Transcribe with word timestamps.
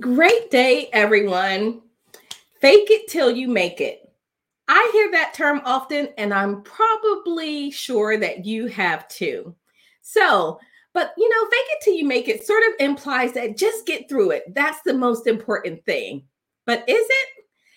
Great 0.00 0.50
day, 0.50 0.88
everyone. 0.94 1.82
Fake 2.62 2.90
it 2.90 3.08
till 3.08 3.30
you 3.30 3.46
make 3.46 3.82
it. 3.82 4.10
I 4.66 4.90
hear 4.90 5.10
that 5.10 5.34
term 5.34 5.60
often, 5.66 6.08
and 6.16 6.32
I'm 6.32 6.62
probably 6.62 7.70
sure 7.70 8.16
that 8.16 8.46
you 8.46 8.68
have 8.68 9.06
too. 9.08 9.54
So, 10.00 10.58
but 10.94 11.12
you 11.18 11.28
know, 11.28 11.44
fake 11.50 11.66
it 11.72 11.84
till 11.84 11.94
you 11.94 12.06
make 12.06 12.26
it 12.28 12.46
sort 12.46 12.62
of 12.68 12.72
implies 12.80 13.34
that 13.34 13.58
just 13.58 13.84
get 13.84 14.08
through 14.08 14.30
it. 14.30 14.54
That's 14.54 14.80
the 14.80 14.94
most 14.94 15.26
important 15.26 15.84
thing. 15.84 16.22
But 16.64 16.88
is 16.88 17.04
it? 17.06 17.28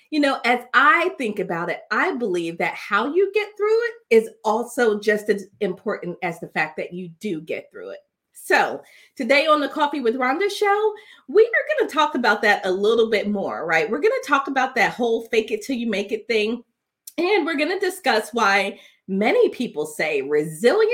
You 0.10 0.22
know, 0.22 0.40
as 0.46 0.62
I 0.74 1.10
think 1.18 1.40
about 1.40 1.70
it, 1.70 1.82
I 1.92 2.16
believe 2.16 2.58
that 2.60 2.76
how 2.76 3.14
you 3.14 3.30
get 3.34 3.50
through 3.58 3.78
it 3.88 3.94
is 4.10 4.30
also 4.46 5.02
just 5.02 5.28
as 5.30 5.48
important 5.60 6.18
as 6.24 6.40
the 6.40 6.48
fact 6.48 6.78
that 6.78 6.94
you 6.94 7.10
do 7.20 7.42
get 7.42 7.70
through 7.70 7.90
it. 7.90 8.00
So, 8.46 8.84
today 9.16 9.48
on 9.48 9.60
the 9.60 9.68
Coffee 9.68 10.02
with 10.02 10.18
Rhonda 10.18 10.52
show, 10.52 10.94
we 11.28 11.42
are 11.42 11.80
going 11.80 11.90
to 11.90 11.92
talk 11.92 12.14
about 12.14 12.44
that 12.44 12.64
a 12.64 12.70
little 12.70 13.10
bit 13.10 13.28
more, 13.28 13.66
right? 13.66 13.90
We're 13.90 14.00
going 14.00 14.14
to 14.22 14.28
talk 14.28 14.48
about 14.48 14.76
that 14.76 14.94
whole 14.94 15.24
fake 15.30 15.50
it 15.50 15.64
till 15.64 15.76
you 15.76 15.90
make 15.90 16.12
it 16.12 16.28
thing. 16.28 16.64
And 17.18 17.44
we're 17.44 17.58
going 17.58 17.72
to 17.72 17.84
discuss 17.84 18.30
why 18.34 18.80
many 19.08 19.50
people 19.50 19.88
say 19.88 20.22
resilience 20.22 20.94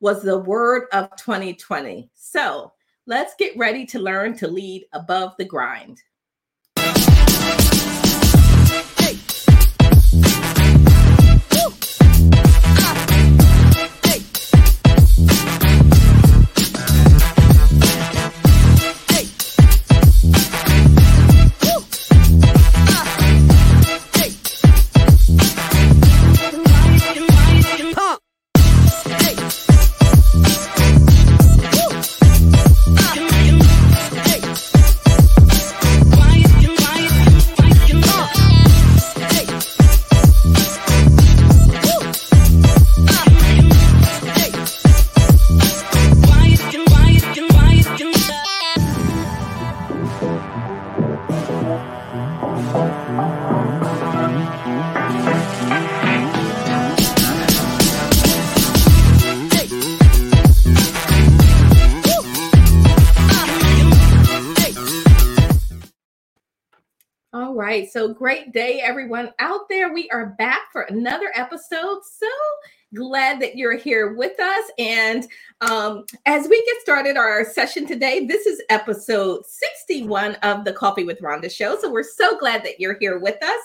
was 0.00 0.24
the 0.24 0.40
word 0.40 0.88
of 0.92 1.14
2020. 1.16 2.10
So, 2.14 2.72
let's 3.06 3.36
get 3.38 3.56
ready 3.56 3.86
to 3.86 4.00
learn 4.00 4.36
to 4.38 4.48
lead 4.48 4.84
above 4.94 5.34
the 5.38 5.44
grind. 5.44 6.02
So 67.94 68.12
great 68.12 68.52
day, 68.52 68.80
everyone 68.80 69.30
out 69.38 69.68
there. 69.68 69.94
We 69.94 70.10
are 70.10 70.34
back 70.36 70.62
for 70.72 70.82
another 70.82 71.30
episode. 71.36 72.00
So 72.02 72.26
glad 72.92 73.40
that 73.40 73.56
you're 73.56 73.76
here 73.76 74.14
with 74.14 74.40
us. 74.40 74.64
And 74.80 75.28
um, 75.60 76.04
as 76.26 76.48
we 76.48 76.60
get 76.66 76.80
started 76.80 77.16
our 77.16 77.44
session 77.44 77.86
today, 77.86 78.26
this 78.26 78.46
is 78.46 78.60
episode 78.68 79.46
61 79.46 80.34
of 80.42 80.64
the 80.64 80.72
Coffee 80.72 81.04
with 81.04 81.20
Rhonda 81.20 81.48
show. 81.48 81.78
So 81.80 81.88
we're 81.88 82.02
so 82.02 82.36
glad 82.36 82.64
that 82.64 82.80
you're 82.80 82.98
here 82.98 83.20
with 83.20 83.40
us. 83.40 83.60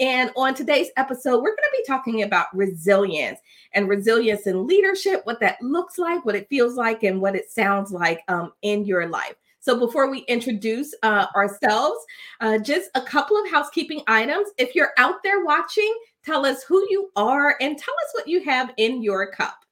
And 0.00 0.30
on 0.34 0.54
today's 0.54 0.88
episode, 0.96 1.42
we're 1.42 1.54
going 1.54 1.56
to 1.56 1.76
be 1.76 1.84
talking 1.86 2.22
about 2.22 2.46
resilience 2.56 3.38
and 3.74 3.86
resilience 3.86 4.46
in 4.46 4.66
leadership, 4.66 5.20
what 5.24 5.40
that 5.40 5.60
looks 5.60 5.98
like, 5.98 6.24
what 6.24 6.36
it 6.36 6.48
feels 6.48 6.76
like, 6.76 7.02
and 7.02 7.20
what 7.20 7.36
it 7.36 7.50
sounds 7.50 7.92
like 7.92 8.22
um, 8.28 8.50
in 8.62 8.86
your 8.86 9.08
life. 9.08 9.34
So 9.64 9.78
before 9.78 10.10
we 10.10 10.18
introduce 10.28 10.94
uh, 11.02 11.24
ourselves, 11.34 12.04
uh, 12.42 12.58
just 12.58 12.90
a 12.94 13.00
couple 13.00 13.34
of 13.38 13.50
housekeeping 13.50 14.02
items. 14.06 14.48
If 14.58 14.74
you're 14.74 14.92
out 14.98 15.22
there 15.22 15.42
watching, 15.42 15.90
tell 16.22 16.44
us 16.44 16.62
who 16.64 16.86
you 16.90 17.10
are 17.16 17.56
and 17.62 17.78
tell 17.78 17.94
us 17.94 18.10
what 18.12 18.28
you 18.28 18.44
have 18.44 18.74
in 18.76 19.02
your 19.02 19.30
cup. 19.30 19.64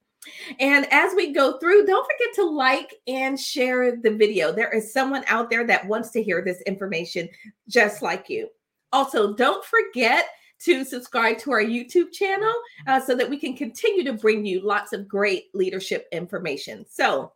And 0.59 0.91
as 0.91 1.13
we 1.13 1.31
go 1.31 1.59
through, 1.59 1.85
don't 1.85 2.07
forget 2.11 2.33
to 2.35 2.43
like 2.43 2.95
and 3.05 3.39
share 3.39 3.95
the 3.95 4.09
video. 4.09 4.51
There 4.51 4.75
is 4.75 4.91
someone 4.91 5.25
out 5.27 5.51
there 5.51 5.67
that 5.67 5.87
wants 5.87 6.09
to 6.11 6.23
hear 6.23 6.41
this 6.43 6.61
information 6.61 7.29
just 7.69 8.01
like 8.01 8.29
you. 8.29 8.49
Also, 8.91 9.35
don't 9.35 9.63
forget 9.63 10.25
to 10.61 10.83
subscribe 10.83 11.37
to 11.39 11.51
our 11.51 11.63
YouTube 11.63 12.11
channel 12.11 12.53
uh, 12.87 12.99
so 12.99 13.13
that 13.13 13.29
we 13.29 13.37
can 13.37 13.55
continue 13.55 14.03
to 14.05 14.13
bring 14.13 14.43
you 14.43 14.65
lots 14.65 14.91
of 14.91 15.07
great 15.07 15.53
leadership 15.53 16.07
information. 16.11 16.83
So, 16.89 17.33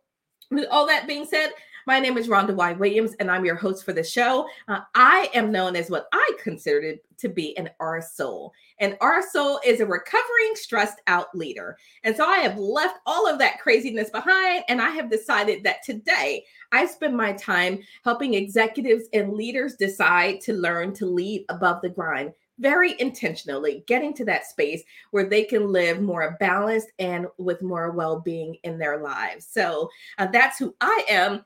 with 0.50 0.66
all 0.70 0.86
that 0.86 1.06
being 1.06 1.26
said, 1.26 1.50
my 1.88 1.98
name 1.98 2.18
is 2.18 2.28
Rhonda 2.28 2.54
Y. 2.54 2.74
Williams, 2.74 3.14
and 3.18 3.30
I'm 3.30 3.46
your 3.46 3.54
host 3.54 3.82
for 3.82 3.94
the 3.94 4.04
show. 4.04 4.46
Uh, 4.68 4.80
I 4.94 5.30
am 5.32 5.50
known 5.50 5.74
as 5.74 5.88
what 5.88 6.06
I 6.12 6.32
consider 6.38 6.96
to 7.16 7.28
be 7.30 7.56
an 7.56 7.70
R 7.80 8.02
soul. 8.02 8.52
And 8.78 8.98
R 9.00 9.22
soul 9.26 9.58
is 9.64 9.80
a 9.80 9.86
recovering, 9.86 10.52
stressed 10.52 11.00
out 11.06 11.34
leader. 11.34 11.78
And 12.04 12.14
so 12.14 12.26
I 12.26 12.40
have 12.40 12.58
left 12.58 12.98
all 13.06 13.26
of 13.26 13.38
that 13.38 13.58
craziness 13.58 14.10
behind, 14.10 14.64
and 14.68 14.82
I 14.82 14.90
have 14.90 15.10
decided 15.10 15.64
that 15.64 15.82
today 15.82 16.44
I 16.72 16.84
spend 16.84 17.16
my 17.16 17.32
time 17.32 17.78
helping 18.04 18.34
executives 18.34 19.04
and 19.14 19.32
leaders 19.32 19.76
decide 19.76 20.42
to 20.42 20.52
learn 20.52 20.92
to 20.96 21.06
lead 21.06 21.46
above 21.48 21.80
the 21.80 21.88
grind 21.88 22.34
very 22.60 23.00
intentionally 23.00 23.84
getting 23.86 24.12
to 24.12 24.24
that 24.24 24.44
space 24.44 24.82
where 25.12 25.28
they 25.28 25.44
can 25.44 25.72
live 25.72 26.02
more 26.02 26.36
balanced 26.40 26.88
and 26.98 27.28
with 27.38 27.62
more 27.62 27.92
well-being 27.92 28.56
in 28.64 28.76
their 28.76 28.98
lives 29.00 29.46
so 29.48 29.88
uh, 30.18 30.26
that's 30.26 30.58
who 30.58 30.74
i 30.80 31.04
am 31.08 31.44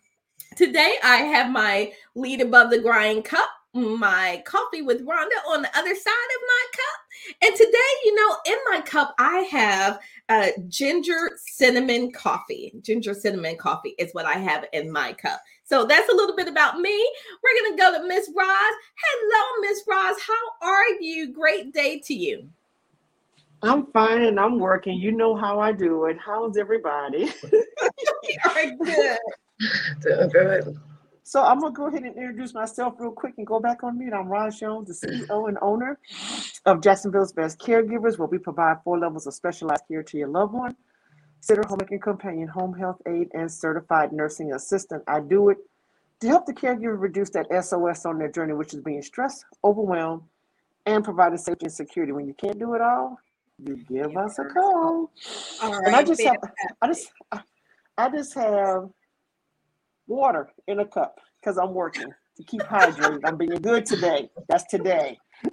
Today, 0.56 0.96
I 1.02 1.16
have 1.18 1.50
my 1.50 1.92
lead 2.14 2.40
above 2.40 2.70
the 2.70 2.80
grind 2.80 3.24
cup, 3.24 3.48
my 3.74 4.42
coffee 4.44 4.82
with 4.82 5.06
Rhonda 5.06 5.48
on 5.48 5.62
the 5.62 5.78
other 5.78 5.94
side 5.94 6.30
of 6.36 6.42
my 6.46 6.64
cup. 6.72 7.42
And 7.42 7.56
today, 7.56 7.92
you 8.04 8.14
know, 8.14 8.36
in 8.46 8.58
my 8.70 8.80
cup, 8.82 9.14
I 9.18 9.40
have 9.50 10.00
uh, 10.28 10.48
ginger 10.68 11.30
cinnamon 11.36 12.12
coffee. 12.12 12.72
Ginger 12.82 13.14
cinnamon 13.14 13.56
coffee 13.56 13.94
is 13.98 14.12
what 14.12 14.26
I 14.26 14.34
have 14.34 14.66
in 14.72 14.90
my 14.92 15.12
cup. 15.14 15.40
So 15.64 15.86
that's 15.86 16.08
a 16.12 16.14
little 16.14 16.36
bit 16.36 16.48
about 16.48 16.78
me. 16.78 17.10
We're 17.42 17.62
going 17.62 17.76
to 17.76 17.82
go 17.82 17.98
to 17.98 18.06
Miss 18.06 18.30
Roz. 18.36 18.74
Hello, 18.96 19.68
Miss 19.68 19.82
Roz. 19.88 20.16
How 20.20 20.68
are 20.68 20.88
you? 21.00 21.32
Great 21.32 21.72
day 21.72 22.00
to 22.04 22.14
you. 22.14 22.48
I'm 23.62 23.86
fine 23.92 24.22
and 24.22 24.40
I'm 24.40 24.58
working. 24.58 24.98
You 24.98 25.12
know 25.12 25.36
how 25.36 25.60
I 25.60 25.70
do 25.72 26.06
it. 26.06 26.16
How's 26.18 26.56
everybody? 26.56 27.32
we 27.52 28.38
are 28.44 28.70
good. 28.84 29.18
Doing 30.02 30.28
good. 30.28 30.80
So 31.24 31.42
I'm 31.42 31.60
gonna 31.60 31.72
go 31.72 31.86
ahead 31.86 32.02
and 32.02 32.16
introduce 32.16 32.52
myself 32.52 32.94
real 32.98 33.12
quick 33.12 33.34
and 33.38 33.46
go 33.46 33.60
back 33.60 33.84
on 33.84 33.98
mute. 33.98 34.12
I'm 34.12 34.28
Roz 34.28 34.58
Jones, 34.58 35.00
the 35.00 35.06
CEO 35.06 35.48
and 35.48 35.56
owner 35.62 35.98
of 36.66 36.82
Jacksonville's 36.82 37.32
Best 37.32 37.60
Caregivers, 37.60 38.18
where 38.18 38.28
we 38.28 38.38
provide 38.38 38.78
four 38.82 38.98
levels 38.98 39.26
of 39.26 39.34
specialized 39.34 39.84
care 39.88 40.02
to 40.02 40.18
your 40.18 40.28
loved 40.28 40.52
one: 40.52 40.76
sitter, 41.40 41.62
homemaking 41.68 42.00
companion, 42.00 42.48
home 42.48 42.76
health 42.76 43.00
aide, 43.06 43.28
and 43.34 43.50
certified 43.50 44.12
nursing 44.12 44.52
assistant. 44.52 45.04
I 45.06 45.20
do 45.20 45.50
it 45.50 45.58
to 46.20 46.28
help 46.28 46.46
the 46.46 46.52
caregiver 46.52 47.00
reduce 47.00 47.30
that 47.30 47.46
SOS 47.64 48.04
on 48.04 48.18
their 48.18 48.30
journey, 48.30 48.54
which 48.54 48.74
is 48.74 48.80
being 48.80 49.02
stressed, 49.02 49.44
overwhelmed, 49.62 50.22
and 50.86 51.04
providing 51.04 51.38
safety 51.38 51.66
and 51.66 51.72
security. 51.72 52.12
When 52.12 52.26
you 52.26 52.34
can't 52.34 52.58
do 52.58 52.74
it 52.74 52.80
all, 52.80 53.18
you 53.58 53.76
give 53.88 54.16
us 54.16 54.38
a 54.40 54.44
call. 54.46 55.12
All 55.62 55.72
right, 55.72 55.86
and 55.86 55.96
I 55.96 56.02
just 56.02 56.22
have, 56.22 56.36
I 56.80 56.86
just, 56.88 57.12
I 57.96 58.10
just 58.10 58.34
have 58.34 58.90
water 60.06 60.50
in 60.66 60.80
a 60.80 60.84
cup 60.86 61.18
because 61.40 61.58
I'm 61.58 61.74
working 61.74 62.12
to 62.36 62.44
keep 62.44 62.62
hydrated. 62.62 63.20
I'm 63.24 63.36
being 63.36 63.60
good 63.62 63.86
today. 63.86 64.30
That's 64.48 64.64
today. 64.64 65.18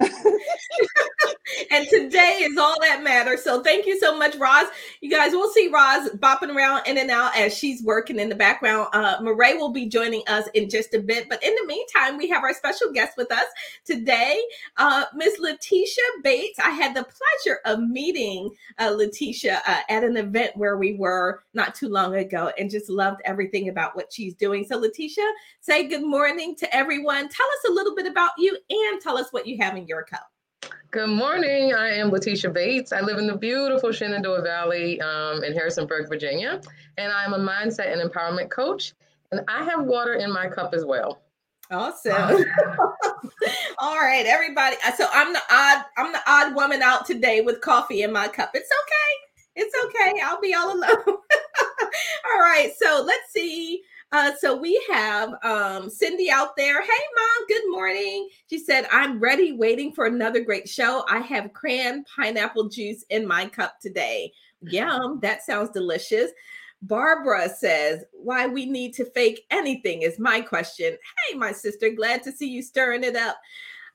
and 1.70 1.86
today 1.88 2.40
is 2.42 2.56
all 2.56 2.76
that 2.80 3.02
matters. 3.02 3.42
So 3.42 3.62
thank 3.62 3.86
you 3.86 3.98
so 3.98 4.16
much, 4.16 4.36
Roz. 4.36 4.66
You 5.00 5.10
guys 5.10 5.32
will 5.32 5.50
see 5.50 5.68
Roz 5.68 6.10
bopping 6.16 6.54
around 6.54 6.86
in 6.86 6.98
and 6.98 7.10
out 7.10 7.36
as 7.36 7.56
she's 7.56 7.82
working 7.82 8.18
in 8.18 8.28
the 8.28 8.34
background. 8.34 8.88
Uh, 8.92 9.16
Mireille 9.20 9.58
will 9.58 9.72
be 9.72 9.86
joining 9.86 10.22
us 10.28 10.48
in 10.54 10.68
just 10.68 10.94
a 10.94 11.00
bit. 11.00 11.28
But 11.28 11.42
in 11.42 11.54
the 11.54 11.66
meantime, 11.66 12.16
we 12.16 12.28
have 12.28 12.42
our 12.42 12.54
special 12.54 12.92
guest 12.92 13.16
with 13.16 13.30
us 13.32 13.46
today, 13.84 14.40
uh, 14.76 15.04
Miss 15.14 15.38
Letitia 15.38 16.02
Bates. 16.22 16.58
I 16.58 16.70
had 16.70 16.94
the 16.94 17.04
pleasure 17.04 17.60
of 17.64 17.80
meeting 17.80 18.50
uh, 18.78 18.90
Letitia 18.90 19.62
uh, 19.66 19.80
at 19.88 20.04
an 20.04 20.16
event 20.16 20.56
where 20.56 20.76
we 20.76 20.94
were 20.94 21.42
not 21.54 21.74
too 21.74 21.88
long 21.88 22.14
ago 22.16 22.52
and 22.58 22.70
just 22.70 22.88
loved 22.88 23.20
everything 23.24 23.68
about 23.68 23.96
what 23.96 24.12
she's 24.12 24.34
doing. 24.34 24.64
So, 24.64 24.78
Letitia, 24.78 25.28
say 25.60 25.88
good 25.88 26.04
morning 26.04 26.54
to 26.56 26.74
everyone. 26.74 27.28
Tell 27.28 27.46
us 27.46 27.70
a 27.70 27.72
little 27.72 27.94
bit 27.94 28.06
about 28.06 28.32
you 28.38 28.56
and 28.68 29.00
tell 29.00 29.18
us 29.18 29.32
what 29.32 29.46
you 29.46 29.56
have 29.58 29.76
in 29.76 29.86
your 29.86 30.04
cup. 30.04 30.29
Good 30.92 31.10
morning. 31.10 31.72
I 31.72 31.90
am 31.90 32.10
Letitia 32.10 32.50
Bates. 32.50 32.92
I 32.92 33.00
live 33.00 33.18
in 33.18 33.28
the 33.28 33.36
beautiful 33.36 33.92
Shenandoah 33.92 34.42
Valley 34.42 35.00
um, 35.00 35.44
in 35.44 35.52
Harrisonburg, 35.52 36.08
Virginia, 36.08 36.60
and 36.98 37.12
I'm 37.12 37.32
a 37.32 37.38
mindset 37.38 37.92
and 37.92 38.02
empowerment 38.02 38.50
coach. 38.50 38.94
And 39.30 39.40
I 39.46 39.62
have 39.62 39.84
water 39.84 40.14
in 40.14 40.32
my 40.32 40.48
cup 40.48 40.74
as 40.74 40.84
well. 40.84 41.20
Awesome. 41.70 42.12
All 43.78 44.00
right, 44.00 44.26
everybody. 44.26 44.74
Uh, 44.84 44.90
so 44.96 45.06
I'm 45.12 45.32
the 45.32 45.40
odd, 45.48 45.84
I'm 45.96 46.12
the 46.12 46.22
odd 46.26 46.56
woman 46.56 46.82
out 46.82 47.06
today 47.06 47.40
with 47.40 47.60
coffee 47.60 48.02
in 48.02 48.12
my 48.12 48.26
cup. 48.26 48.50
It's 48.54 48.70
okay. 48.82 49.62
It's 49.62 49.74
okay. 49.84 50.20
I'll 50.24 50.40
be 50.40 50.54
all 50.54 50.72
alone. 50.72 51.04
all 51.06 52.40
right. 52.40 52.72
So 52.76 53.04
let's 53.06 53.32
see. 53.32 53.82
Uh, 54.12 54.32
so 54.40 54.56
we 54.56 54.82
have 54.90 55.34
um, 55.44 55.88
Cindy 55.88 56.30
out 56.30 56.56
there. 56.56 56.82
Hey, 56.82 56.88
mom. 56.88 57.46
Good 57.48 57.70
morning. 57.70 58.28
She 58.48 58.58
said, 58.58 58.86
"I'm 58.90 59.20
ready, 59.20 59.52
waiting 59.52 59.92
for 59.92 60.06
another 60.06 60.40
great 60.40 60.68
show. 60.68 61.04
I 61.08 61.20
have 61.20 61.52
cran 61.52 62.04
pineapple 62.16 62.68
juice 62.68 63.04
in 63.10 63.26
my 63.26 63.46
cup 63.46 63.80
today. 63.80 64.32
Yum. 64.62 65.20
That 65.22 65.44
sounds 65.44 65.70
delicious." 65.70 66.32
Barbara 66.82 67.48
says, 67.50 68.04
Why 68.12 68.46
we 68.46 68.64
need 68.64 68.94
to 68.94 69.04
fake 69.10 69.42
anything 69.50 70.02
is 70.02 70.18
my 70.18 70.40
question. 70.40 70.96
Hey, 71.28 71.36
my 71.36 71.52
sister, 71.52 71.90
glad 71.90 72.22
to 72.22 72.32
see 72.32 72.48
you 72.48 72.62
stirring 72.62 73.04
it 73.04 73.16
up 73.16 73.36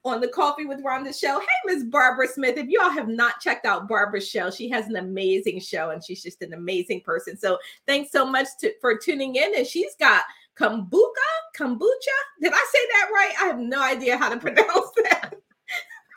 on 0.05 0.21
the 0.21 0.27
Coffee 0.27 0.65
with 0.65 0.83
Rhonda 0.83 1.17
show. 1.17 1.39
Hey, 1.39 1.45
Miss 1.65 1.83
Barbara 1.83 2.27
Smith. 2.27 2.57
If 2.57 2.67
y'all 2.67 2.89
have 2.89 3.07
not 3.07 3.41
checked 3.41 3.65
out 3.65 3.87
Barbara's 3.87 4.27
show, 4.27 4.51
she 4.51 4.69
has 4.69 4.87
an 4.87 4.95
amazing 4.97 5.59
show 5.59 5.89
and 5.89 6.03
she's 6.03 6.21
just 6.21 6.41
an 6.41 6.53
amazing 6.53 7.01
person. 7.01 7.35
So 7.37 7.57
thanks 7.87 8.11
so 8.11 8.25
much 8.25 8.47
to, 8.61 8.71
for 8.79 8.97
tuning 8.97 9.35
in. 9.35 9.55
And 9.55 9.65
she's 9.65 9.95
got 9.99 10.23
kombucha, 10.57 11.11
kombucha. 11.57 12.17
Did 12.41 12.53
I 12.53 12.65
say 12.71 12.79
that 12.93 13.09
right? 13.13 13.33
I 13.41 13.45
have 13.47 13.59
no 13.59 13.81
idea 13.81 14.17
how 14.17 14.29
to 14.29 14.37
pronounce 14.39 14.91
that. 15.03 15.33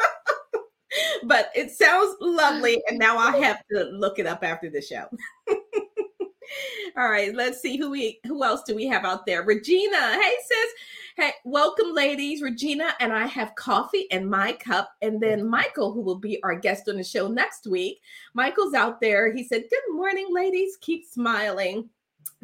but 1.25 1.51
it 1.55 1.71
sounds 1.71 2.17
lovely. 2.21 2.81
And 2.89 2.99
now 2.99 3.17
I 3.17 3.37
have 3.39 3.63
to 3.73 3.85
look 3.85 4.19
it 4.19 4.27
up 4.27 4.45
after 4.45 4.71
the 4.71 4.83
show. 4.83 5.07
All 6.97 7.09
right, 7.09 7.35
let's 7.35 7.61
see 7.61 7.77
who 7.77 7.91
we 7.91 8.21
who 8.27 8.43
else 8.43 8.63
do 8.67 8.75
we 8.75 8.87
have 8.87 9.05
out 9.05 9.27
there? 9.27 9.43
Regina. 9.43 9.97
Hey 9.97 10.35
sis. 10.47 10.73
Hey, 11.21 11.33
welcome 11.45 11.93
ladies. 11.95 12.43
Regina 12.43 12.95
and 13.01 13.13
I 13.13 13.27
have 13.27 13.57
coffee 13.57 14.07
in 14.13 14.31
my 14.31 14.53
cup 14.53 14.93
and 15.03 15.21
then 15.21 15.49
Michael 15.51 15.93
who 15.93 16.01
will 16.01 16.21
be 16.21 16.41
our 16.45 16.55
guest 16.55 16.89
on 16.89 16.97
the 16.97 17.03
show 17.03 17.27
next 17.27 17.67
week. 17.67 18.01
Michael's 18.35 18.73
out 18.73 19.01
there. 19.01 19.33
He 19.33 19.43
said, 19.43 19.65
"Good 19.69 19.97
morning 19.97 20.29
ladies. 20.31 20.77
Keep 20.81 21.07
smiling." 21.07 21.91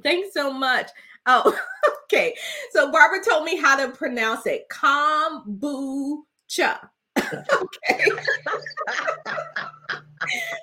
Thanks 0.03 0.35
so 0.35 0.53
much. 0.53 0.91
Oh, 1.27 1.57
okay. 2.03 2.35
So 2.73 2.91
Barbara 2.91 3.23
told 3.23 3.45
me 3.45 3.57
how 3.57 3.77
to 3.77 3.93
pronounce 3.93 4.45
it. 4.47 4.65
Kombucha. 4.71 6.25
okay. 7.17 8.11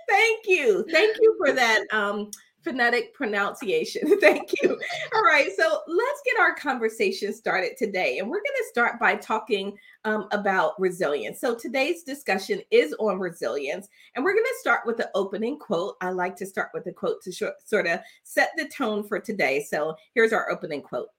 Thank 0.10 0.48
you. 0.48 0.86
Thank 0.92 1.16
you 1.22 1.38
for 1.38 1.54
that 1.54 1.84
um 1.94 2.30
phonetic 2.64 3.14
pronunciation. 3.14 4.20
Thank 4.22 4.52
you. 4.62 4.80
All 5.16 5.24
right, 5.24 5.50
so 5.58 5.82
let's 5.88 6.22
get 6.26 6.40
our 6.40 6.56
conversation 6.56 7.34
started 7.34 7.78
today. 7.78 8.20
And 8.20 8.30
we're 8.30 8.38
going 8.38 8.58
to 8.58 8.70
start 8.70 9.00
by 9.00 9.16
talking 9.16 9.78
um, 10.06 10.28
about 10.32 10.80
resilience. 10.80 11.40
So 11.40 11.56
today's 11.56 12.04
discussion 12.04 12.62
is 12.72 12.94
on 13.00 13.20
resilience. 13.20 13.88
And 14.16 14.24
we're 14.24 14.34
going 14.34 14.46
to 14.46 14.60
start 14.60 14.82
with 14.86 14.98
the 14.98 15.10
opening 15.16 15.58
quote. 15.60 15.96
I 16.02 16.12
like 16.12 16.36
to 16.38 16.46
start 16.46 16.70
with 16.74 16.86
a 16.88 16.94
quote 16.94 17.22
to 17.24 17.32
sort 17.32 17.88
of 17.88 18.00
set 18.24 18.52
the 18.58 18.68
tone 18.68 19.04
for 19.08 19.20
today. 19.20 19.66
So 19.68 19.96
here's 20.14 20.34
our 20.34 20.50
opening 20.50 20.82
quote. 20.82 21.10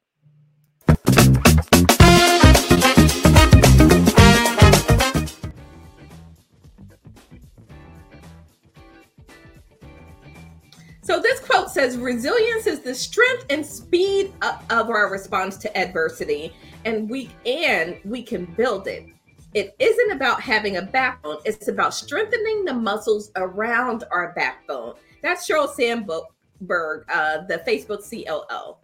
Says 11.73 11.97
resilience 11.97 12.67
is 12.67 12.81
the 12.81 12.95
strength 12.95 13.47
and 13.49 13.65
speed 13.65 14.35
of 14.43 14.91
our 14.91 15.11
response 15.11 15.57
to 15.57 15.75
adversity 15.75 16.53
and 16.85 17.09
we 17.09 17.31
and 17.47 17.97
we 18.05 18.23
can 18.23 18.45
build 18.45 18.87
it. 18.89 19.07
It 19.55 19.75
isn't 19.79 20.13
about 20.13 20.43
having 20.43 20.77
a 20.77 20.83
backbone, 20.83 21.39
it's 21.47 21.69
about 21.69 21.95
strengthening 21.95 22.67
the 22.67 22.75
muscles 22.75 23.33
around 23.37 24.05
our 24.13 24.35
backbone. 24.35 24.97
That's 25.23 25.49
Sheryl 25.49 25.67
Sandberg, 25.67 26.25
uh, 27.11 27.47
the 27.47 27.63
Facebook 27.67 28.03
COO. 28.07 28.77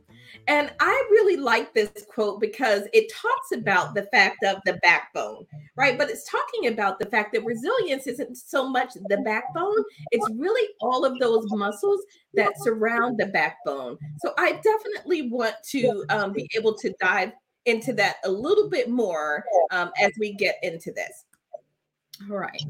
And 0.48 0.72
I 0.80 1.08
really 1.10 1.36
like 1.36 1.74
this 1.74 1.90
quote 2.08 2.40
because 2.40 2.84
it 2.94 3.12
talks 3.12 3.52
about 3.52 3.94
the 3.94 4.04
fact 4.04 4.42
of 4.44 4.56
the 4.64 4.78
backbone, 4.82 5.46
right? 5.76 5.98
But 5.98 6.08
it's 6.08 6.24
talking 6.24 6.72
about 6.72 6.98
the 6.98 7.04
fact 7.06 7.34
that 7.34 7.44
resilience 7.44 8.06
isn't 8.06 8.34
so 8.34 8.66
much 8.66 8.94
the 8.94 9.18
backbone, 9.18 9.84
it's 10.10 10.26
really 10.34 10.66
all 10.80 11.04
of 11.04 11.18
those 11.18 11.44
muscles 11.50 12.00
that 12.32 12.52
surround 12.60 13.18
the 13.18 13.26
backbone. 13.26 13.98
So 14.20 14.32
I 14.38 14.52
definitely 14.52 15.28
want 15.28 15.54
to 15.70 16.04
um, 16.08 16.32
be 16.32 16.48
able 16.56 16.74
to 16.78 16.94
dive 16.98 17.32
into 17.66 17.92
that 17.92 18.16
a 18.24 18.30
little 18.30 18.70
bit 18.70 18.88
more 18.88 19.44
um, 19.70 19.90
as 20.00 20.12
we 20.18 20.32
get 20.32 20.56
into 20.62 20.92
this. 20.92 21.24
All 22.30 22.36
right. 22.36 22.62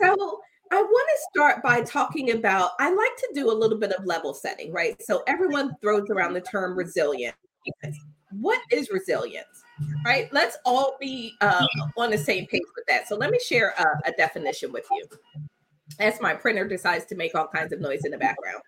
So 0.00 0.40
I 0.72 0.82
want 0.82 1.08
to 1.08 1.22
start 1.32 1.62
by 1.62 1.82
talking 1.82 2.32
about, 2.32 2.72
I 2.80 2.90
like 2.90 3.16
to 3.16 3.28
do 3.34 3.50
a 3.50 3.54
little 3.54 3.78
bit 3.78 3.92
of 3.92 4.04
level 4.04 4.34
setting, 4.34 4.72
right? 4.72 5.00
So 5.02 5.22
everyone 5.26 5.76
throws 5.80 6.08
around 6.10 6.34
the 6.34 6.40
term 6.40 6.76
resilient. 6.76 7.34
What 8.32 8.60
is 8.70 8.90
resilience? 8.90 9.46
Right? 10.04 10.32
Let's 10.32 10.56
all 10.64 10.96
be 11.00 11.34
uh, 11.40 11.66
on 11.96 12.10
the 12.10 12.18
same 12.18 12.46
page 12.46 12.62
with 12.74 12.86
that. 12.88 13.06
So 13.08 13.16
let 13.16 13.30
me 13.30 13.38
share 13.38 13.74
a, 13.78 14.08
a 14.08 14.12
definition 14.12 14.72
with 14.72 14.86
you 14.90 15.06
as 16.00 16.20
my 16.20 16.34
printer 16.34 16.66
decides 16.66 17.04
to 17.06 17.14
make 17.14 17.34
all 17.34 17.46
kinds 17.46 17.72
of 17.72 17.80
noise 17.80 18.04
in 18.04 18.10
the 18.10 18.18
background. 18.18 18.62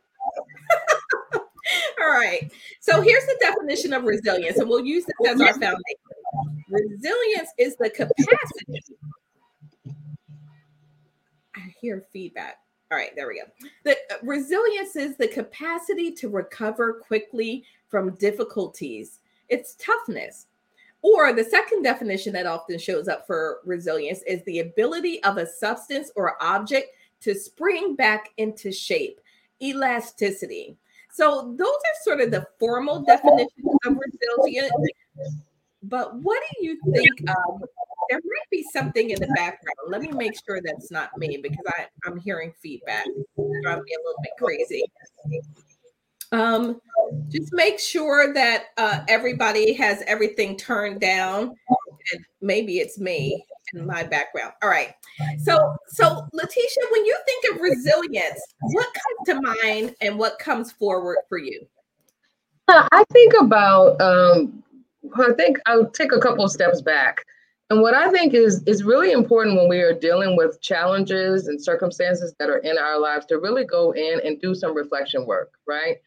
all 2.02 2.10
right. 2.10 2.50
So 2.80 3.00
here's 3.00 3.24
the 3.24 3.36
definition 3.40 3.92
of 3.92 4.04
resilience, 4.04 4.58
and 4.58 4.68
we'll 4.68 4.84
use 4.84 5.04
this 5.04 5.32
as 5.32 5.40
our 5.40 5.52
foundation. 5.54 5.80
Resilience 6.68 7.50
is 7.56 7.76
the 7.76 7.90
capacity 7.90 8.82
hear 11.80 12.04
feedback. 12.12 12.58
All 12.90 12.98
right, 12.98 13.14
there 13.14 13.28
we 13.28 13.40
go. 13.40 13.68
The 13.84 13.92
uh, 13.92 14.18
resilience 14.22 14.96
is 14.96 15.16
the 15.16 15.28
capacity 15.28 16.10
to 16.12 16.28
recover 16.28 16.94
quickly 16.94 17.64
from 17.88 18.14
difficulties. 18.14 19.20
It's 19.48 19.74
toughness. 19.74 20.46
Or 21.02 21.32
the 21.32 21.44
second 21.44 21.82
definition 21.82 22.32
that 22.32 22.46
often 22.46 22.78
shows 22.78 23.06
up 23.06 23.26
for 23.26 23.58
resilience 23.64 24.22
is 24.26 24.42
the 24.44 24.60
ability 24.60 25.22
of 25.22 25.36
a 25.36 25.46
substance 25.46 26.10
or 26.16 26.42
object 26.42 26.88
to 27.20 27.34
spring 27.34 27.94
back 27.94 28.30
into 28.38 28.72
shape, 28.72 29.20
elasticity. 29.62 30.76
So 31.12 31.54
those 31.56 31.68
are 31.68 32.02
sort 32.02 32.20
of 32.20 32.30
the 32.30 32.46
formal 32.58 33.02
definitions 33.02 33.50
of 33.86 33.96
resilience. 33.96 34.72
But 35.82 36.16
what 36.16 36.42
do 36.52 36.66
you 36.66 36.78
think 36.92 37.30
um, 37.30 37.62
there 38.08 38.18
might 38.18 38.50
be 38.50 38.64
something 38.72 39.10
in 39.10 39.20
the 39.20 39.26
background. 39.28 39.76
Let 39.88 40.02
me 40.02 40.10
make 40.12 40.32
sure 40.46 40.60
that's 40.64 40.90
not 40.90 41.16
me 41.18 41.38
because 41.42 41.64
I, 41.68 41.86
I'm 42.06 42.18
hearing 42.18 42.52
feedback. 42.60 43.04
Drive 43.04 43.82
me 43.82 43.92
a 43.94 44.02
little 44.04 44.22
bit 44.22 44.32
crazy. 44.38 44.84
Um, 46.30 46.80
just 47.28 47.52
make 47.52 47.78
sure 47.78 48.34
that 48.34 48.66
uh, 48.76 49.00
everybody 49.08 49.72
has 49.74 50.02
everything 50.06 50.56
turned 50.56 51.00
down. 51.00 51.54
And 52.12 52.24
maybe 52.40 52.78
it's 52.78 52.98
me 52.98 53.44
in 53.74 53.86
my 53.86 54.02
background. 54.02 54.52
All 54.62 54.68
right. 54.68 54.94
So, 55.38 55.74
so 55.88 56.26
Letitia, 56.32 56.84
when 56.90 57.04
you 57.04 57.16
think 57.26 57.54
of 57.54 57.60
resilience, 57.60 58.40
what 58.60 58.86
comes 58.86 59.26
to 59.26 59.62
mind 59.62 59.94
and 60.00 60.18
what 60.18 60.38
comes 60.38 60.72
forward 60.72 61.18
for 61.28 61.38
you? 61.38 61.66
I 62.68 63.04
think 63.12 63.34
about. 63.40 64.00
Um, 64.00 64.62
I 65.16 65.32
think 65.32 65.58
I'll 65.66 65.90
take 65.90 66.12
a 66.12 66.20
couple 66.20 66.44
of 66.44 66.50
steps 66.50 66.82
back. 66.82 67.24
And 67.70 67.82
what 67.82 67.94
I 67.94 68.10
think 68.10 68.32
is 68.32 68.62
is 68.64 68.82
really 68.82 69.12
important 69.12 69.56
when 69.56 69.68
we 69.68 69.80
are 69.80 69.92
dealing 69.92 70.36
with 70.36 70.60
challenges 70.60 71.48
and 71.48 71.62
circumstances 71.62 72.34
that 72.38 72.48
are 72.48 72.58
in 72.58 72.78
our 72.78 72.98
lives 72.98 73.26
to 73.26 73.38
really 73.38 73.64
go 73.64 73.92
in 73.92 74.20
and 74.24 74.40
do 74.40 74.54
some 74.54 74.74
reflection 74.74 75.26
work, 75.26 75.52
right? 75.66 75.98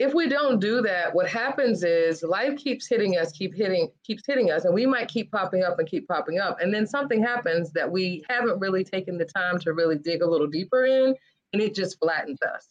If 0.00 0.12
we 0.12 0.28
don't 0.28 0.58
do 0.58 0.82
that, 0.82 1.14
what 1.14 1.28
happens 1.28 1.84
is 1.84 2.24
life 2.24 2.56
keeps 2.56 2.88
hitting 2.88 3.16
us, 3.16 3.30
keep 3.30 3.54
hitting, 3.54 3.88
keeps 4.02 4.24
hitting 4.26 4.50
us, 4.50 4.64
and 4.64 4.74
we 4.74 4.86
might 4.86 5.06
keep 5.06 5.30
popping 5.30 5.62
up 5.62 5.78
and 5.78 5.88
keep 5.88 6.08
popping 6.08 6.40
up. 6.40 6.60
And 6.60 6.74
then 6.74 6.84
something 6.84 7.22
happens 7.22 7.70
that 7.72 7.88
we 7.88 8.24
haven't 8.28 8.58
really 8.58 8.82
taken 8.82 9.16
the 9.16 9.24
time 9.24 9.60
to 9.60 9.72
really 9.72 9.96
dig 9.96 10.22
a 10.22 10.26
little 10.26 10.48
deeper 10.48 10.86
in, 10.86 11.14
and 11.52 11.62
it 11.62 11.76
just 11.76 12.00
flattens 12.00 12.42
us. 12.42 12.70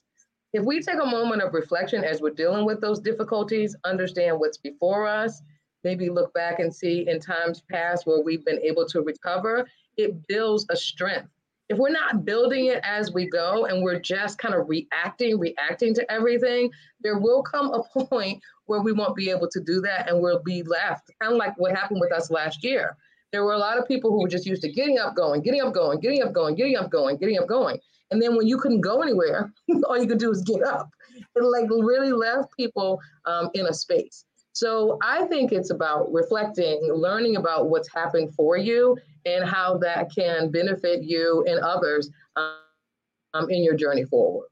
If 0.52 0.66
we 0.66 0.82
take 0.82 1.02
a 1.02 1.06
moment 1.06 1.42
of 1.42 1.54
reflection 1.54 2.04
as 2.04 2.20
we're 2.20 2.32
dealing 2.32 2.66
with 2.66 2.82
those 2.82 3.00
difficulties, 3.00 3.74
understand 3.86 4.38
what's 4.38 4.58
before 4.58 5.08
us, 5.08 5.42
maybe 5.84 6.10
look 6.10 6.34
back 6.34 6.60
and 6.60 6.74
see 6.74 7.08
in 7.08 7.20
times 7.20 7.62
past 7.70 8.06
where 8.06 8.22
we've 8.22 8.46
been 8.46 8.60
able 8.60 8.88
to 8.88 9.02
recover, 9.02 9.68
it 9.98 10.28
builds 10.28 10.66
a 10.70 10.76
strength. 10.76 11.30
If 11.70 11.78
we're 11.78 11.90
not 11.90 12.26
building 12.26 12.66
it 12.66 12.82
as 12.84 13.14
we 13.14 13.30
go 13.30 13.66
and 13.66 13.84
we're 13.84 14.00
just 14.00 14.38
kind 14.38 14.54
of 14.54 14.68
reacting, 14.68 15.40
reacting 15.40 15.94
to 15.96 16.12
everything, 16.12 16.70
there 17.02 17.18
will 17.18 17.42
come 17.42 17.74
a 17.74 17.84
point 18.06 18.42
where 18.66 18.82
we 18.82 18.92
won't 18.92 19.16
be 19.16 19.30
able 19.30 19.50
to 19.50 19.60
do 19.60 19.82
that 19.82 20.10
and 20.10 20.22
we'll 20.22 20.44
be 20.44 20.64
left, 20.64 21.10
kind 21.22 21.34
of 21.34 21.38
like 21.38 21.58
what 21.58 21.76
happened 21.76 22.00
with 22.02 22.12
us 22.12 22.30
last 22.30 22.64
year. 22.64 22.98
There 23.32 23.44
were 23.44 23.54
a 23.54 23.58
lot 23.58 23.80
of 23.80 23.88
people 23.88 24.12
who 24.12 24.22
were 24.22 24.28
just 24.28 24.46
used 24.46 24.62
to 24.62 24.72
getting 24.72 25.00
up, 25.00 25.16
going, 25.16 25.42
getting 25.42 25.62
up, 25.62 25.74
going, 25.74 26.00
getting 26.00 26.22
up, 26.22 26.34
going, 26.34 26.56
getting 26.56 26.78
up, 26.78 26.92
going, 26.92 27.18
getting 27.18 27.40
up, 27.40 27.48
going. 27.48 27.80
And 28.12 28.22
then 28.22 28.36
when 28.36 28.48
you 28.48 28.60
couldn't 28.60 28.82
go 28.82 29.02
anywhere, 29.02 29.52
all 29.88 29.98
you 29.98 30.08
could 30.08 30.20
do 30.20 30.32
is 30.32 30.44
get 30.44 30.62
up. 30.62 30.90
It 31.36 31.44
like 31.44 31.68
really 31.70 32.12
left 32.12 32.56
people 32.56 33.00
um, 33.26 33.50
in 33.56 33.66
a 33.66 33.74
space. 33.74 34.26
So 34.54 35.00
I 35.02 35.26
think 35.26 35.52
it's 35.52 35.72
about 35.72 36.12
reflecting, 36.14 36.90
learning 36.94 37.38
about 37.38 37.70
what's 37.70 37.92
happened 37.92 38.34
for 38.36 38.56
you 38.56 38.98
and 39.26 39.44
how 39.44 39.78
that 39.80 40.14
can 40.14 40.52
benefit 40.52 41.04
you 41.04 41.44
and 41.48 41.60
others 41.60 42.10
um, 42.36 43.50
in 43.50 43.64
your 43.64 43.76
journey 43.76 44.06
forward. 44.06 44.48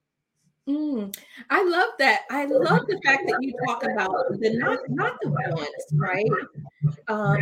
Mm, 0.67 1.15
I 1.49 1.63
love 1.63 1.89
that. 1.99 2.21
I 2.29 2.45
love 2.45 2.85
the 2.87 2.99
fact 3.03 3.23
that 3.27 3.37
you 3.41 3.53
talk 3.67 3.83
about 3.83 4.11
the 4.39 4.57
not 4.57 4.79
not 4.89 5.19
the 5.21 5.29
wants, 5.29 5.85
right? 5.93 6.25
Um, 7.07 7.37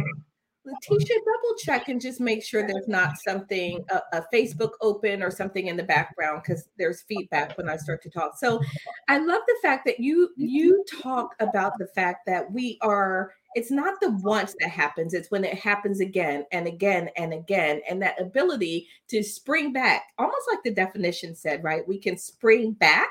Letitia, 0.70 1.16
double 1.20 1.56
check 1.60 1.90
and 1.90 2.02
just 2.02 2.20
make 2.20 2.44
sure 2.44 2.66
there's 2.66 2.88
not 2.88 3.18
something 3.18 3.84
a, 3.90 4.02
a 4.18 4.24
Facebook 4.34 4.72
open 4.82 5.24
or 5.24 5.32
something 5.32 5.68
in 5.68 5.78
the 5.78 5.84
background 5.84 6.42
because 6.44 6.70
there's 6.78 7.02
feedback 7.04 7.58
when 7.58 7.70
I 7.70 7.78
start 7.78 8.02
to 8.04 8.10
talk. 8.10 8.38
So 8.38 8.62
I 9.08 9.18
love 9.18 9.42
the 9.48 9.58
fact 9.62 9.86
that 9.86 10.00
you 10.00 10.30
you 10.38 10.84
talk 11.02 11.36
about 11.40 11.78
the 11.78 11.88
fact 11.88 12.26
that 12.28 12.52
we 12.52 12.78
are 12.82 13.34
it's 13.56 13.72
not 13.72 14.00
the 14.00 14.12
once 14.22 14.56
that 14.60 14.70
happens, 14.70 15.14
it's 15.14 15.32
when 15.32 15.44
it 15.44 15.58
happens 15.58 16.00
again 16.02 16.46
and 16.52 16.68
again 16.68 17.10
and 17.18 17.34
again. 17.34 17.82
And 17.90 18.02
that 18.02 18.22
ability 18.22 18.88
to 19.08 19.24
spring 19.24 19.74
back, 19.74 20.04
almost 20.20 20.48
like 20.52 20.62
the 20.64 20.72
definition 20.72 21.36
said, 21.36 21.64
right? 21.64 21.88
We 21.88 21.98
can 21.98 22.18
spring 22.18 22.74
back 22.74 23.10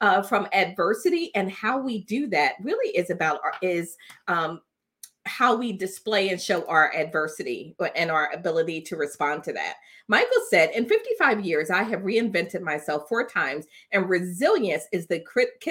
uh, 0.00 0.22
from 0.22 0.48
adversity 0.52 1.30
and 1.34 1.50
how 1.50 1.78
we 1.78 2.02
do 2.02 2.26
that 2.28 2.54
really 2.60 2.94
is 2.96 3.10
about 3.10 3.40
our, 3.44 3.54
is 3.62 3.96
um, 4.28 4.60
how 5.26 5.56
we 5.56 5.72
display 5.72 6.30
and 6.30 6.40
show 6.40 6.64
our 6.66 6.94
adversity 6.94 7.74
uh, 7.80 7.88
and 7.96 8.10
our 8.10 8.32
ability 8.32 8.80
to 8.80 8.96
respond 8.96 9.42
to 9.44 9.52
that. 9.52 9.74
Michael 10.08 10.42
said, 10.48 10.70
In 10.70 10.86
55 10.86 11.44
years, 11.44 11.70
I 11.70 11.82
have 11.82 12.00
reinvented 12.00 12.62
myself 12.62 13.08
four 13.08 13.26
times, 13.26 13.66
and 13.92 14.08
resilience 14.08 14.84
is 14.92 15.06
the 15.06 15.20
crit- 15.20 15.62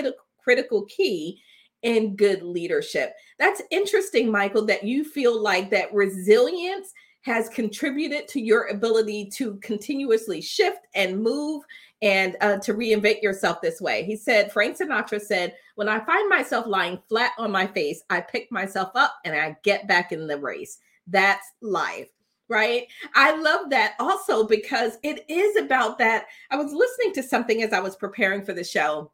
critical 0.43 0.85
key 0.85 1.41
in 1.83 2.15
good 2.15 2.41
leadership. 2.43 3.13
That's 3.39 3.61
interesting, 3.71 4.31
Michael, 4.31 4.65
that 4.65 4.83
you 4.83 5.03
feel 5.03 5.41
like 5.41 5.69
that 5.69 5.93
resilience 5.93 6.93
has 7.21 7.49
contributed 7.49 8.27
to 8.27 8.39
your 8.39 8.67
ability 8.67 9.29
to 9.35 9.55
continuously 9.55 10.41
shift 10.41 10.81
and 10.93 11.21
move 11.21 11.63
and 12.01 12.35
uh, 12.41 12.57
to 12.57 12.73
reinvent 12.73 13.21
yourself 13.21 13.61
this 13.61 13.81
way. 13.81 14.03
He 14.03 14.15
said, 14.15 14.51
Frank 14.51 14.77
Sinatra 14.77 15.21
said, 15.21 15.55
When 15.75 15.89
I 15.89 16.03
find 16.05 16.29
myself 16.29 16.67
lying 16.67 16.99
flat 17.07 17.31
on 17.37 17.51
my 17.51 17.67
face, 17.67 18.03
I 18.09 18.21
pick 18.21 18.51
myself 18.51 18.91
up 18.95 19.15
and 19.25 19.35
I 19.35 19.55
get 19.63 19.87
back 19.87 20.11
in 20.11 20.27
the 20.27 20.37
race. 20.37 20.79
That's 21.07 21.45
life. 21.61 22.09
Right. 22.47 22.85
I 23.15 23.35
love 23.35 23.71
that 23.71 23.95
also 23.99 24.45
because 24.45 24.99
it 25.01 25.25
is 25.27 25.55
about 25.57 25.97
that. 25.97 26.27
I 26.51 26.57
was 26.57 26.73
listening 26.73 27.11
to 27.15 27.23
something 27.23 27.63
as 27.63 27.73
I 27.73 27.79
was 27.79 27.95
preparing 27.95 28.43
for 28.45 28.53
the 28.53 28.63
show, 28.63 29.11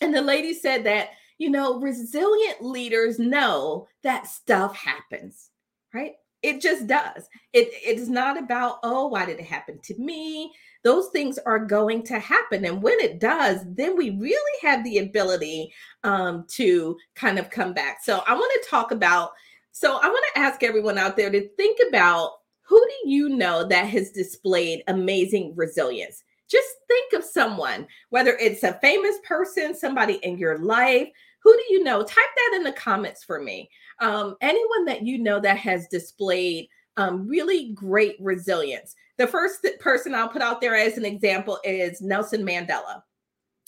and 0.00 0.12
the 0.12 0.20
lady 0.20 0.52
said 0.52 0.82
that, 0.84 1.10
you 1.38 1.50
know, 1.50 1.78
resilient 1.78 2.64
leaders 2.64 3.20
know 3.20 3.86
that 4.02 4.26
stuff 4.26 4.74
happens, 4.74 5.50
right? 5.92 6.14
It 6.44 6.60
just 6.60 6.86
does. 6.86 7.28
It, 7.52 7.70
it 7.84 7.98
is 7.98 8.08
not 8.08 8.38
about, 8.38 8.78
oh, 8.82 9.08
why 9.08 9.24
did 9.26 9.40
it 9.40 9.46
happen 9.46 9.80
to 9.82 9.94
me? 9.96 10.52
those 10.84 11.08
things 11.08 11.38
are 11.38 11.58
going 11.58 12.02
to 12.04 12.18
happen. 12.18 12.64
And 12.66 12.82
when 12.82 13.00
it 13.00 13.18
does, 13.18 13.60
then 13.66 13.96
we 13.96 14.10
really 14.10 14.60
have 14.62 14.84
the 14.84 14.98
ability 14.98 15.72
um, 16.04 16.44
to 16.50 16.96
kind 17.14 17.38
of 17.38 17.50
come 17.50 17.72
back. 17.72 18.04
So 18.04 18.22
I 18.28 18.34
want 18.34 18.62
to 18.62 18.70
talk 18.70 18.92
about, 18.92 19.32
so 19.72 19.98
I 20.02 20.08
want 20.08 20.24
to 20.34 20.40
ask 20.40 20.62
everyone 20.62 20.98
out 20.98 21.16
there 21.16 21.30
to 21.30 21.48
think 21.56 21.78
about 21.88 22.32
who 22.60 22.78
do 22.78 23.10
you 23.10 23.30
know 23.30 23.66
that 23.66 23.86
has 23.86 24.10
displayed 24.10 24.84
amazing 24.86 25.54
resilience? 25.56 26.22
Just 26.48 26.68
think 26.86 27.14
of 27.14 27.24
someone, 27.24 27.86
whether 28.10 28.36
it's 28.36 28.62
a 28.62 28.78
famous 28.80 29.16
person, 29.26 29.74
somebody 29.74 30.14
in 30.22 30.36
your 30.36 30.58
life. 30.58 31.08
Who 31.44 31.54
do 31.54 31.64
you 31.70 31.84
know? 31.84 32.02
Type 32.02 32.24
that 32.36 32.56
in 32.56 32.64
the 32.64 32.72
comments 32.72 33.22
for 33.22 33.40
me. 33.40 33.70
Um, 34.00 34.34
anyone 34.40 34.86
that 34.86 35.02
you 35.02 35.18
know 35.18 35.38
that 35.40 35.58
has 35.58 35.86
displayed 35.88 36.68
um, 36.96 37.28
really 37.28 37.72
great 37.72 38.16
resilience. 38.18 38.94
The 39.18 39.26
first 39.26 39.66
person 39.80 40.14
I'll 40.14 40.28
put 40.28 40.42
out 40.42 40.60
there 40.60 40.74
as 40.74 40.96
an 40.96 41.04
example 41.04 41.58
is 41.64 42.00
Nelson 42.00 42.44
Mandela. 42.44 43.02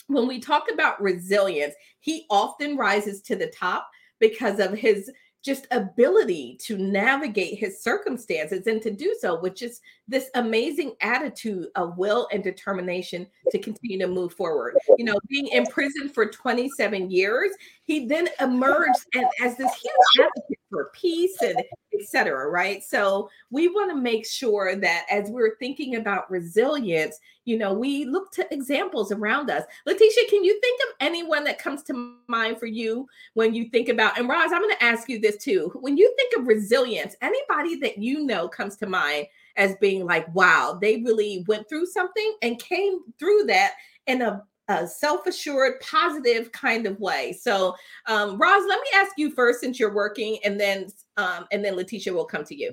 When 0.07 0.27
we 0.27 0.39
talk 0.39 0.65
about 0.73 1.01
resilience, 1.01 1.73
he 1.99 2.25
often 2.29 2.77
rises 2.77 3.21
to 3.23 3.35
the 3.35 3.47
top 3.47 3.89
because 4.19 4.59
of 4.59 4.73
his 4.73 5.11
just 5.47 5.65
ability 5.71 6.57
to 6.59 6.77
navigate 6.77 7.57
his 7.57 7.81
circumstances 7.81 8.67
and 8.67 8.81
to 8.81 8.91
do 8.91 9.15
so 9.21 9.39
with 9.39 9.55
just 9.55 9.81
this 10.05 10.29
amazing 10.35 10.93
attitude 10.99 11.67
of 11.75 11.97
will 11.97 12.27
and 12.33 12.43
determination 12.43 13.25
to 13.51 13.57
continue 13.57 13.97
to 13.97 14.07
move 14.07 14.33
forward. 14.33 14.75
You 14.97 15.05
know, 15.05 15.17
being 15.29 15.47
in 15.47 15.65
prison 15.67 16.09
for 16.09 16.25
27 16.25 17.09
years, 17.09 17.51
he 17.85 18.07
then 18.07 18.27
emerged 18.41 19.05
and 19.13 19.25
as 19.41 19.55
this 19.55 19.73
huge 19.73 20.27
advocate 20.27 20.56
for 20.69 20.91
peace 20.93 21.41
and 21.41 21.61
etc. 21.93 22.49
Right. 22.49 22.83
So 22.83 23.29
we 23.49 23.67
want 23.67 23.91
to 23.91 23.95
make 23.95 24.25
sure 24.25 24.75
that 24.75 25.05
as 25.09 25.29
we're 25.29 25.57
thinking 25.57 25.95
about 25.95 26.29
resilience, 26.29 27.19
you 27.45 27.57
know, 27.57 27.73
we 27.73 28.05
look 28.05 28.31
to 28.33 28.53
examples 28.53 29.11
around 29.11 29.49
us. 29.49 29.63
Letitia, 29.85 30.29
can 30.29 30.43
you 30.43 30.59
think 30.59 30.81
of 30.83 30.95
anyone 30.99 31.43
that 31.45 31.59
comes 31.59 31.83
to 31.83 32.15
mind 32.27 32.59
for 32.59 32.65
you 32.65 33.07
when 33.33 33.53
you 33.53 33.69
think 33.69 33.89
about, 33.89 34.19
and 34.19 34.27
Roz, 34.29 34.51
I'm 34.51 34.61
going 34.61 34.75
to 34.75 34.83
ask 34.83 35.09
you 35.09 35.19
this 35.19 35.37
too. 35.37 35.71
When 35.75 35.97
you 35.97 36.13
think 36.17 36.33
of 36.37 36.47
resilience, 36.47 37.15
anybody 37.21 37.79
that 37.79 37.97
you 37.97 38.25
know 38.25 38.47
comes 38.47 38.75
to 38.77 38.85
mind 38.85 39.27
as 39.55 39.75
being 39.81 40.05
like, 40.05 40.33
wow, 40.35 40.77
they 40.79 40.97
really 40.97 41.43
went 41.47 41.67
through 41.67 41.87
something 41.87 42.35
and 42.41 42.59
came 42.59 42.99
through 43.17 43.45
that 43.45 43.73
in 44.05 44.21
a 44.21 44.43
a 44.69 44.85
self-assured 44.85 45.79
positive 45.79 46.51
kind 46.51 46.85
of 46.85 46.99
way 46.99 47.31
so 47.33 47.75
um 48.07 48.37
roz 48.37 48.63
let 48.67 48.79
me 48.79 48.87
ask 48.95 49.11
you 49.17 49.31
first 49.31 49.61
since 49.61 49.79
you're 49.79 49.93
working 49.93 50.37
and 50.43 50.59
then 50.59 50.87
um 51.17 51.45
and 51.51 51.63
then 51.63 51.75
letitia 51.75 52.13
will 52.13 52.25
come 52.25 52.43
to 52.43 52.55
you 52.55 52.71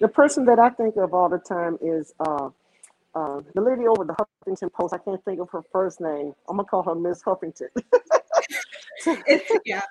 the 0.00 0.08
person 0.08 0.44
that 0.44 0.58
i 0.58 0.68
think 0.70 0.96
of 0.96 1.12
all 1.12 1.28
the 1.28 1.38
time 1.38 1.76
is 1.82 2.12
uh 2.20 2.48
uh, 3.16 3.40
the 3.54 3.62
lady 3.62 3.86
over 3.86 4.04
the 4.04 4.14
Huffington 4.14 4.70
Post, 4.70 4.92
I 4.92 4.98
can't 4.98 5.24
think 5.24 5.40
of 5.40 5.48
her 5.48 5.62
first 5.72 6.02
name. 6.02 6.34
I'm 6.50 6.56
gonna 6.56 6.68
call 6.68 6.82
her 6.82 6.94
Miss 6.94 7.22
Huffington. 7.22 7.68
yeah. 9.64 9.80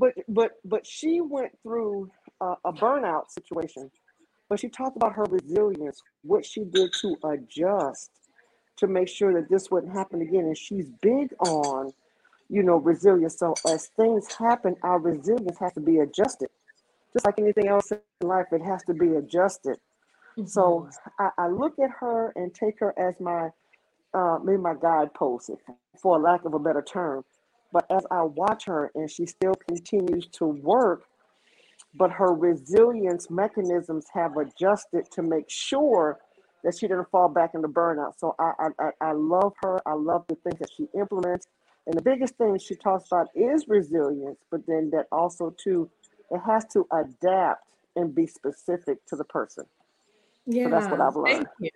But 0.00 0.14
but 0.28 0.52
but 0.64 0.86
she 0.86 1.20
went 1.20 1.50
through 1.64 2.08
a, 2.40 2.54
a 2.64 2.72
burnout 2.72 3.30
situation, 3.30 3.90
but 4.48 4.60
she 4.60 4.68
talked 4.68 4.96
about 4.96 5.12
her 5.14 5.24
resilience, 5.24 6.00
what 6.22 6.46
she 6.46 6.62
did 6.62 6.92
to 7.00 7.16
adjust 7.24 8.12
to 8.78 8.86
make 8.86 9.08
sure 9.08 9.32
that 9.34 9.48
this 9.48 9.70
wouldn't 9.70 9.92
happen 9.92 10.22
again. 10.22 10.44
And 10.44 10.56
she's 10.56 10.86
big 11.02 11.34
on, 11.40 11.92
you 12.48 12.62
know, 12.62 12.76
resilience. 12.76 13.38
So 13.38 13.54
as 13.66 13.88
things 13.96 14.32
happen, 14.34 14.76
our 14.82 14.98
resilience 14.98 15.58
has 15.58 15.72
to 15.74 15.80
be 15.80 15.98
adjusted. 15.98 16.48
Just 17.12 17.24
like 17.24 17.38
anything 17.38 17.68
else 17.68 17.90
in 17.90 18.00
life, 18.22 18.46
it 18.52 18.62
has 18.62 18.82
to 18.84 18.94
be 18.94 19.16
adjusted. 19.16 19.78
Mm-hmm. 20.38 20.46
So 20.46 20.88
I, 21.18 21.30
I, 21.38 21.48
look 21.48 21.78
at 21.78 21.90
her 21.98 22.32
and 22.36 22.54
take 22.54 22.78
her 22.80 22.96
as 22.98 23.18
my 23.18 23.48
uh, 24.14 24.38
maybe 24.42 24.58
my 24.58 24.74
guidepost, 24.74 25.50
for 26.00 26.18
lack 26.18 26.44
of 26.44 26.54
a 26.54 26.58
better 26.58 26.82
term. 26.82 27.24
But 27.72 27.86
as 27.90 28.06
I 28.10 28.22
watch 28.22 28.64
her 28.66 28.90
and 28.94 29.10
she 29.10 29.26
still 29.26 29.54
continues 29.66 30.26
to 30.28 30.46
work, 30.46 31.04
but 31.94 32.10
her 32.10 32.32
resilience 32.32 33.30
mechanisms 33.30 34.06
have 34.14 34.36
adjusted 34.36 35.10
to 35.12 35.22
make 35.22 35.50
sure 35.50 36.18
that 36.64 36.78
she 36.78 36.88
didn't 36.88 37.10
fall 37.10 37.28
back 37.28 37.54
into 37.54 37.68
burnout. 37.68 38.18
So 38.18 38.34
I, 38.38 38.68
I, 38.78 38.90
I 39.00 39.12
love 39.12 39.54
her. 39.62 39.80
I 39.86 39.94
love 39.94 40.24
the 40.28 40.34
things 40.36 40.58
that 40.58 40.70
she 40.76 40.88
implements. 40.98 41.46
And 41.86 41.96
the 41.96 42.02
biggest 42.02 42.34
thing 42.34 42.58
she 42.58 42.74
talks 42.74 43.06
about 43.06 43.28
is 43.34 43.66
resilience, 43.68 44.38
but 44.50 44.66
then 44.66 44.90
that 44.90 45.06
also 45.10 45.54
too, 45.62 45.90
it 46.30 46.40
has 46.44 46.66
to 46.72 46.86
adapt 46.92 47.64
and 47.96 48.14
be 48.14 48.26
specific 48.26 49.04
to 49.06 49.16
the 49.16 49.24
person. 49.24 49.64
Yeah, 50.46 50.64
so 50.64 50.70
that's 50.70 50.86
what 50.88 51.00
I've 51.00 51.16
learned. 51.16 51.46
Thank 51.46 51.48
you. 51.60 51.70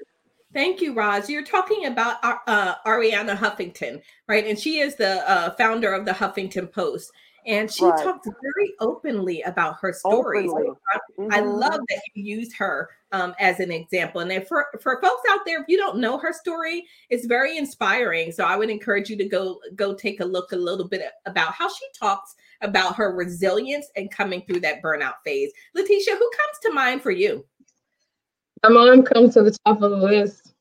Thank 0.53 0.81
you, 0.83 0.93
Roz. 0.93 1.31
You're 1.31 1.45
talking 1.45 1.87
about 1.87 2.23
uh, 2.23 2.37
uh, 2.47 2.75
Arianna 2.87 3.37
Huffington, 3.37 4.03
right? 4.29 4.47
And 4.47 4.59
she 4.59 4.81
is 4.81 4.97
the 4.97 5.29
uh, 5.29 5.55
founder 5.55 5.95
of 5.95 6.05
the 6.05 6.13
Huffington 6.13 6.71
Post 6.71 7.11
and 7.47 7.71
she 7.71 7.85
right. 7.85 8.03
talked 8.03 8.25
very 8.25 8.73
openly 8.81 9.43
about 9.43 9.77
her 9.81 9.93
stories. 9.93 10.51
mm-hmm. 10.51 11.29
I, 11.33 11.41
love 11.41 11.81
that 11.89 12.01
you 12.15 12.37
used 12.37 12.57
her 12.57 12.89
um, 13.11 13.35
as 13.41 13.61
an 13.61 13.73
example. 13.73 14.21
And 14.21 14.47
for, 14.47 14.67
for 14.81 15.01
folks 15.01 15.23
out 15.31 15.41
there, 15.45 15.61
if 15.61 15.67
you 15.69 15.77
don't 15.77 15.99
know 15.99 16.19
her 16.19 16.33
story, 16.33 16.87
it's 17.11 17.27
very 17.27 17.59
inspiring. 17.59 18.33
So 18.33 18.45
I 18.45 18.57
would 18.57 18.71
encourage 18.71 19.11
you 19.11 19.17
to 19.17 19.29
go 19.29 19.59
go 19.75 19.95
take 19.95 20.21
a 20.21 20.25
look 20.25 20.53
a 20.53 20.57
little 20.57 20.87
bit 20.87 21.03
about 21.27 21.53
how 21.53 21.69
she 21.69 21.87
talks 21.99 22.35
about 22.61 22.95
her 22.97 23.15
resilience 23.15 23.87
and 23.97 24.11
coming 24.11 24.43
through 24.43 24.61
that 24.61 24.83
burnout 24.83 25.15
phase. 25.25 25.51
Letitia, 25.75 26.15
who 26.15 26.31
comes 26.31 26.59
to 26.63 26.73
mind 26.73 27.03
for 27.03 27.11
you? 27.11 27.45
My 28.63 28.71
mom 28.71 29.03
comes 29.03 29.35
to 29.35 29.43
the 29.43 29.57
top 29.67 29.83
of 29.83 29.91
the 29.91 29.97
list. 29.97 30.52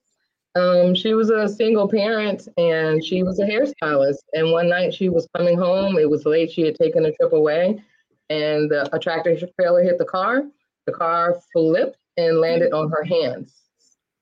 Um, 0.55 0.93
she 0.93 1.13
was 1.13 1.29
a 1.29 1.48
single 1.48 1.88
parent 1.88 2.48
and 2.58 3.03
she 3.03 3.24
was 3.24 3.39
a 3.39 3.46
hairstylist. 3.46 4.20
And 4.34 4.51
one 4.51 4.70
night 4.70 4.93
she 4.93 5.10
was 5.10 5.27
coming 5.36 5.58
home. 5.58 5.98
It 5.98 6.10
was 6.10 6.25
late. 6.25 6.51
She 6.51 6.63
had 6.63 6.75
taken 6.75 7.05
a 7.05 7.13
trip 7.13 7.34
away, 7.34 7.81
and 8.29 8.70
the, 8.70 8.89
a 8.93 9.00
tractor 9.00 9.38
trailer 9.60 9.84
hit 9.84 9.98
the 9.98 10.05
car. 10.05 10.43
The 10.86 10.93
car 10.93 11.39
flipped 11.53 11.98
and 12.17 12.39
landed 12.39 12.74
on 12.74 12.89
her 12.89 13.03
hands. 13.03 13.62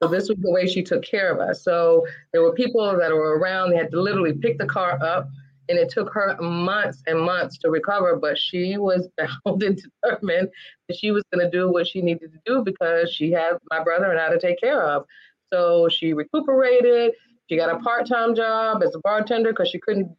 So 0.02 0.08
this 0.08 0.30
was 0.30 0.38
the 0.40 0.52
way 0.52 0.66
she 0.66 0.82
took 0.82 1.04
care 1.04 1.32
of 1.32 1.40
us. 1.40 1.64
So 1.64 2.06
there 2.32 2.42
were 2.42 2.54
people 2.54 2.98
that 2.98 3.12
were 3.12 3.38
around. 3.38 3.72
They 3.72 3.78
had 3.78 3.92
to 3.92 4.02
literally 4.02 4.34
pick 4.34 4.58
the 4.58 4.66
car 4.66 4.98
up 5.04 5.30
and 5.70 5.78
it 5.78 5.90
took 5.90 6.12
her 6.12 6.36
months 6.42 7.04
and 7.06 7.20
months 7.20 7.60
to 7.60 7.70
recover, 7.70 8.16
but 8.16 8.38
she 8.38 8.78
was 8.78 9.08
bound 9.18 9.64
and 9.64 9.80
determined 10.04 10.50
that 10.88 10.98
she 10.98 11.12
was 11.12 11.24
going 11.32 11.46
to 11.46 11.52
do 11.52 11.72
what 11.72 11.88
she 11.88 12.02
needed 12.02 12.32
to 12.34 12.40
do 12.46 12.64
because 12.64 13.14
she 13.14 13.32
had 13.32 13.58
my 13.70 13.84
brother 13.84 14.12
and 14.12 14.20
I 14.20 14.30
to 14.30 14.40
take 14.40 14.60
care 14.60 14.84
of. 14.84 15.06
So 15.52 15.90
she 15.90 16.14
recuperated. 16.14 17.14
She 17.50 17.58
got 17.58 17.76
a 17.76 17.80
part-time 17.80 18.36
job 18.36 18.84
as 18.84 18.94
a 18.96 19.00
bartender 19.00 19.52
because 19.52 19.70
she 19.70 19.80
couldn't 19.80 20.16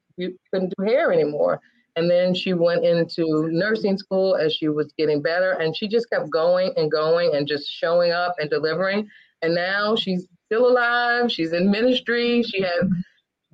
couldn't 0.52 0.74
do 0.76 0.84
hair 0.84 1.12
anymore. 1.12 1.60
And 1.96 2.10
then 2.10 2.34
she 2.34 2.52
went 2.52 2.84
into 2.84 3.48
nursing 3.50 3.96
school 3.98 4.36
as 4.36 4.54
she 4.54 4.68
was 4.68 4.92
getting 4.96 5.22
better, 5.22 5.52
and 5.52 5.76
she 5.76 5.88
just 5.88 6.08
kept 6.10 6.30
going 6.30 6.72
and 6.76 6.90
going 6.90 7.34
and 7.34 7.48
just 7.48 7.68
showing 7.68 8.12
up 8.12 8.34
and 8.38 8.48
delivering. 8.48 9.08
And 9.42 9.54
now 9.54 9.96
she's 9.96 10.26
still 10.46 10.68
alive. 10.68 11.32
She's 11.32 11.52
in 11.52 11.70
ministry. 11.70 12.42
She 12.42 12.62
had 12.62 12.90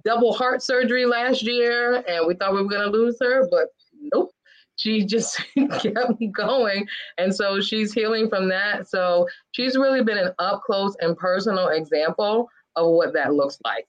double 0.05 0.33
heart 0.33 0.63
surgery 0.63 1.07
last 1.07 1.43
year, 1.43 2.05
and 2.09 2.27
we 2.27 2.35
thought 2.35 2.55
we 2.55 2.63
were 2.63 2.69
going 2.69 2.91
to 2.91 2.97
lose 2.97 3.17
her, 3.21 3.49
but 3.51 3.69
nope. 4.13 4.31
She 4.77 5.05
just 5.05 5.41
kept 5.81 6.21
me 6.21 6.29
going. 6.29 6.87
And 7.19 7.35
so 7.35 7.61
she's 7.61 7.93
healing 7.93 8.29
from 8.29 8.49
that. 8.49 8.89
So 8.89 9.27
she's 9.53 9.77
really 9.77 10.03
been 10.03 10.19
an 10.19 10.33
up 10.39 10.63
close 10.63 10.95
and 11.01 11.17
personal 11.17 11.69
example 11.69 12.49
of 12.77 12.93
what 12.93 13.13
that 13.15 13.35
looks 13.35 13.59
like. 13.65 13.89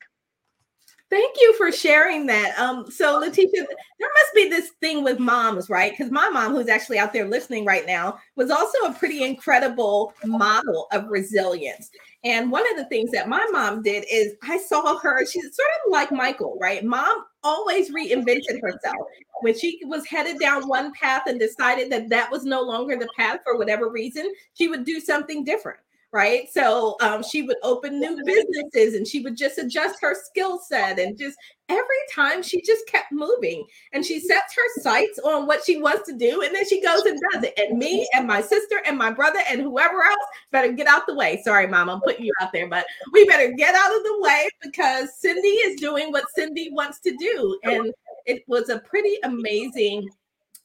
Thank 1.10 1.38
you 1.40 1.54
for 1.54 1.72
sharing 1.72 2.26
that. 2.26 2.58
Um, 2.60 2.92
so 2.92 3.18
Letitia, 3.18 3.66
there 4.00 4.10
must 4.10 4.36
be 4.36 4.50
this 4.50 4.72
thing 4.82 5.06
with 5.06 5.20
moms, 5.20 5.70
right? 5.70 5.94
Because 5.94 6.12
my 6.12 6.28
mom, 6.30 6.54
who's 6.54 6.68
actually 6.68 7.00
out 7.00 7.14
there 7.14 7.26
listening 7.26 7.64
right 7.64 7.86
now, 7.86 8.20
was 8.36 8.52
also 8.52 8.78
a 8.80 8.94
pretty 8.94 9.24
incredible 9.24 10.14
model 10.26 10.88
of 10.92 11.08
resilience. 11.08 11.90
And 12.26 12.52
one 12.52 12.70
of 12.72 12.78
the 12.78 12.90
things 12.90 13.12
that 13.12 13.30
my 13.30 13.46
mom 13.52 13.84
did 13.84 14.04
is 14.12 14.34
I 14.44 14.58
saw 14.58 14.98
her, 15.00 15.26
she's 15.26 15.44
sort 15.44 15.70
of 15.86 15.94
like 15.94 16.12
Michael, 16.12 16.58
right? 16.60 16.84
Mom 16.84 17.24
always 17.42 17.90
reinvented 17.90 18.60
herself. 18.62 19.08
When 19.42 19.58
she 19.58 19.80
was 19.86 20.06
headed 20.06 20.40
down 20.40 20.68
one 20.68 20.92
path 20.92 21.22
and 21.28 21.40
decided 21.40 21.90
that 21.92 22.10
that 22.10 22.30
was 22.30 22.44
no 22.44 22.62
longer 22.62 22.98
the 22.98 23.08
path 23.16 23.40
for 23.46 23.58
whatever 23.58 23.90
reason, 23.90 24.34
she 24.56 24.68
would 24.68 24.84
do 24.84 25.00
something 25.00 25.46
different 25.46 25.80
right? 26.14 26.48
So 26.52 26.96
um, 27.02 27.22
she 27.22 27.42
would 27.42 27.58
open 27.64 28.00
new 28.00 28.18
businesses 28.24 28.94
and 28.96 29.08
she 29.08 29.22
would 29.22 29.36
just 29.36 29.58
adjust 29.58 30.02
her 30.02 30.16
skill 30.16 30.60
set 30.60 31.00
and 31.00 31.18
just 31.18 31.38
every 31.70 31.84
time 32.14 32.42
she 32.42 32.62
just 32.62 32.88
kept 32.88 33.12
moving 33.12 33.66
and 33.92 34.06
she 34.06 34.20
sets 34.22 34.56
her 34.56 34.82
sights 34.82 35.20
on 35.20 35.48
what 35.48 35.66
she 35.66 35.82
wants 35.82 36.08
to 36.08 36.18
do 36.18 36.42
and 36.42 36.56
then 36.56 36.66
she 36.68 36.82
goes 36.82 37.02
and 37.02 37.20
does 37.34 37.44
it. 37.44 37.54
And 37.58 37.78
me 37.78 38.08
and 38.14 38.26
my 38.26 38.42
sister 38.42 38.82
and 38.86 38.98
my 38.98 39.12
brother 39.12 39.40
and 39.50 39.62
whoever 39.62 40.02
else 40.02 40.26
better 40.52 40.72
get 40.72 40.88
out 40.88 41.08
the 41.08 41.16
way. 41.16 41.42
Sorry, 41.44 41.68
mom, 41.68 41.90
I'm 41.90 42.02
putting 42.02 42.26
you 42.26 42.34
out 42.42 42.54
there, 42.54 42.70
but 42.70 42.86
we 43.12 43.26
better 43.26 43.52
get 43.54 43.76
out 43.76 43.96
of 43.96 44.04
the 44.04 44.18
way 44.22 44.48
because 44.64 45.10
Cindy 45.20 45.50
is 45.50 45.80
doing 45.80 46.12
what 46.12 46.26
Cindy 46.36 46.70
wants 46.72 47.00
to 47.02 47.16
do. 47.18 47.60
And 47.64 47.94
it 48.26 48.44
was 48.48 48.70
a 48.70 48.80
pretty 48.80 49.18
amazing 49.24 50.08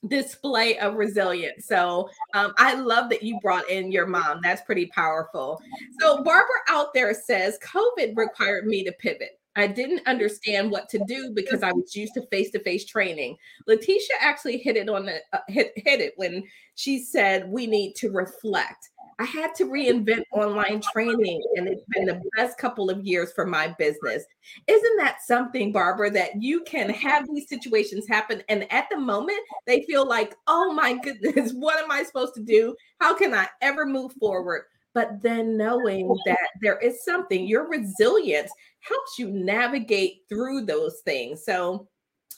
display 0.08 0.78
of 0.78 0.94
resilience. 0.94 1.66
So 1.66 2.08
um, 2.34 2.52
I 2.58 2.74
love 2.74 3.08
that 3.10 3.22
you 3.22 3.38
brought 3.40 3.68
in 3.70 3.92
your 3.92 4.06
mom. 4.06 4.40
That's 4.42 4.62
pretty 4.62 4.86
powerful. 4.86 5.60
So 6.00 6.22
Barbara 6.22 6.56
out 6.68 6.92
there 6.92 7.14
says 7.14 7.58
COVID 7.64 8.16
required 8.16 8.66
me 8.66 8.84
to 8.84 8.92
pivot. 8.92 9.38
I 9.54 9.66
didn't 9.66 10.06
understand 10.06 10.70
what 10.70 10.88
to 10.88 11.04
do 11.06 11.30
because 11.34 11.62
I 11.62 11.72
was 11.72 11.94
used 11.94 12.14
to 12.14 12.26
face-to-face 12.28 12.86
training. 12.86 13.36
Letitia 13.66 14.16
actually 14.18 14.56
hit 14.56 14.76
it 14.76 14.88
on 14.88 15.04
the 15.04 15.20
uh, 15.34 15.40
hit 15.48 15.72
hit 15.76 16.00
it 16.00 16.14
when 16.16 16.42
she 16.74 16.98
said 16.98 17.50
we 17.50 17.66
need 17.66 17.94
to 17.96 18.10
reflect. 18.10 18.88
I 19.22 19.24
had 19.24 19.54
to 19.56 19.66
reinvent 19.66 20.24
online 20.32 20.82
training, 20.92 21.40
and 21.54 21.68
it's 21.68 21.84
been 21.90 22.06
the 22.06 22.20
best 22.36 22.58
couple 22.58 22.90
of 22.90 23.04
years 23.06 23.32
for 23.32 23.46
my 23.46 23.72
business. 23.78 24.24
Isn't 24.66 24.96
that 24.96 25.18
something, 25.24 25.70
Barbara, 25.70 26.10
that 26.10 26.42
you 26.42 26.64
can 26.64 26.90
have 26.90 27.28
these 27.32 27.48
situations 27.48 28.08
happen? 28.08 28.42
And 28.48 28.66
at 28.72 28.88
the 28.90 28.98
moment, 28.98 29.38
they 29.64 29.82
feel 29.82 30.08
like, 30.08 30.34
oh 30.48 30.72
my 30.72 30.94
goodness, 30.94 31.52
what 31.54 31.80
am 31.80 31.92
I 31.92 32.02
supposed 32.02 32.34
to 32.34 32.42
do? 32.42 32.74
How 32.98 33.16
can 33.16 33.32
I 33.32 33.46
ever 33.60 33.86
move 33.86 34.12
forward? 34.18 34.64
But 34.92 35.22
then 35.22 35.56
knowing 35.56 36.08
that 36.26 36.48
there 36.60 36.78
is 36.78 37.04
something, 37.04 37.46
your 37.46 37.68
resilience 37.68 38.50
helps 38.80 39.20
you 39.20 39.30
navigate 39.30 40.22
through 40.28 40.66
those 40.66 41.00
things. 41.04 41.44
So, 41.44 41.86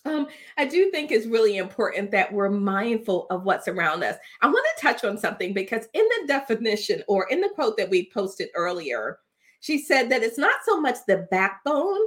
um, 0.04 0.26
I 0.58 0.66
do 0.66 0.90
think 0.90 1.10
it's 1.10 1.26
really 1.26 1.56
important 1.56 2.10
that 2.10 2.32
we're 2.32 2.50
mindful 2.50 3.26
of 3.30 3.44
what's 3.44 3.68
around 3.68 4.02
us. 4.02 4.16
I 4.42 4.46
want 4.46 4.66
to 4.76 4.82
touch 4.82 5.04
on 5.04 5.16
something 5.16 5.54
because 5.54 5.88
in 5.94 6.04
the 6.04 6.26
definition 6.26 7.02
or 7.08 7.26
in 7.30 7.40
the 7.40 7.50
quote 7.54 7.76
that 7.78 7.90
we 7.90 8.10
posted 8.12 8.48
earlier, 8.54 9.18
she 9.60 9.78
said 9.78 10.10
that 10.10 10.22
it's 10.22 10.38
not 10.38 10.60
so 10.64 10.78
much 10.78 10.96
the 11.06 11.26
backbone, 11.30 12.00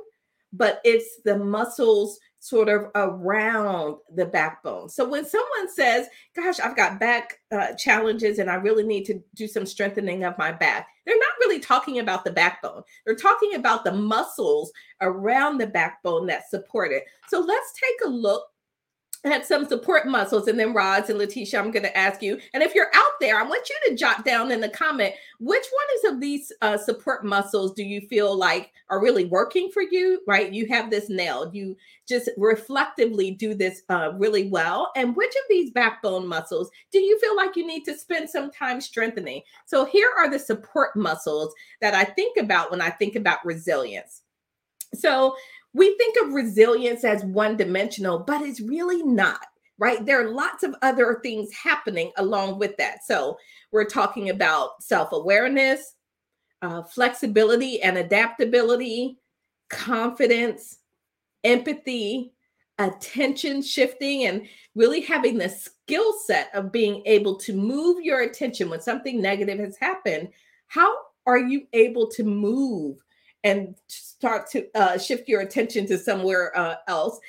but 0.53 0.79
it's 0.83 1.21
the 1.25 1.37
muscles 1.37 2.19
sort 2.39 2.69
of 2.69 2.87
around 2.95 3.97
the 4.13 4.25
backbone. 4.25 4.89
So 4.89 5.07
when 5.07 5.25
someone 5.25 5.73
says, 5.73 6.07
Gosh, 6.35 6.59
I've 6.59 6.75
got 6.75 6.99
back 6.99 7.39
uh, 7.51 7.73
challenges 7.73 8.39
and 8.39 8.49
I 8.49 8.55
really 8.55 8.83
need 8.83 9.05
to 9.05 9.21
do 9.35 9.47
some 9.47 9.65
strengthening 9.65 10.23
of 10.23 10.37
my 10.37 10.51
back, 10.51 10.87
they're 11.05 11.17
not 11.17 11.39
really 11.39 11.59
talking 11.59 11.99
about 11.99 12.25
the 12.25 12.31
backbone. 12.31 12.83
They're 13.05 13.15
talking 13.15 13.55
about 13.55 13.83
the 13.83 13.93
muscles 13.93 14.71
around 15.01 15.57
the 15.57 15.67
backbone 15.67 16.27
that 16.27 16.49
support 16.49 16.91
it. 16.91 17.03
So 17.29 17.39
let's 17.39 17.73
take 17.73 18.07
a 18.07 18.09
look 18.09 18.43
had 19.23 19.45
some 19.45 19.65
support 19.65 20.07
muscles. 20.07 20.47
And 20.47 20.59
then 20.59 20.73
Roz 20.73 21.09
and 21.09 21.17
Letitia, 21.17 21.59
I'm 21.59 21.71
going 21.71 21.83
to 21.83 21.97
ask 21.97 22.21
you. 22.21 22.39
And 22.53 22.63
if 22.63 22.75
you're 22.75 22.91
out 22.93 23.11
there, 23.19 23.39
I 23.39 23.43
want 23.43 23.69
you 23.69 23.75
to 23.87 23.95
jot 23.95 24.25
down 24.25 24.51
in 24.51 24.61
the 24.61 24.69
comment 24.69 25.13
which 25.39 25.65
one 25.71 26.13
of 26.13 26.21
these 26.21 26.51
uh, 26.61 26.77
support 26.77 27.23
muscles 27.23 27.73
do 27.73 27.83
you 27.83 28.01
feel 28.01 28.35
like 28.35 28.71
are 28.89 29.01
really 29.01 29.25
working 29.25 29.69
for 29.71 29.81
you? 29.81 30.21
Right? 30.27 30.51
You 30.51 30.67
have 30.67 30.89
this 30.89 31.09
nailed. 31.09 31.53
You 31.53 31.75
just 32.07 32.29
reflectively 32.37 33.31
do 33.31 33.53
this 33.53 33.81
uh, 33.89 34.11
really 34.17 34.49
well. 34.49 34.91
And 34.95 35.15
which 35.15 35.31
of 35.35 35.43
these 35.49 35.71
backbone 35.71 36.27
muscles 36.27 36.69
do 36.91 36.99
you 36.99 37.19
feel 37.19 37.35
like 37.35 37.55
you 37.55 37.67
need 37.67 37.83
to 37.85 37.97
spend 37.97 38.29
some 38.29 38.51
time 38.51 38.81
strengthening? 38.81 39.41
So 39.65 39.85
here 39.85 40.09
are 40.17 40.29
the 40.29 40.39
support 40.39 40.95
muscles 40.95 41.53
that 41.81 41.93
I 41.93 42.03
think 42.03 42.37
about 42.37 42.71
when 42.71 42.81
I 42.81 42.89
think 42.89 43.15
about 43.15 43.45
resilience. 43.45 44.23
So 44.93 45.35
we 45.73 45.95
think 45.97 46.15
of 46.21 46.33
resilience 46.33 47.03
as 47.03 47.23
one 47.23 47.57
dimensional, 47.57 48.19
but 48.19 48.41
it's 48.41 48.61
really 48.61 49.03
not, 49.03 49.45
right? 49.77 50.05
There 50.05 50.21
are 50.25 50.31
lots 50.31 50.63
of 50.63 50.75
other 50.81 51.19
things 51.21 51.53
happening 51.53 52.11
along 52.17 52.59
with 52.59 52.75
that. 52.77 53.05
So 53.05 53.37
we're 53.71 53.85
talking 53.85 54.29
about 54.29 54.81
self 54.81 55.11
awareness, 55.11 55.93
uh, 56.61 56.83
flexibility 56.83 57.81
and 57.81 57.97
adaptability, 57.97 59.19
confidence, 59.69 60.79
empathy, 61.43 62.33
attention 62.79 63.61
shifting, 63.61 64.25
and 64.25 64.47
really 64.75 65.01
having 65.01 65.37
the 65.37 65.49
skill 65.49 66.13
set 66.25 66.49
of 66.53 66.71
being 66.71 67.01
able 67.05 67.35
to 67.37 67.53
move 67.53 68.03
your 68.03 68.21
attention 68.21 68.69
when 68.69 68.81
something 68.81 69.21
negative 69.21 69.59
has 69.59 69.77
happened. 69.77 70.29
How 70.67 70.95
are 71.25 71.39
you 71.39 71.67
able 71.73 72.07
to 72.11 72.23
move 72.23 73.03
and 73.47 73.75
start 73.87 74.49
to 74.51 74.67
uh, 74.75 74.97
shift 74.97 75.29
your 75.29 75.41
attention 75.41 75.87
to 75.87 75.97
somewhere 75.97 76.57
uh, 76.57 76.75
else 76.87 77.19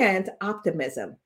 and 0.00 0.30
optimism. 0.40 1.16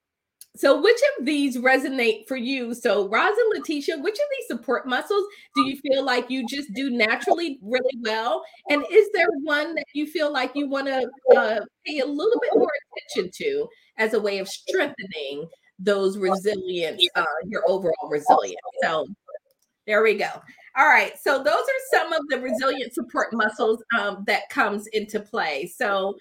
So, 0.55 0.81
which 0.81 0.99
of 1.19 1.25
these 1.25 1.57
resonate 1.57 2.27
for 2.27 2.35
you? 2.35 2.73
So, 2.73 3.07
Roz 3.09 3.37
and 3.37 3.59
Letitia, 3.59 3.99
which 3.99 4.15
of 4.15 4.25
these 4.37 4.47
support 4.47 4.87
muscles 4.87 5.23
do 5.55 5.67
you 5.67 5.77
feel 5.81 6.03
like 6.03 6.31
you 6.31 6.45
just 6.47 6.73
do 6.73 6.89
naturally 6.89 7.59
really 7.61 7.97
well? 8.01 8.43
And 8.69 8.83
is 8.91 9.07
there 9.13 9.27
one 9.43 9.75
that 9.75 9.85
you 9.93 10.07
feel 10.07 10.33
like 10.33 10.51
you 10.55 10.67
want 10.67 10.87
to 10.87 11.07
uh, 11.35 11.59
pay 11.85 11.99
a 11.99 12.05
little 12.05 12.39
bit 12.41 12.51
more 12.55 12.71
attention 12.97 13.31
to 13.35 13.67
as 13.97 14.13
a 14.13 14.19
way 14.19 14.39
of 14.39 14.47
strengthening 14.47 15.47
those 15.77 16.17
resilience, 16.17 17.03
uh, 17.15 17.25
your 17.45 17.61
overall 17.67 18.09
resilience? 18.09 18.57
So, 18.81 19.05
there 19.85 20.01
we 20.01 20.15
go. 20.15 20.29
All 20.77 20.87
right. 20.87 21.13
So 21.19 21.43
those 21.43 21.53
are 21.53 21.81
some 21.91 22.13
of 22.13 22.21
the 22.29 22.39
resilient 22.39 22.93
support 22.93 23.33
muscles 23.33 23.83
um, 23.99 24.23
that 24.27 24.47
comes 24.49 24.85
into 24.87 25.19
play. 25.19 25.65
So 25.65 26.15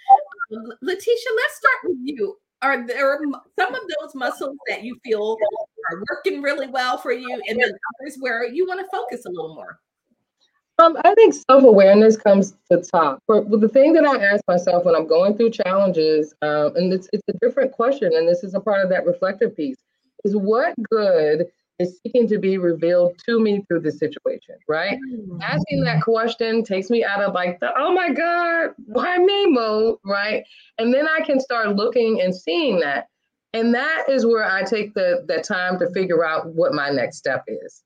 Letitia, 0.51 1.31
let's 1.37 1.57
start 1.57 1.77
with 1.85 1.99
you. 2.03 2.37
Are 2.62 2.87
there 2.87 3.21
some 3.59 3.75
of 3.75 3.83
those 4.01 4.14
muscles 4.14 4.57
that 4.69 4.83
you 4.83 4.99
feel 5.05 5.37
are 5.90 6.03
working 6.11 6.40
really 6.40 6.69
well 6.69 6.97
for 6.97 7.12
you 7.12 7.42
and 7.49 7.61
then 7.61 7.71
others 7.71 8.16
where 8.19 8.49
you 8.49 8.66
want 8.66 8.81
to 8.81 8.87
focus 8.90 9.27
a 9.27 9.29
little 9.29 9.55
more? 9.55 9.79
Um, 10.79 10.97
I 11.05 11.14
think 11.14 11.35
self-awareness 11.35 12.16
comes 12.16 12.55
to 12.71 12.83
top. 12.83 13.23
But 13.29 13.51
the 13.51 13.69
thing 13.69 13.92
that 13.95 14.05
I 14.05 14.23
ask 14.23 14.42
myself 14.49 14.85
when 14.85 14.95
I'm 14.95 15.07
going 15.07 15.37
through 15.37 15.51
challenges, 15.51 16.35
um, 16.42 16.77
and 16.77 16.92
it's, 16.92 17.09
it's 17.12 17.23
a 17.29 17.38
different 17.40 17.73
question, 17.73 18.12
and 18.14 18.29
this 18.29 18.42
is 18.42 18.55
a 18.55 18.61
part 18.61 18.83
of 18.83 18.90
that 18.90 19.07
reflective 19.07 19.57
piece, 19.57 19.79
is 20.25 20.37
what 20.37 20.75
good 20.90 21.47
is 21.79 22.01
seeking 22.03 22.27
to 22.29 22.39
be 22.39 22.59
revealed 22.59 23.21
to 23.27 23.39
me 23.39 23.62
through 23.69 23.81
the 23.81 23.93
situation, 23.93 24.57
right? 24.69 24.99
Mm-hmm. 24.99 25.41
Asking 25.43 25.85
that 25.85 26.03
question 26.03 26.65
takes 26.65 26.89
me 26.89 27.05
out 27.05 27.23
of 27.23 27.35
like 27.35 27.61
the 27.61 27.71
oh 27.77 27.93
my 27.93 28.11
God, 28.11 28.71
why 28.87 29.19
me 29.19 29.47
mode, 29.47 29.99
right? 30.05 30.45
And 30.79 30.93
then 30.93 31.07
I 31.09 31.21
can 31.21 31.41
start 31.41 31.77
looking 31.77 32.21
and 32.23 32.35
seeing 32.35 32.81
that. 32.81 33.09
And 33.53 33.75
that 33.75 34.05
is 34.09 34.27
where 34.27 34.45
I 34.45 34.62
take 34.62 34.95
the, 34.95 35.25
the 35.29 35.41
time 35.41 35.79
to 35.79 35.91
figure 35.91 36.25
out 36.25 36.49
what 36.49 36.75
my 36.75 36.91
next 36.91 37.19
step 37.19 37.45
is. 37.47 37.83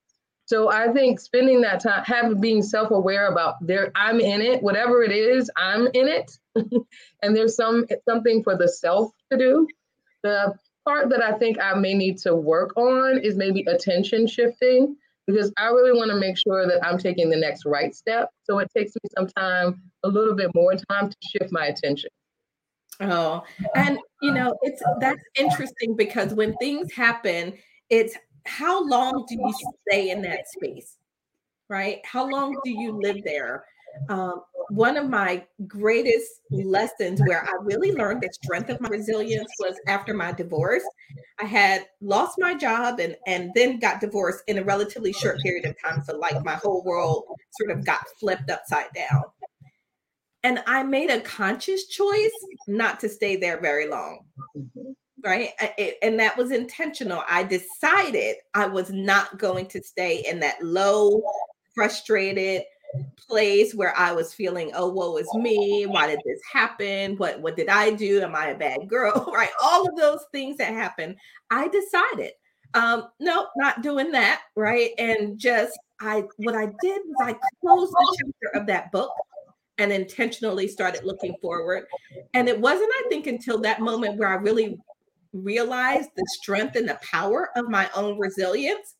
So 0.47 0.69
I 0.69 0.93
think 0.93 1.21
spending 1.21 1.61
that 1.61 1.81
time, 1.81 2.03
having 2.05 2.41
being 2.41 2.61
self-aware 2.61 3.29
about 3.29 3.55
there, 3.65 3.93
I'm 3.95 4.19
in 4.19 4.41
it, 4.41 4.61
whatever 4.63 5.05
it 5.05 5.13
is, 5.13 5.49
I'm 5.57 5.87
in 5.95 6.09
it. 6.09 6.33
and 7.23 7.37
there's 7.37 7.55
some 7.55 7.87
something 8.09 8.43
for 8.43 8.57
the 8.57 8.69
self 8.69 9.13
to 9.31 9.39
do 9.39 9.69
The 10.25 10.53
part 10.85 11.11
that 11.11 11.23
I 11.23 11.33
think 11.39 11.59
I 11.61 11.75
may 11.75 11.95
need 11.95 12.19
to 12.19 12.35
work 12.35 12.77
on 12.77 13.19
is 13.19 13.37
maybe 13.37 13.65
attention 13.69 14.27
shifting 14.27 14.97
because 15.27 15.53
I 15.57 15.67
really 15.67 15.97
want 15.97 16.11
to 16.11 16.17
make 16.17 16.37
sure 16.37 16.67
that 16.67 16.85
I'm 16.85 16.99
taking 16.99 17.31
the 17.31 17.37
next 17.37 17.65
right 17.65 17.95
step. 17.95 18.31
So 18.45 18.59
it 18.59 18.69
takes 18.77 18.95
me 18.95 19.11
some 19.17 19.27
time, 19.29 19.83
a 20.03 20.09
little 20.09 20.35
bit 20.35 20.51
more 20.55 20.75
time 20.91 21.11
to 21.11 21.17
shift 21.23 21.53
my 21.53 21.67
attention. 21.67 22.11
Oh, 23.01 23.43
and 23.75 23.99
you 24.21 24.33
know, 24.33 24.55
it's 24.63 24.83
that's 25.01 25.23
interesting 25.37 25.97
because 25.97 26.35
when 26.35 26.55
things 26.57 26.93
happen, 26.93 27.55
it's 27.89 28.17
how 28.47 28.87
long 28.87 29.25
do 29.29 29.37
you 29.37 29.55
stay 29.89 30.11
in 30.11 30.23
that 30.23 30.49
space? 30.49 30.99
Right? 31.69 32.01
How 32.05 32.29
long 32.29 32.59
do 32.65 32.71
you 32.71 32.93
live 33.01 33.23
there? 33.25 33.65
Um, 34.09 34.43
one 34.71 34.97
of 34.97 35.09
my 35.09 35.45
greatest 35.67 36.43
lessons 36.51 37.21
where 37.27 37.43
I 37.43 37.53
really 37.61 37.93
learned 37.93 38.23
the 38.23 38.31
strength 38.33 38.71
of 38.71 38.81
my 38.81 38.89
resilience 38.89 39.51
was 39.59 39.75
after 39.89 40.15
my 40.15 40.33
divorce. 40.33 40.85
I 41.41 41.45
had 41.45 41.87
lost 42.01 42.37
my 42.39 42.55
job 42.55 43.01
and, 43.01 43.17
and 43.27 43.51
then 43.55 43.81
got 43.81 44.01
divorced 44.01 44.45
in 44.47 44.59
a 44.59 44.65
relatively 44.65 45.13
short 45.13 45.41
period 45.41 45.65
of 45.65 45.75
time. 45.85 46.03
So, 46.05 46.17
like, 46.17 46.45
my 46.45 46.55
whole 46.55 46.85
world 46.85 47.25
sort 47.61 47.77
of 47.77 47.85
got 47.85 48.07
flipped 48.21 48.49
upside 48.49 48.93
down. 48.95 49.25
And 50.43 50.63
I 50.67 50.85
made 50.85 51.11
a 51.11 51.21
conscious 51.21 51.87
choice 51.87 52.31
not 52.67 53.01
to 53.01 53.09
stay 53.09 53.37
there 53.37 53.61
very 53.61 53.89
long. 53.89 54.21
Right. 55.23 55.51
And 56.01 56.19
that 56.19 56.37
was 56.39 56.51
intentional. 56.51 57.23
I 57.29 57.43
decided 57.43 58.37
I 58.55 58.67
was 58.67 58.91
not 58.91 59.39
going 59.39 59.67
to 59.67 59.83
stay 59.83 60.25
in 60.27 60.41
that 60.41 60.63
low, 60.63 61.23
frustrated, 61.75 62.63
place 63.17 63.75
where 63.75 63.97
I 63.97 64.13
was 64.13 64.35
feeling, 64.35 64.73
oh, 64.75 64.89
woe 64.89 65.17
is 65.17 65.33
me. 65.35 65.87
Why 65.87 66.07
did 66.07 66.21
this 66.25 66.41
happen? 66.51 67.17
What 67.17 67.41
what 67.41 67.57
did 67.57 67.69
I 67.69 67.91
do? 67.91 68.23
Am 68.23 68.35
I 68.35 68.49
a 68.49 68.59
bad 68.59 68.89
girl? 68.89 69.31
right. 69.35 69.51
All 69.63 69.89
of 69.89 69.97
those 69.97 70.25
things 70.33 70.57
that 70.59 70.73
happen. 70.73 71.17
I 71.51 71.69
decided, 71.69 72.33
um, 72.75 73.09
no, 73.21 73.49
not 73.57 73.83
doing 73.83 74.11
that. 74.13 74.43
Right. 74.57 74.91
And 74.99 75.39
just 75.39 75.79
I 76.01 76.25
what 76.37 76.55
I 76.55 76.67
did 76.83 77.03
was 77.07 77.17
I 77.21 77.37
closed 77.61 77.93
the 77.93 78.17
chapter 78.19 78.61
of 78.61 78.67
that 78.67 78.91
book 78.93 79.13
and 79.79 79.93
intentionally 79.93 80.69
started 80.69 81.05
looking 81.05 81.35
forward. 81.41 81.87
And 82.35 82.49
it 82.49 82.61
wasn't, 82.61 82.91
I 82.93 83.09
think, 83.09 83.27
until 83.27 83.61
that 83.63 83.81
moment 83.81 84.19
where 84.19 84.29
I 84.29 84.35
really 84.35 84.79
realized 85.33 86.11
the 86.17 86.27
strength 86.29 86.77
and 86.77 86.89
the 86.89 86.99
power 87.03 87.51
of 87.57 87.71
my 87.71 87.89
own 87.95 88.19
resilience 88.19 88.97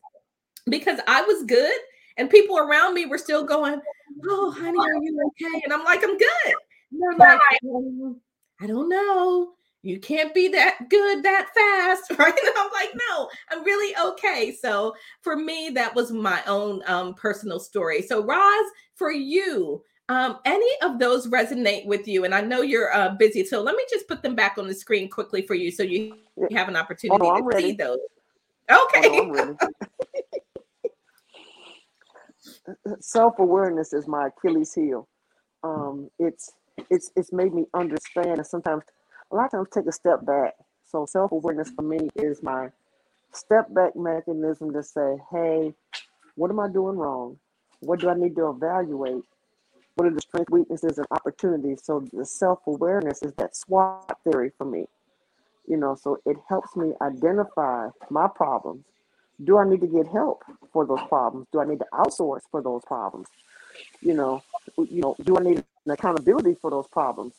because 0.67 0.99
I 1.07 1.21
was 1.21 1.43
good 1.43 1.77
and 2.21 2.29
people 2.29 2.59
around 2.59 2.93
me 2.93 3.07
were 3.07 3.17
still 3.17 3.43
going, 3.43 3.81
Oh, 4.29 4.51
honey, 4.51 4.77
are 4.77 5.03
you 5.03 5.19
okay? 5.27 5.61
And 5.63 5.73
I'm 5.73 5.83
like, 5.83 6.03
I'm 6.03 6.15
good. 6.17 6.53
And 6.91 7.01
they're 7.01 7.17
like, 7.17 7.39
oh, 7.65 8.15
I 8.61 8.67
don't 8.67 8.89
know. 8.89 9.53
You 9.81 9.99
can't 9.99 10.31
be 10.31 10.47
that 10.49 10.87
good 10.91 11.23
that 11.23 11.47
fast, 11.55 12.11
right? 12.19 12.37
And 12.37 12.53
I'm 12.57 12.71
like, 12.71 12.91
no, 13.09 13.27
I'm 13.49 13.63
really 13.63 13.95
okay. 14.11 14.55
So 14.55 14.93
for 15.21 15.35
me, 15.35 15.71
that 15.73 15.95
was 15.95 16.11
my 16.11 16.43
own 16.45 16.83
um, 16.85 17.15
personal 17.15 17.59
story. 17.59 18.03
So 18.03 18.23
Roz, 18.23 18.65
for 18.93 19.11
you, 19.11 19.81
um, 20.07 20.37
any 20.45 20.69
of 20.83 20.99
those 20.99 21.25
resonate 21.25 21.87
with 21.87 22.07
you? 22.07 22.23
And 22.23 22.35
I 22.35 22.41
know 22.41 22.61
you're 22.61 22.93
uh, 22.93 23.15
busy, 23.15 23.43
so 23.45 23.63
let 23.63 23.75
me 23.75 23.83
just 23.89 24.07
put 24.07 24.21
them 24.21 24.35
back 24.35 24.59
on 24.59 24.67
the 24.67 24.75
screen 24.75 25.09
quickly 25.09 25.41
for 25.41 25.55
you, 25.55 25.71
so 25.71 25.81
you 25.81 26.17
have 26.51 26.69
an 26.69 26.75
opportunity 26.75 27.25
oh, 27.25 27.37
to 27.37 27.43
ready. 27.43 27.69
see 27.69 27.71
those. 27.73 27.97
Okay. 28.69 29.09
Oh, 29.09 29.57
self 32.99 33.39
awareness 33.39 33.93
is 33.93 34.07
my 34.07 34.27
Achilles 34.27 34.73
heel. 34.73 35.07
Um, 35.63 36.09
it's 36.19 36.53
it's 36.89 37.11
it's 37.15 37.31
made 37.31 37.53
me 37.53 37.65
understand, 37.73 38.37
and 38.37 38.47
sometimes 38.47 38.83
a 39.31 39.35
lot 39.35 39.45
of 39.45 39.51
times 39.51 39.67
take 39.73 39.87
a 39.87 39.91
step 39.91 40.25
back. 40.25 40.53
So 40.85 41.05
self 41.05 41.31
awareness 41.31 41.69
for 41.71 41.83
me 41.83 42.09
is 42.15 42.43
my 42.43 42.69
step 43.33 43.73
back 43.73 43.95
mechanism 43.95 44.73
to 44.73 44.83
say, 44.83 45.17
hey, 45.31 45.73
what 46.35 46.51
am 46.51 46.59
I 46.59 46.67
doing 46.67 46.97
wrong? 46.97 47.37
What 47.79 47.99
do 47.99 48.09
I 48.09 48.13
need 48.13 48.35
to 48.35 48.49
evaluate? 48.49 49.23
What 49.95 50.07
are 50.07 50.13
the 50.13 50.21
strengths, 50.21 50.51
weaknesses, 50.51 50.97
and 50.97 51.07
opportunities? 51.11 51.81
So 51.83 52.05
the 52.13 52.25
self 52.25 52.59
awareness 52.67 53.21
is 53.23 53.33
that 53.33 53.55
SWOT 53.55 54.17
theory 54.23 54.51
for 54.57 54.65
me. 54.65 54.85
You 55.67 55.77
know, 55.77 55.95
so 55.95 56.17
it 56.25 56.37
helps 56.49 56.75
me 56.75 56.93
identify 57.01 57.87
my 58.09 58.27
problems 58.27 58.85
do 59.43 59.57
I 59.57 59.67
need 59.67 59.81
to 59.81 59.87
get 59.87 60.07
help 60.07 60.43
for 60.71 60.85
those 60.85 61.01
problems? 61.07 61.47
Do 61.51 61.59
I 61.61 61.65
need 61.65 61.79
to 61.79 61.87
outsource 61.93 62.41
for 62.49 62.61
those 62.61 62.83
problems? 62.85 63.27
You 64.01 64.13
know, 64.13 64.43
you 64.77 65.01
know, 65.01 65.15
do 65.23 65.37
I 65.37 65.41
need 65.41 65.63
an 65.85 65.91
accountability 65.91 66.55
for 66.61 66.69
those 66.69 66.87
problems? 66.87 67.33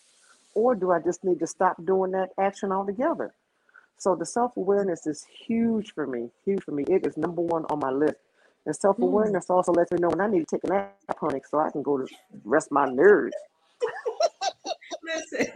Or 0.54 0.74
do 0.74 0.90
I 0.90 1.00
just 1.00 1.24
need 1.24 1.38
to 1.40 1.46
stop 1.46 1.82
doing 1.84 2.10
that 2.12 2.30
action 2.38 2.72
altogether? 2.72 3.32
So 3.98 4.16
the 4.16 4.26
self-awareness 4.26 5.06
is 5.06 5.24
huge 5.24 5.92
for 5.94 6.06
me, 6.06 6.30
huge 6.44 6.62
for 6.64 6.72
me. 6.72 6.84
It 6.88 7.06
is 7.06 7.16
number 7.16 7.40
one 7.40 7.64
on 7.70 7.78
my 7.78 7.90
list. 7.90 8.16
And 8.66 8.74
self-awareness 8.74 9.46
mm. 9.46 9.54
also 9.54 9.72
lets 9.72 9.92
me 9.92 9.98
know 9.98 10.08
when 10.08 10.20
I 10.20 10.26
need 10.26 10.46
to 10.48 10.56
take 10.56 10.64
a 10.64 10.68
nap, 10.68 10.96
honey, 11.18 11.40
so 11.48 11.58
I 11.58 11.70
can 11.70 11.82
go 11.82 11.98
to 11.98 12.06
rest 12.44 12.70
my 12.70 12.86
nerves. 12.86 13.34
Listen. 15.04 15.46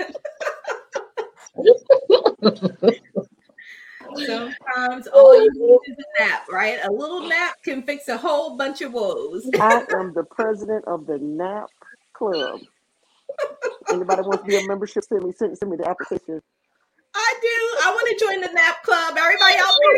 Sometimes 4.25 5.07
all 5.09 5.35
you 5.45 5.51
need 5.53 5.93
is 5.93 5.97
a 5.99 6.23
nap, 6.23 6.49
right? 6.51 6.79
A 6.85 6.91
little 6.91 7.29
nap 7.29 7.55
can 7.63 7.83
fix 7.83 8.09
a 8.09 8.17
whole 8.17 8.57
bunch 8.57 8.81
of 8.81 8.93
woes. 8.93 9.49
I 9.61 9.85
am 9.95 10.13
the 10.15 10.25
president 10.25 10.85
of 10.87 11.07
the 11.07 11.19
nap 11.19 11.69
club. 12.13 12.61
Anybody 13.91 14.23
wants 14.23 14.43
to 14.43 14.49
be 14.49 14.57
a 14.57 14.67
membership, 14.67 15.05
send 15.05 15.25
me 15.25 15.33
send, 15.33 15.57
send 15.57 15.71
me 15.71 15.77
the 15.77 15.89
application. 15.89 16.41
I 17.15 17.35
do. 17.41 17.49
I 17.85 17.91
want 17.91 18.19
to 18.19 18.25
join 18.25 18.41
the 18.41 18.53
nap 18.53 18.83
club. 18.83 19.17
Everybody 19.17 19.55
out 19.59 19.75
there, 19.81 19.97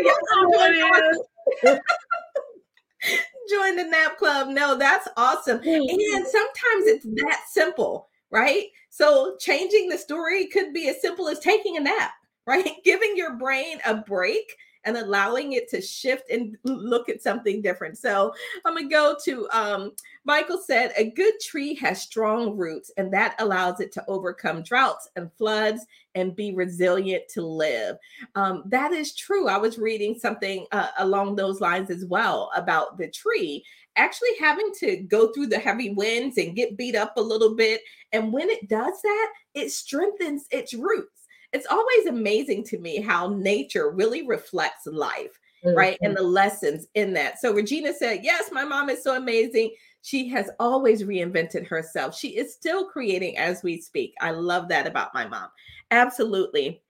y'all 1.63 1.79
join 3.49 3.75
the 3.75 3.83
nap 3.83 4.17
club. 4.17 4.49
No, 4.49 4.77
that's 4.77 5.07
awesome. 5.17 5.57
And 5.57 6.27
sometimes 6.27 6.87
it's 6.87 7.05
that 7.05 7.41
simple, 7.49 8.09
right? 8.31 8.67
So 8.89 9.35
changing 9.39 9.89
the 9.89 9.97
story 9.97 10.47
could 10.47 10.73
be 10.73 10.87
as 10.89 11.01
simple 11.01 11.27
as 11.27 11.39
taking 11.39 11.77
a 11.77 11.81
nap 11.81 12.11
right? 12.49 12.73
Giving 12.83 13.15
your 13.15 13.35
brain 13.35 13.79
a 13.85 13.95
break 13.95 14.55
and 14.85 14.95
allowing 14.97 15.53
it 15.53 15.69
to 15.69 15.81
shift 15.81 16.31
and 16.31 16.57
look 16.63 17.09
at 17.09 17.21
something 17.21 17.61
different. 17.61 17.97
So 17.97 18.33
I'm 18.65 18.75
gonna 18.75 18.89
go 18.89 19.15
to 19.25 19.47
um, 19.51 19.91
Michael 20.23 20.57
said 20.57 20.93
a 20.95 21.11
good 21.11 21.33
tree 21.41 21.75
has 21.75 22.01
strong 22.01 22.57
roots 22.57 22.89
and 22.97 23.13
that 23.13 23.35
allows 23.39 23.81
it 23.81 23.91
to 23.93 24.05
overcome 24.07 24.63
droughts 24.63 25.09
and 25.15 25.31
floods 25.33 25.85
and 26.15 26.35
be 26.35 26.53
resilient 26.55 27.23
to 27.33 27.41
live. 27.41 27.97
Um, 28.35 28.63
that 28.67 28.93
is 28.93 29.15
true. 29.15 29.47
I 29.47 29.57
was 29.57 29.77
reading 29.77 30.17
something 30.17 30.65
uh, 30.71 30.87
along 30.99 31.35
those 31.35 31.61
lines 31.61 31.91
as 31.91 32.05
well 32.05 32.49
about 32.55 32.97
the 32.97 33.09
tree 33.09 33.63
actually 33.95 34.29
having 34.39 34.71
to 34.79 34.97
go 34.97 35.31
through 35.33 35.47
the 35.47 35.59
heavy 35.59 35.89
winds 35.89 36.37
and 36.37 36.55
get 36.55 36.77
beat 36.77 36.95
up 36.95 37.17
a 37.17 37.21
little 37.21 37.53
bit. 37.53 37.81
And 38.13 38.31
when 38.31 38.49
it 38.49 38.69
does 38.69 39.01
that, 39.03 39.31
it 39.53 39.71
strengthens 39.71 40.45
its 40.51 40.73
roots 40.73 41.18
it's 41.53 41.67
always 41.69 42.05
amazing 42.07 42.63
to 42.65 42.77
me 42.79 43.01
how 43.01 43.29
nature 43.29 43.91
really 43.91 44.25
reflects 44.25 44.85
life, 44.85 45.39
mm-hmm. 45.65 45.75
right? 45.75 45.97
And 46.01 46.15
mm-hmm. 46.15 46.23
the 46.23 46.29
lessons 46.29 46.87
in 46.95 47.13
that. 47.13 47.39
So 47.39 47.53
Regina 47.53 47.93
said, 47.93 48.19
Yes, 48.23 48.49
my 48.51 48.63
mom 48.63 48.89
is 48.89 49.03
so 49.03 49.15
amazing. 49.15 49.73
She 50.01 50.29
has 50.29 50.49
always 50.59 51.03
reinvented 51.03 51.67
herself. 51.67 52.17
She 52.17 52.29
is 52.37 52.53
still 52.53 52.85
creating 52.85 53.37
as 53.37 53.63
we 53.63 53.81
speak. 53.81 54.13
I 54.21 54.31
love 54.31 54.69
that 54.69 54.87
about 54.87 55.13
my 55.13 55.27
mom. 55.27 55.49
Absolutely. 55.91 56.81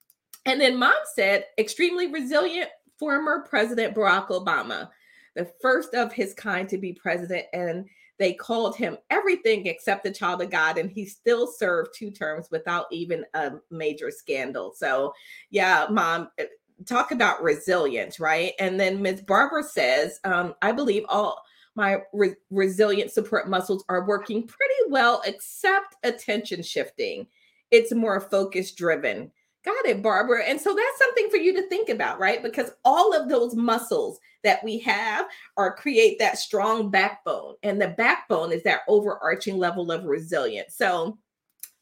And 0.45 0.61
then 0.61 0.77
mom 0.77 0.93
said, 1.15 1.45
extremely 1.57 2.07
resilient 2.07 2.69
former 2.97 3.45
President 3.49 3.95
Barack 3.95 4.27
Obama, 4.27 4.89
the 5.35 5.51
first 5.61 5.93
of 5.93 6.13
his 6.13 6.33
kind 6.33 6.67
to 6.69 6.77
be 6.77 6.93
president. 6.93 7.45
And 7.53 7.85
they 8.19 8.33
called 8.33 8.75
him 8.75 8.97
everything 9.09 9.65
except 9.65 10.03
the 10.03 10.11
child 10.11 10.41
of 10.41 10.51
God, 10.51 10.77
and 10.77 10.91
he 10.91 11.05
still 11.05 11.47
served 11.47 11.95
two 11.95 12.11
terms 12.11 12.49
without 12.51 12.85
even 12.91 13.25
a 13.33 13.53
major 13.71 14.11
scandal. 14.11 14.73
So, 14.75 15.13
yeah, 15.49 15.87
mom, 15.89 16.29
eh, 16.37 16.45
talk 16.85 17.11
about 17.11 17.41
resilience, 17.41 18.19
right? 18.19 18.53
And 18.59 18.79
then 18.79 19.01
Ms. 19.01 19.21
Barbara 19.21 19.63
says, 19.63 20.19
um, 20.25 20.53
I 20.61 20.73
believe 20.73 21.03
all 21.07 21.41
my 21.75 21.99
re- 22.13 22.35
resilient 22.49 23.11
support 23.11 23.49
muscles 23.49 23.85
are 23.87 24.05
working 24.05 24.45
pretty 24.45 24.89
well, 24.89 25.21
except 25.25 25.95
attention 26.03 26.61
shifting. 26.61 27.25
It's 27.71 27.93
more 27.93 28.19
focus 28.19 28.73
driven. 28.73 29.31
Got 29.65 29.85
it, 29.85 30.01
Barbara. 30.01 30.43
And 30.45 30.59
so 30.59 30.73
that's 30.73 30.97
something 30.97 31.29
for 31.29 31.37
you 31.37 31.53
to 31.53 31.67
think 31.67 31.89
about, 31.89 32.19
right? 32.19 32.41
Because 32.41 32.71
all 32.85 33.13
of 33.13 33.27
those 33.27 33.55
muscles 33.55 34.19
that 34.43 34.63
we 34.63 34.79
have 34.79 35.25
are 35.57 35.75
create 35.75 36.17
that 36.19 36.37
strong 36.37 36.89
backbone. 36.89 37.55
And 37.63 37.81
the 37.81 37.89
backbone 37.89 38.53
is 38.53 38.63
that 38.63 38.81
overarching 38.87 39.57
level 39.57 39.91
of 39.91 40.05
resilience. 40.05 40.75
So 40.77 41.17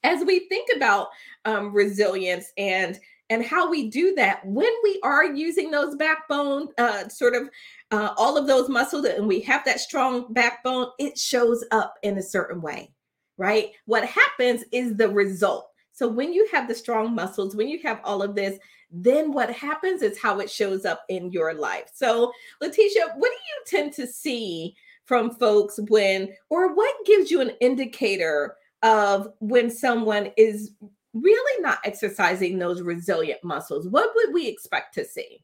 as 0.03 0.25
we 0.25 0.47
think 0.47 0.69
about 0.75 1.09
um, 1.45 1.73
resilience 1.73 2.51
and 2.57 2.99
and 3.29 3.43
how 3.43 3.69
we 3.69 3.89
do 3.89 4.15
that 4.15 4.39
when 4.45 4.71
we 4.83 5.01
are 5.03 5.25
using 5.25 5.69
those 5.69 5.95
backbone 5.97 6.69
uh, 6.77 7.09
sort 7.09 7.35
of 7.35 7.49
uh, 7.91 8.13
all 8.15 8.37
of 8.37 8.47
those 8.47 8.69
muscles 8.69 9.05
and 9.05 9.27
we 9.27 9.41
have 9.41 9.65
that 9.65 9.81
strong 9.81 10.31
backbone 10.33 10.87
it 10.97 11.17
shows 11.17 11.63
up 11.71 11.95
in 12.03 12.17
a 12.17 12.23
certain 12.23 12.61
way 12.61 12.89
right 13.37 13.71
what 13.85 14.05
happens 14.05 14.63
is 14.71 14.95
the 14.95 15.09
result 15.09 15.69
so 15.97 16.07
when 16.07 16.31
you 16.31 16.47
have 16.51 16.67
the 16.67 16.75
strong 16.75 17.15
muscles, 17.15 17.55
when 17.55 17.67
you 17.67 17.79
have 17.81 17.99
all 18.03 18.21
of 18.21 18.35
this, 18.35 18.59
then 18.91 19.31
what 19.31 19.49
happens 19.49 20.03
is 20.03 20.21
how 20.21 20.39
it 20.39 20.47
shows 20.47 20.85
up 20.85 21.01
in 21.09 21.31
your 21.31 21.55
life. 21.55 21.89
So, 21.91 22.31
Letitia, 22.61 23.15
what 23.15 23.31
do 23.31 23.35
you 23.35 23.81
tend 23.81 23.93
to 23.93 24.05
see 24.05 24.75
from 25.05 25.31
folks 25.31 25.79
when, 25.89 26.29
or 26.51 26.75
what 26.75 26.93
gives 27.07 27.31
you 27.31 27.41
an 27.41 27.49
indicator 27.61 28.57
of 28.83 29.29
when 29.39 29.71
someone 29.71 30.29
is 30.37 30.73
really 31.15 31.63
not 31.63 31.79
exercising 31.83 32.59
those 32.59 32.83
resilient 32.83 33.43
muscles? 33.43 33.87
What 33.87 34.11
would 34.13 34.35
we 34.35 34.47
expect 34.47 34.93
to 34.93 35.03
see? 35.03 35.41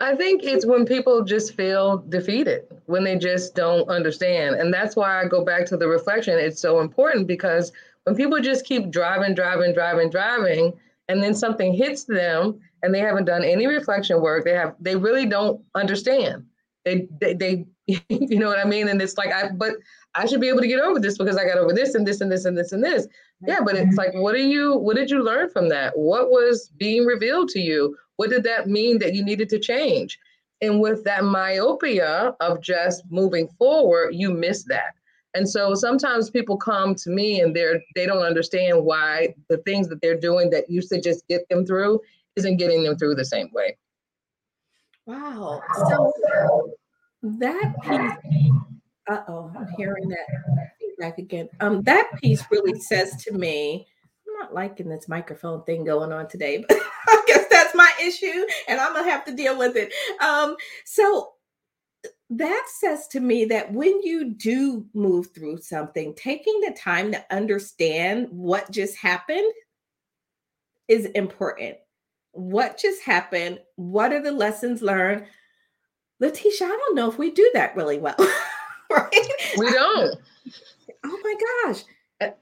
I 0.00 0.14
think 0.14 0.44
it's 0.44 0.64
when 0.64 0.86
people 0.86 1.24
just 1.24 1.54
feel 1.54 1.98
defeated, 2.08 2.62
when 2.86 3.04
they 3.04 3.18
just 3.18 3.54
don't 3.54 3.86
understand. 3.90 4.54
And 4.54 4.72
that's 4.72 4.96
why 4.96 5.20
I 5.20 5.26
go 5.26 5.44
back 5.44 5.66
to 5.66 5.76
the 5.76 5.88
reflection. 5.88 6.38
It's 6.38 6.60
so 6.60 6.80
important 6.80 7.26
because 7.26 7.70
when 8.08 8.16
people 8.16 8.40
just 8.40 8.64
keep 8.64 8.90
driving, 8.90 9.34
driving, 9.34 9.74
driving, 9.74 10.08
driving, 10.08 10.72
and 11.08 11.22
then 11.22 11.34
something 11.34 11.74
hits 11.74 12.04
them 12.04 12.58
and 12.82 12.94
they 12.94 13.00
haven't 13.00 13.26
done 13.26 13.44
any 13.44 13.66
reflection 13.66 14.22
work, 14.22 14.46
they 14.46 14.54
have 14.54 14.74
they 14.80 14.96
really 14.96 15.26
don't 15.26 15.62
understand. 15.74 16.46
They 16.86 17.06
they, 17.20 17.34
they 17.34 17.66
you 18.08 18.38
know 18.38 18.48
what 18.48 18.58
I 18.58 18.64
mean? 18.64 18.88
And 18.88 19.02
it's 19.02 19.18
like 19.18 19.30
I 19.30 19.50
but 19.50 19.74
I 20.14 20.24
should 20.24 20.40
be 20.40 20.48
able 20.48 20.62
to 20.62 20.66
get 20.66 20.80
over 20.80 20.98
this 20.98 21.18
because 21.18 21.36
I 21.36 21.44
got 21.44 21.58
over 21.58 21.74
this 21.74 21.94
and 21.94 22.06
this 22.06 22.22
and 22.22 22.32
this 22.32 22.46
and 22.46 22.56
this 22.56 22.72
and 22.72 22.82
this. 22.82 23.06
Yeah, 23.46 23.60
but 23.62 23.76
it's 23.76 23.96
like 23.98 24.14
what 24.14 24.34
are 24.34 24.38
you 24.38 24.78
what 24.78 24.96
did 24.96 25.10
you 25.10 25.22
learn 25.22 25.50
from 25.50 25.68
that? 25.68 25.92
What 25.94 26.30
was 26.30 26.70
being 26.78 27.04
revealed 27.04 27.50
to 27.50 27.60
you? 27.60 27.94
What 28.16 28.30
did 28.30 28.42
that 28.44 28.68
mean 28.68 28.98
that 29.00 29.14
you 29.14 29.22
needed 29.22 29.50
to 29.50 29.58
change? 29.58 30.18
And 30.62 30.80
with 30.80 31.04
that 31.04 31.24
myopia 31.24 32.34
of 32.40 32.62
just 32.62 33.02
moving 33.10 33.48
forward, 33.58 34.14
you 34.14 34.30
miss 34.30 34.64
that. 34.64 34.94
And 35.38 35.48
so 35.48 35.72
sometimes 35.74 36.30
people 36.30 36.56
come 36.56 36.96
to 36.96 37.10
me 37.10 37.40
and 37.40 37.54
they're 37.54 37.80
they 37.94 38.06
don't 38.06 38.24
understand 38.24 38.84
why 38.84 39.36
the 39.48 39.58
things 39.58 39.86
that 39.88 40.00
they're 40.02 40.18
doing 40.18 40.50
that 40.50 40.68
used 40.68 40.88
to 40.90 41.00
just 41.00 41.26
get 41.28 41.48
them 41.48 41.64
through 41.64 42.00
isn't 42.34 42.56
getting 42.56 42.82
them 42.82 42.98
through 42.98 43.14
the 43.14 43.24
same 43.24 43.48
way. 43.52 43.78
Wow. 45.06 45.62
So 45.76 46.72
that 47.22 47.72
piece, 47.84 48.50
uh 49.08 49.22
oh, 49.28 49.52
I'm 49.56 49.68
hearing 49.76 50.08
that 50.08 50.72
feedback 50.80 51.18
again. 51.18 51.48
Um, 51.60 51.82
that 51.82 52.10
piece 52.20 52.44
really 52.50 52.80
says 52.80 53.22
to 53.22 53.32
me, 53.32 53.86
I'm 54.26 54.40
not 54.40 54.54
liking 54.54 54.88
this 54.88 55.08
microphone 55.08 55.62
thing 55.62 55.84
going 55.84 56.10
on 56.12 56.26
today, 56.26 56.64
but 56.68 56.78
I 57.06 57.22
guess 57.28 57.46
that's 57.48 57.76
my 57.76 57.92
issue 58.02 58.44
and 58.66 58.80
I'm 58.80 58.92
gonna 58.92 59.08
have 59.08 59.24
to 59.26 59.36
deal 59.36 59.56
with 59.56 59.76
it. 59.76 59.92
Um, 60.20 60.56
so 60.84 61.34
that 62.30 62.66
says 62.78 63.08
to 63.08 63.20
me 63.20 63.46
that 63.46 63.72
when 63.72 64.02
you 64.02 64.30
do 64.30 64.84
move 64.92 65.28
through 65.34 65.58
something, 65.58 66.14
taking 66.14 66.60
the 66.60 66.76
time 66.78 67.12
to 67.12 67.24
understand 67.34 68.28
what 68.30 68.70
just 68.70 68.96
happened 68.98 69.50
is 70.88 71.06
important. 71.06 71.76
What 72.32 72.78
just 72.78 73.02
happened? 73.02 73.60
What 73.76 74.12
are 74.12 74.22
the 74.22 74.32
lessons 74.32 74.82
learned? 74.82 75.24
Letitia, 76.20 76.66
I 76.66 76.70
don't 76.70 76.94
know 76.94 77.10
if 77.10 77.18
we 77.18 77.30
do 77.30 77.50
that 77.54 77.76
really 77.76 77.98
well. 77.98 78.16
right? 78.90 79.32
We 79.56 79.70
don't. 79.70 80.18
Oh 81.04 81.20
my 81.22 81.34
gosh. 81.64 81.84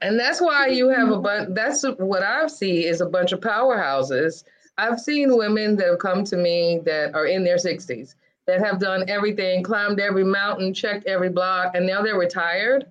And 0.01 0.19
that's 0.19 0.41
why 0.41 0.67
you 0.67 0.89
have 0.89 1.09
a 1.09 1.11
mm-hmm. 1.11 1.21
bunch. 1.21 1.49
That's 1.53 1.83
what 1.97 2.23
I 2.23 2.47
see 2.47 2.85
is 2.85 2.99
a 2.99 3.05
bunch 3.05 3.31
of 3.31 3.39
powerhouses. 3.39 4.43
I've 4.77 4.99
seen 4.99 5.37
women 5.37 5.75
that 5.77 5.87
have 5.87 5.99
come 5.99 6.23
to 6.25 6.35
me 6.35 6.81
that 6.85 7.15
are 7.15 7.25
in 7.25 7.43
their 7.43 7.57
60s 7.57 8.15
that 8.47 8.61
have 8.61 8.79
done 8.79 9.07
everything, 9.09 9.61
climbed 9.61 9.99
every 9.99 10.23
mountain, 10.23 10.73
checked 10.73 11.05
every 11.05 11.29
block, 11.29 11.75
and 11.75 11.85
now 11.85 12.01
they're 12.01 12.17
retired. 12.17 12.85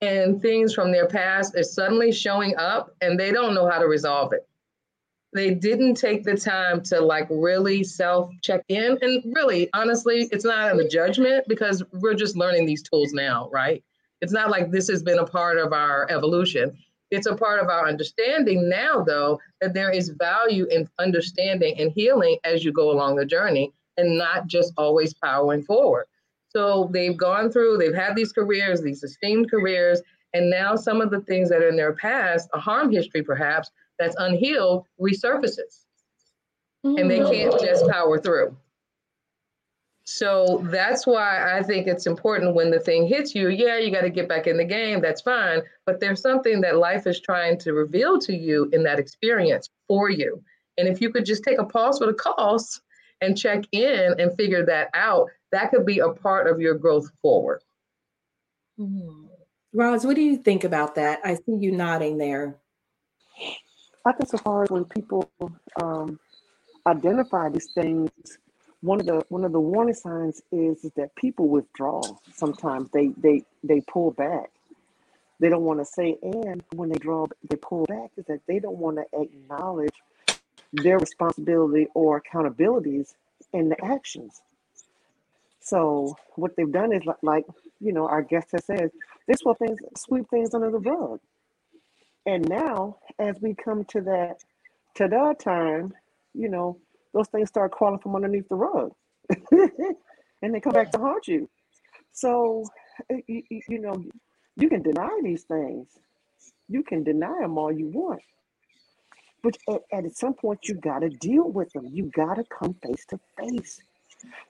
And 0.00 0.40
things 0.40 0.72
from 0.72 0.92
their 0.92 1.06
past 1.06 1.58
is 1.58 1.74
suddenly 1.74 2.10
showing 2.10 2.56
up 2.56 2.94
and 3.02 3.20
they 3.20 3.32
don't 3.32 3.54
know 3.54 3.68
how 3.68 3.78
to 3.78 3.86
resolve 3.86 4.32
it. 4.32 4.48
They 5.34 5.52
didn't 5.52 5.94
take 5.94 6.24
the 6.24 6.36
time 6.36 6.82
to 6.84 7.00
like 7.00 7.26
really 7.28 7.84
self 7.84 8.30
check 8.40 8.64
in. 8.68 8.98
And 9.02 9.22
really, 9.36 9.68
honestly, 9.74 10.28
it's 10.32 10.44
not 10.44 10.78
a 10.78 10.88
judgment 10.88 11.44
because 11.48 11.82
we're 11.92 12.14
just 12.14 12.36
learning 12.36 12.64
these 12.64 12.82
tools 12.82 13.12
now, 13.12 13.50
right? 13.52 13.84
It's 14.22 14.32
not 14.32 14.50
like 14.50 14.70
this 14.70 14.88
has 14.88 15.02
been 15.02 15.18
a 15.18 15.26
part 15.26 15.58
of 15.58 15.72
our 15.72 16.10
evolution. 16.10 16.76
It's 17.10 17.26
a 17.26 17.36
part 17.36 17.60
of 17.60 17.68
our 17.68 17.88
understanding 17.88 18.68
now, 18.68 19.02
though, 19.02 19.40
that 19.60 19.74
there 19.74 19.90
is 19.90 20.10
value 20.10 20.66
in 20.70 20.88
understanding 20.98 21.78
and 21.78 21.92
healing 21.92 22.38
as 22.44 22.64
you 22.64 22.72
go 22.72 22.90
along 22.90 23.16
the 23.16 23.26
journey 23.26 23.72
and 23.96 24.16
not 24.16 24.46
just 24.46 24.72
always 24.76 25.14
powering 25.14 25.62
forward. 25.62 26.06
So 26.48 26.90
they've 26.92 27.16
gone 27.16 27.50
through, 27.50 27.78
they've 27.78 27.94
had 27.94 28.16
these 28.16 28.32
careers, 28.32 28.82
these 28.82 29.02
esteemed 29.02 29.50
careers, 29.50 30.02
and 30.34 30.50
now 30.50 30.76
some 30.76 31.00
of 31.00 31.10
the 31.10 31.20
things 31.20 31.48
that 31.48 31.62
are 31.62 31.68
in 31.68 31.76
their 31.76 31.92
past, 31.92 32.48
a 32.52 32.60
harm 32.60 32.90
history 32.90 33.22
perhaps, 33.22 33.70
that's 33.98 34.16
unhealed, 34.18 34.86
resurfaces. 35.00 35.84
And 36.82 37.10
they 37.10 37.20
mm. 37.20 37.30
can't 37.30 37.60
just 37.60 37.86
power 37.88 38.18
through. 38.18 38.56
So 40.04 40.66
that's 40.70 41.06
why 41.06 41.56
I 41.56 41.62
think 41.62 41.86
it's 41.86 42.06
important 42.06 42.54
when 42.54 42.70
the 42.70 42.80
thing 42.80 43.06
hits 43.06 43.34
you. 43.34 43.48
Yeah, 43.48 43.78
you 43.78 43.92
got 43.92 44.00
to 44.00 44.10
get 44.10 44.28
back 44.28 44.46
in 44.46 44.56
the 44.56 44.64
game. 44.64 45.00
That's 45.00 45.20
fine. 45.20 45.60
But 45.86 46.00
there's 46.00 46.20
something 46.20 46.60
that 46.62 46.78
life 46.78 47.06
is 47.06 47.20
trying 47.20 47.58
to 47.60 47.74
reveal 47.74 48.18
to 48.20 48.34
you 48.34 48.68
in 48.72 48.82
that 48.84 48.98
experience 48.98 49.68
for 49.86 50.10
you. 50.10 50.42
And 50.78 50.88
if 50.88 51.00
you 51.00 51.12
could 51.12 51.24
just 51.24 51.44
take 51.44 51.58
a 51.58 51.64
pause 51.64 52.00
with 52.00 52.08
a 52.08 52.14
cause 52.14 52.80
and 53.20 53.36
check 53.36 53.64
in 53.72 54.14
and 54.18 54.36
figure 54.36 54.64
that 54.66 54.90
out, 54.94 55.28
that 55.52 55.70
could 55.70 55.84
be 55.86 55.98
a 55.98 56.10
part 56.10 56.46
of 56.46 56.60
your 56.60 56.74
growth 56.74 57.10
forward. 57.22 57.62
Mm-hmm. 58.78 59.26
Roz, 59.72 60.04
what 60.04 60.16
do 60.16 60.22
you 60.22 60.36
think 60.36 60.64
about 60.64 60.94
that? 60.96 61.20
I 61.24 61.34
see 61.34 61.54
you 61.58 61.72
nodding 61.72 62.18
there. 62.18 62.56
I 64.04 64.12
think 64.12 64.28
so 64.30 64.38
far 64.38 64.64
as 64.64 64.70
when 64.70 64.84
people 64.84 65.30
um, 65.80 66.18
identify 66.86 67.48
these 67.50 67.68
things, 67.74 68.10
one 68.80 68.98
of 68.98 69.06
the 69.06 69.22
one 69.28 69.44
of 69.44 69.52
the 69.52 69.60
warning 69.60 69.94
signs 69.94 70.40
is, 70.50 70.84
is 70.84 70.92
that 70.96 71.14
people 71.16 71.48
withdraw. 71.48 72.00
Sometimes 72.32 72.88
they 72.92 73.08
they 73.18 73.44
they 73.62 73.82
pull 73.82 74.12
back. 74.12 74.50
They 75.38 75.48
don't 75.48 75.62
want 75.62 75.80
to 75.80 75.84
say, 75.84 76.16
and 76.22 76.62
when 76.74 76.88
they 76.88 76.98
draw, 76.98 77.26
they 77.48 77.56
pull 77.56 77.84
back 77.86 78.10
is 78.16 78.24
that 78.26 78.40
they 78.46 78.58
don't 78.58 78.78
want 78.78 78.98
to 78.98 79.20
acknowledge 79.20 79.94
their 80.72 80.98
responsibility 80.98 81.86
or 81.94 82.20
accountabilities 82.20 83.14
in 83.52 83.68
the 83.68 83.84
actions. 83.84 84.40
So 85.60 86.16
what 86.36 86.56
they've 86.56 86.70
done 86.70 86.92
is 86.92 87.02
like, 87.22 87.44
you 87.80 87.92
know, 87.92 88.06
our 88.06 88.22
guest 88.22 88.48
has 88.52 88.64
said, 88.64 88.90
they 89.26 89.34
sweep 89.34 89.58
things, 89.58 89.78
sweep 89.96 90.28
things 90.30 90.54
under 90.54 90.70
the 90.70 90.78
rug. 90.78 91.20
And 92.26 92.48
now, 92.48 92.98
as 93.18 93.36
we 93.40 93.54
come 93.54 93.84
to 93.86 94.00
that 94.02 94.36
that 94.98 95.40
time, 95.40 95.94
you 96.34 96.48
know, 96.48 96.78
those 97.14 97.28
things 97.28 97.48
start 97.48 97.72
crawling 97.72 97.98
from 98.00 98.14
underneath 98.14 98.48
the 98.48 98.54
rug, 98.56 98.92
and 99.50 100.54
they 100.54 100.60
come 100.60 100.72
back 100.72 100.90
to 100.92 100.98
haunt 100.98 101.26
you. 101.26 101.48
So, 102.12 102.64
you, 103.26 103.42
you 103.48 103.78
know, 103.78 104.04
you 104.56 104.68
can 104.68 104.82
deny 104.82 105.20
these 105.22 105.44
things, 105.44 105.88
you 106.68 106.82
can 106.82 107.02
deny 107.02 107.40
them 107.40 107.58
all 107.58 107.72
you 107.72 107.88
want, 107.88 108.20
but 109.42 109.56
at, 109.68 109.82
at 109.92 110.16
some 110.16 110.34
point, 110.34 110.60
you 110.68 110.74
got 110.74 111.00
to 111.00 111.08
deal 111.08 111.50
with 111.50 111.72
them. 111.72 111.86
You 111.92 112.10
got 112.14 112.34
to 112.34 112.44
come 112.44 112.74
face 112.82 113.04
to 113.06 113.20
face. 113.38 113.80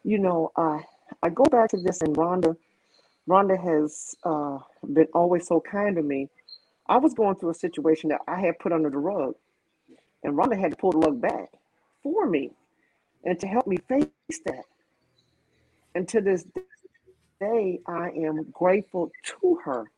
You 0.05 0.19
know, 0.19 0.51
uh, 0.57 0.79
I 1.23 1.29
go 1.29 1.45
back 1.45 1.71
to 1.71 1.77
this, 1.77 2.01
and 2.03 2.17
Rhonda, 2.17 2.57
Rhonda 3.29 3.63
has 3.63 4.15
uh, 4.25 4.59
been 4.93 5.09
always 5.15 5.47
so 5.47 5.61
kind 5.61 5.97
to 5.97 6.03
me. 6.03 6.29
I 6.89 6.99
was 6.99 7.15
going 7.15 7.37
through 7.37 7.51
a 7.51 7.55
situation 7.55 8.11
that 8.11 8.21
I 8.27 8.41
had 8.41 8.59
put 8.59 8.73
under 8.73 8.91
the 8.91 8.99
rug, 8.99 9.35
and 10.25 10.35
Rhonda 10.35 10.59
had 10.59 10.73
to 10.73 10.77
pull 10.77 10.93
the 10.93 10.99
rug 10.99 11.21
back 11.21 11.51
for 12.03 12.27
me 12.27 12.51
and 13.25 13.39
to 13.41 13.47
help 13.47 13.67
me 13.67 13.77
face 13.89 14.41
that. 14.47 14.65
And 15.95 16.09
to 16.09 16.21
this 16.21 16.45
day, 17.41 17.81
I 17.87 18.11
am 18.11 18.47
grateful 18.53 19.11
to 19.25 19.59
her 19.65 19.91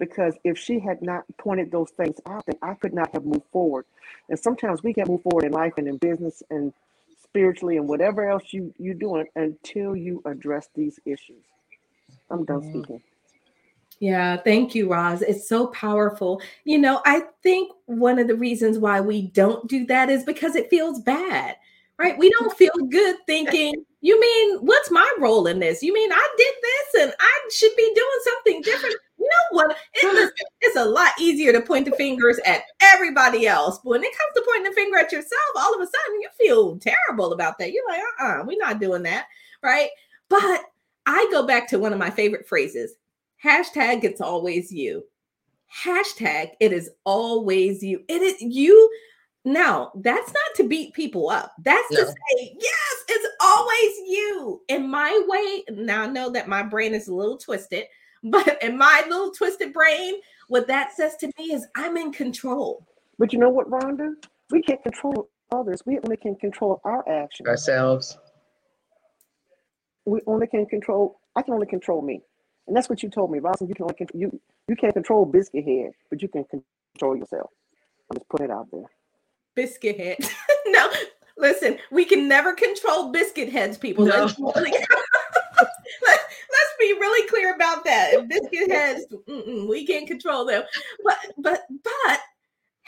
because 0.00 0.34
if 0.42 0.58
she 0.58 0.80
had 0.80 1.00
not 1.02 1.24
pointed 1.38 1.70
those 1.70 1.90
things 1.90 2.16
out, 2.26 2.44
then 2.46 2.56
I 2.62 2.74
could 2.74 2.92
not 2.92 3.12
have 3.12 3.24
moved 3.24 3.46
forward. 3.52 3.84
And 4.28 4.38
sometimes 4.38 4.82
we 4.82 4.92
can't 4.92 5.08
move 5.08 5.22
forward 5.22 5.44
in 5.44 5.52
life 5.52 5.74
and 5.76 5.86
in 5.86 5.98
business 5.98 6.42
and 6.50 6.72
spiritually 7.22 7.76
and 7.76 7.86
whatever 7.88 8.28
else 8.28 8.52
you 8.52 8.74
you 8.78 8.94
doing 8.94 9.26
until 9.36 9.94
you 9.94 10.20
address 10.24 10.68
these 10.74 10.98
issues. 11.04 11.44
I'm 12.30 12.44
done 12.44 12.62
speaking. 12.62 13.02
Yeah, 14.00 14.38
thank 14.38 14.74
you, 14.74 14.90
Roz. 14.90 15.20
It's 15.20 15.46
so 15.46 15.66
powerful. 15.68 16.40
You 16.64 16.78
know, 16.78 17.02
I 17.04 17.24
think 17.42 17.70
one 17.84 18.18
of 18.18 18.26
the 18.28 18.34
reasons 18.34 18.78
why 18.78 19.00
we 19.00 19.28
don't 19.28 19.68
do 19.68 19.84
that 19.86 20.08
is 20.08 20.24
because 20.24 20.56
it 20.56 20.70
feels 20.70 21.00
bad, 21.00 21.56
right? 21.98 22.16
We 22.16 22.30
don't 22.30 22.56
feel 22.56 22.72
good 22.88 23.16
thinking, 23.26 23.74
you 24.00 24.18
mean, 24.18 24.58
what's 24.60 24.90
my 24.90 25.08
role 25.18 25.46
in 25.46 25.58
this? 25.58 25.82
You 25.82 25.92
mean 25.92 26.10
I 26.10 26.28
did 26.38 26.54
this 26.62 27.02
and 27.02 27.14
I 27.20 27.48
should 27.52 27.76
be 27.76 27.92
doing 27.94 28.20
something 28.24 28.62
different? 28.62 28.96
You 29.20 29.28
know 29.28 29.58
what? 29.58 29.76
It's, 29.92 30.42
it's 30.62 30.76
a 30.76 30.84
lot 30.84 31.10
easier 31.20 31.52
to 31.52 31.60
point 31.60 31.84
the 31.84 31.92
fingers 31.92 32.40
at 32.46 32.62
everybody 32.80 33.46
else. 33.46 33.78
But 33.84 33.90
when 33.90 34.02
it 34.02 34.16
comes 34.16 34.34
to 34.34 34.44
pointing 34.48 34.70
the 34.70 34.74
finger 34.74 34.98
at 34.98 35.12
yourself, 35.12 35.50
all 35.56 35.74
of 35.74 35.80
a 35.80 35.84
sudden 35.84 36.20
you 36.20 36.28
feel 36.38 36.78
terrible 36.78 37.32
about 37.32 37.58
that. 37.58 37.72
You're 37.72 37.88
like, 37.88 38.00
uh 38.00 38.24
uh-uh, 38.24 38.40
uh, 38.40 38.44
we're 38.46 38.58
not 38.58 38.80
doing 38.80 39.02
that. 39.02 39.26
Right. 39.62 39.90
But 40.30 40.62
I 41.04 41.28
go 41.30 41.46
back 41.46 41.68
to 41.68 41.78
one 41.78 41.92
of 41.92 41.98
my 41.98 42.10
favorite 42.10 42.48
phrases 42.48 42.94
hashtag 43.44 44.04
it's 44.04 44.20
always 44.20 44.72
you. 44.72 45.04
Hashtag 45.84 46.52
it 46.60 46.72
is 46.72 46.90
always 47.04 47.82
you. 47.82 48.02
It 48.08 48.22
is 48.22 48.40
you 48.40 48.90
now, 49.44 49.90
that's 49.94 50.28
not 50.28 50.54
to 50.56 50.68
beat 50.68 50.92
people 50.92 51.30
up. 51.30 51.54
That's 51.62 51.90
no. 51.90 52.00
to 52.00 52.06
say, 52.06 52.56
yes, 52.60 53.04
it's 53.08 53.28
always 53.40 54.08
you. 54.08 54.60
In 54.68 54.90
my 54.90 55.22
way, 55.26 55.64
now 55.70 56.02
I 56.02 56.06
know 56.08 56.30
that 56.30 56.48
my 56.48 56.62
brain 56.62 56.94
is 56.94 57.08
a 57.08 57.14
little 57.14 57.38
twisted, 57.38 57.84
but 58.24 58.62
in 58.62 58.76
my 58.76 59.04
little 59.08 59.30
twisted 59.32 59.72
brain, 59.72 60.14
what 60.48 60.66
that 60.66 60.94
says 60.94 61.16
to 61.16 61.26
me 61.38 61.52
is 61.52 61.66
I'm 61.76 61.96
in 61.96 62.12
control. 62.12 62.86
But 63.18 63.32
you 63.32 63.38
know 63.38 63.50
what, 63.50 63.68
Rhonda? 63.70 64.14
We 64.50 64.62
can't 64.62 64.82
control 64.82 65.28
others. 65.52 65.82
We 65.86 65.98
only 66.04 66.16
can 66.16 66.36
control 66.36 66.80
our 66.84 67.08
actions. 67.08 67.48
Ourselves. 67.48 68.18
We 70.06 70.20
only 70.26 70.46
can 70.46 70.66
control, 70.66 71.20
I 71.36 71.42
can 71.42 71.54
only 71.54 71.66
control 71.66 72.02
me. 72.02 72.22
And 72.66 72.76
that's 72.76 72.88
what 72.88 73.02
you 73.02 73.10
told 73.10 73.30
me, 73.30 73.38
Roslyn. 73.38 73.68
You 73.68 73.74
can 73.74 73.84
only 73.84 73.94
control, 73.94 74.20
you 74.20 74.40
you 74.68 74.76
can't 74.76 74.94
control 74.94 75.26
biscuit 75.26 75.64
head, 75.64 75.90
but 76.08 76.22
you 76.22 76.28
can 76.28 76.44
control 76.44 77.16
yourself. 77.16 77.50
I'm 78.10 78.18
just 78.18 78.28
putting 78.28 78.46
it 78.46 78.52
out 78.52 78.68
there 78.70 78.84
biscuit 79.54 79.98
head. 79.98 80.18
no, 80.66 80.90
listen, 81.36 81.78
we 81.90 82.04
can 82.04 82.28
never 82.28 82.52
control 82.52 83.10
biscuit 83.10 83.50
heads, 83.50 83.78
people. 83.78 84.06
No. 84.06 84.22
Let's, 84.24 84.38
really, 84.38 84.70
let, 86.02 86.20
us 86.20 86.69
be 86.80 86.94
really 86.98 87.28
clear 87.28 87.54
about 87.54 87.84
that. 87.84 88.28
Biscuit 88.28 88.70
heads, 88.70 89.06
we 89.68 89.86
can't 89.86 90.08
control 90.08 90.44
them. 90.44 90.62
But 91.04 91.18
but 91.38 91.62
but 91.84 92.20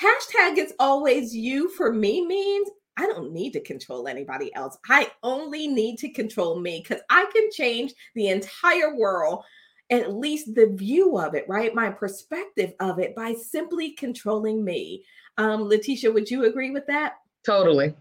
hashtag 0.01 0.59
it's 0.59 0.73
always 0.79 1.35
you 1.35 1.69
for 1.71 1.93
me 1.93 2.27
means 2.27 2.69
I 2.97 3.07
don't 3.07 3.33
need 3.33 3.53
to 3.53 3.61
control 3.61 4.09
anybody 4.09 4.55
else. 4.55 4.77
I 4.89 5.11
only 5.23 5.67
need 5.67 5.99
to 5.99 6.11
control 6.11 6.61
me 6.61 6.83
because 6.83 7.03
I 7.09 7.27
can 7.33 7.49
change 7.53 7.93
the 8.15 8.29
entire 8.29 8.97
world 8.97 9.45
at 9.91 10.15
least 10.15 10.55
the 10.55 10.69
view 10.69 11.19
of 11.19 11.35
it, 11.35 11.45
right? 11.49 11.75
My 11.75 11.91
perspective 11.91 12.73
of 12.81 12.99
it 12.99 13.15
by 13.15 13.35
simply 13.35 13.93
controlling 13.93 14.65
me. 14.65 15.05
Um, 15.37 15.65
Letitia, 15.65 16.11
would 16.11 16.31
you 16.31 16.47
agree 16.47 16.71
with 16.71 16.87
that? 16.87 17.15
Totally. 17.45 17.95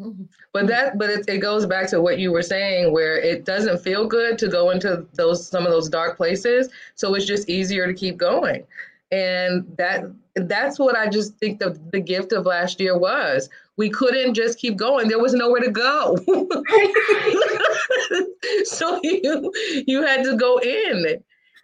Mm-hmm. 0.00 0.24
But 0.52 0.66
that, 0.68 0.98
but 0.98 1.10
it, 1.10 1.28
it 1.28 1.38
goes 1.38 1.66
back 1.66 1.88
to 1.90 2.00
what 2.00 2.18
you 2.18 2.30
were 2.30 2.42
saying, 2.42 2.92
where 2.92 3.18
it 3.18 3.44
doesn't 3.44 3.82
feel 3.82 4.06
good 4.06 4.38
to 4.38 4.48
go 4.48 4.70
into 4.70 5.06
those 5.14 5.48
some 5.48 5.64
of 5.64 5.72
those 5.72 5.88
dark 5.88 6.16
places. 6.16 6.68
So 6.94 7.14
it's 7.14 7.24
just 7.24 7.48
easier 7.48 7.86
to 7.86 7.94
keep 7.94 8.16
going, 8.16 8.64
and 9.10 9.64
that 9.76 10.04
that's 10.34 10.78
what 10.78 10.96
I 10.96 11.08
just 11.08 11.36
think 11.38 11.58
the 11.58 11.78
the 11.90 12.00
gift 12.00 12.32
of 12.32 12.46
last 12.46 12.80
year 12.80 12.96
was. 12.96 13.48
We 13.76 13.90
couldn't 13.90 14.34
just 14.34 14.58
keep 14.58 14.76
going. 14.76 15.06
There 15.06 15.20
was 15.20 15.34
nowhere 15.34 15.60
to 15.60 15.70
go. 15.70 16.16
so 18.64 18.98
you 19.04 19.52
you 19.86 20.02
had 20.02 20.24
to 20.24 20.36
go 20.36 20.58
in, 20.58 21.22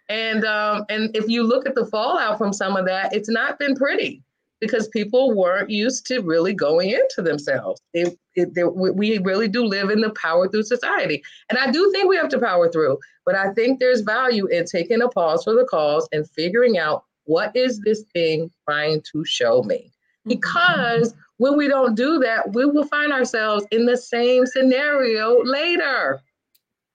and 0.09 0.45
um, 0.45 0.85
and 0.89 1.15
if 1.15 1.29
you 1.29 1.43
look 1.43 1.65
at 1.65 1.75
the 1.75 1.85
fallout 1.85 2.37
from 2.37 2.53
some 2.53 2.75
of 2.75 2.85
that, 2.85 3.13
it's 3.13 3.29
not 3.29 3.59
been 3.59 3.75
pretty 3.75 4.21
because 4.59 4.87
people 4.89 5.35
weren't 5.35 5.69
used 5.69 6.05
to 6.07 6.19
really 6.21 6.53
going 6.53 6.89
into 6.89 7.21
themselves. 7.21 7.81
It, 7.93 8.17
it, 8.35 8.53
they, 8.53 8.63
we 8.63 9.17
really 9.19 9.47
do 9.47 9.65
live 9.65 9.89
in 9.89 10.01
the 10.01 10.11
power 10.11 10.47
through 10.47 10.63
society, 10.63 11.23
and 11.49 11.57
I 11.59 11.71
do 11.71 11.91
think 11.91 12.07
we 12.07 12.17
have 12.17 12.29
to 12.29 12.39
power 12.39 12.69
through. 12.69 12.97
But 13.25 13.35
I 13.35 13.53
think 13.53 13.79
there's 13.79 14.01
value 14.01 14.45
in 14.47 14.65
taking 14.65 15.01
a 15.01 15.09
pause 15.09 15.43
for 15.43 15.53
the 15.53 15.65
cause 15.65 16.07
and 16.11 16.29
figuring 16.29 16.77
out 16.77 17.03
what 17.25 17.55
is 17.55 17.79
this 17.79 18.03
thing 18.13 18.51
trying 18.67 19.01
to 19.11 19.25
show 19.25 19.63
me, 19.63 19.91
mm-hmm. 20.27 20.29
because 20.29 21.13
when 21.37 21.57
we 21.57 21.67
don't 21.67 21.95
do 21.95 22.19
that, 22.19 22.53
we 22.53 22.65
will 22.65 22.87
find 22.87 23.11
ourselves 23.11 23.65
in 23.71 23.85
the 23.85 23.97
same 23.97 24.45
scenario 24.45 25.43
later 25.43 26.21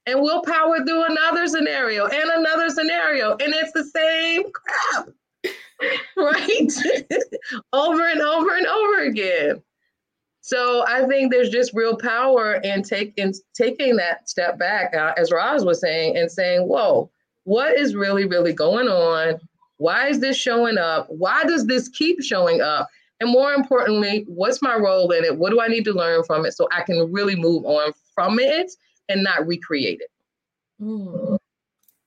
and 0.07 0.20
we'll 0.20 0.42
power 0.42 0.79
through 0.85 1.05
another 1.05 1.46
scenario 1.46 2.07
and 2.07 2.31
another 2.31 2.68
scenario, 2.70 3.33
and 3.33 3.55
it's 3.55 3.73
the 3.73 3.85
same 3.85 4.42
crap, 4.53 5.09
right? 6.16 6.69
over 7.73 8.09
and 8.09 8.21
over 8.21 8.55
and 8.57 8.66
over 8.66 9.05
again. 9.05 9.62
So 10.43 10.85
I 10.87 11.07
think 11.07 11.31
there's 11.31 11.51
just 11.51 11.75
real 11.75 11.97
power 11.97 12.55
in 12.57 12.83
taking 12.83 13.35
taking 13.55 13.97
that 13.97 14.29
step 14.29 14.59
back, 14.59 14.95
uh, 14.95 15.12
as 15.16 15.31
Roz 15.31 15.64
was 15.64 15.81
saying, 15.81 16.16
and 16.16 16.31
saying, 16.31 16.66
"Whoa, 16.66 17.11
what 17.45 17.79
is 17.79 17.95
really, 17.95 18.25
really 18.25 18.53
going 18.53 18.88
on? 18.88 19.38
Why 19.77 20.09
is 20.09 20.21
this 20.21 20.37
showing 20.37 20.79
up? 20.79 21.07
Why 21.09 21.45
does 21.45 21.66
this 21.66 21.88
keep 21.88 22.23
showing 22.23 22.61
up?" 22.61 22.88
And 23.21 23.31
more 23.31 23.53
importantly, 23.53 24.25
what's 24.29 24.62
my 24.62 24.75
role 24.77 25.11
in 25.11 25.25
it? 25.25 25.37
What 25.37 25.51
do 25.51 25.61
I 25.61 25.69
need 25.69 25.85
to 25.85 25.93
learn 25.93 26.25
from 26.25 26.47
it 26.47 26.53
so 26.53 26.66
I 26.73 26.83
can 26.83 27.12
really 27.12 27.37
move 27.37 27.66
on 27.66 27.93
from 28.14 28.38
it 28.38 28.73
and 29.11 29.23
not 29.23 29.47
recreate 29.47 30.01
it. 30.01 30.11
Mm. 30.81 31.38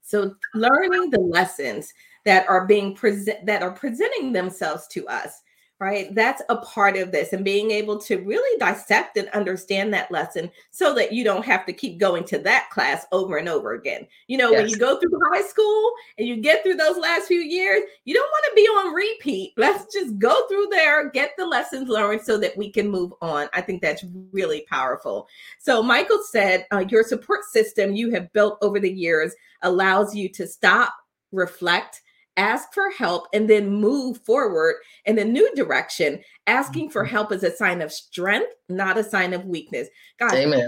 So 0.01 0.35
learning 0.55 1.11
the 1.11 1.19
lessons 1.19 1.93
that 2.25 2.47
are 2.47 2.65
being 2.65 2.95
present 2.95 3.45
that 3.45 3.61
are 3.61 3.71
presenting 3.71 4.31
themselves 4.31 4.87
to 4.87 5.07
us 5.07 5.41
right? 5.83 6.15
That's 6.15 6.41
a 6.47 6.55
part 6.57 6.95
of 6.95 7.11
this 7.11 7.33
and 7.33 7.43
being 7.43 7.71
able 7.71 7.97
to 8.01 8.17
really 8.17 8.57
dissect 8.57 9.17
and 9.17 9.27
understand 9.29 9.93
that 9.93 10.11
lesson 10.11 10.49
so 10.71 10.93
that 10.93 11.11
you 11.11 11.25
don't 11.25 11.43
have 11.45 11.65
to 11.65 11.73
keep 11.73 11.99
going 11.99 12.23
to 12.25 12.37
that 12.39 12.69
class 12.69 13.05
over 13.11 13.35
and 13.35 13.49
over 13.49 13.73
again. 13.73 14.07
You 14.27 14.37
know, 14.37 14.51
yes. 14.51 14.61
when 14.61 14.69
you 14.69 14.77
go 14.77 14.97
through 14.97 15.19
high 15.33 15.41
school 15.41 15.91
and 16.17 16.25
you 16.25 16.37
get 16.37 16.63
through 16.63 16.75
those 16.75 16.97
last 16.97 17.27
few 17.27 17.41
years, 17.41 17.81
you 18.05 18.13
don't 18.13 18.29
want 18.29 18.45
to 18.45 18.55
be 18.55 18.61
on 18.61 18.93
repeat. 18.93 19.53
Let's 19.57 19.91
just 19.93 20.17
go 20.19 20.47
through 20.47 20.67
there, 20.71 21.09
get 21.09 21.31
the 21.37 21.45
lessons 21.45 21.89
learned 21.89 22.21
so 22.21 22.37
that 22.37 22.55
we 22.55 22.71
can 22.71 22.89
move 22.89 23.11
on. 23.21 23.49
I 23.51 23.59
think 23.59 23.81
that's 23.81 24.05
really 24.31 24.65
powerful. 24.69 25.27
So, 25.59 25.83
Michael 25.83 26.19
said, 26.29 26.65
uh, 26.71 26.85
Your 26.87 27.03
support 27.03 27.43
system 27.51 27.93
you 27.93 28.09
have 28.11 28.31
built 28.31 28.57
over 28.61 28.79
the 28.79 28.91
years 28.91 29.33
allows 29.63 30.15
you 30.15 30.29
to 30.29 30.47
stop, 30.47 30.93
reflect, 31.33 32.03
ask 32.37 32.73
for 32.73 32.89
help, 32.91 33.27
and 33.33 33.49
then 33.49 33.69
move 33.69 34.17
forward 34.19 34.75
in 35.05 35.19
a 35.19 35.25
new 35.25 35.53
direction. 35.55 36.21
Asking 36.47 36.89
for 36.89 37.03
mm-hmm. 37.03 37.11
help 37.11 37.31
is 37.31 37.43
a 37.43 37.55
sign 37.55 37.81
of 37.81 37.91
strength, 37.91 38.53
not 38.69 38.97
a 38.97 39.03
sign 39.03 39.33
of 39.33 39.45
weakness. 39.45 39.87
Guys, 40.19 40.33
Amen. 40.33 40.67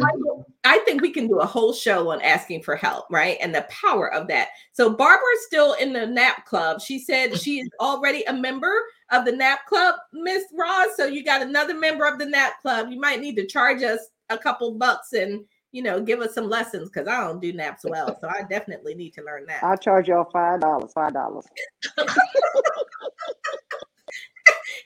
I 0.63 0.79
think 0.79 1.01
we 1.01 1.11
can 1.11 1.27
do 1.27 1.39
a 1.39 1.45
whole 1.45 1.73
show 1.73 2.11
on 2.11 2.21
asking 2.21 2.63
for 2.63 2.75
help, 2.75 3.05
right? 3.11 3.37
And 3.41 3.53
the 3.53 3.67
power 3.69 4.11
of 4.13 4.27
that. 4.27 4.49
So 4.73 4.89
Barbara's 4.89 5.45
still 5.45 5.73
in 5.73 5.93
the 5.93 6.07
NAP 6.07 6.45
club. 6.45 6.81
She 6.81 6.99
said 6.99 7.37
she 7.41 7.59
is 7.59 7.69
already 7.79 8.23
a 8.23 8.33
member 8.33 8.73
of 9.11 9.25
the 9.25 9.31
NAP 9.31 9.65
club, 9.67 9.95
Miss 10.13 10.43
Roz. 10.57 10.95
So 10.95 11.05
you 11.05 11.23
got 11.23 11.41
another 11.41 11.75
member 11.75 12.05
of 12.05 12.19
the 12.19 12.25
NAP 12.25 12.61
club. 12.61 12.87
You 12.89 12.99
might 12.99 13.21
need 13.21 13.35
to 13.35 13.45
charge 13.45 13.83
us 13.83 13.99
a 14.29 14.37
couple 14.37 14.73
bucks 14.73 15.13
and 15.13 15.45
you 15.75 15.81
know, 15.81 15.99
give 15.99 16.21
us 16.21 16.33
some 16.33 16.49
lessons 16.49 16.87
because 16.87 17.05
I 17.05 17.19
don't 17.19 17.41
do 17.41 17.51
naps 17.51 17.83
well. 17.83 18.17
So 18.21 18.29
I 18.29 18.43
definitely 18.43 18.95
need 18.95 19.13
to 19.15 19.21
learn 19.21 19.45
that. 19.47 19.61
I'll 19.61 19.75
charge 19.75 20.07
y'all 20.07 20.23
five 20.31 20.61
dollars, 20.61 20.93
five 20.93 21.13
dollars. 21.13 21.43
and 21.97 22.07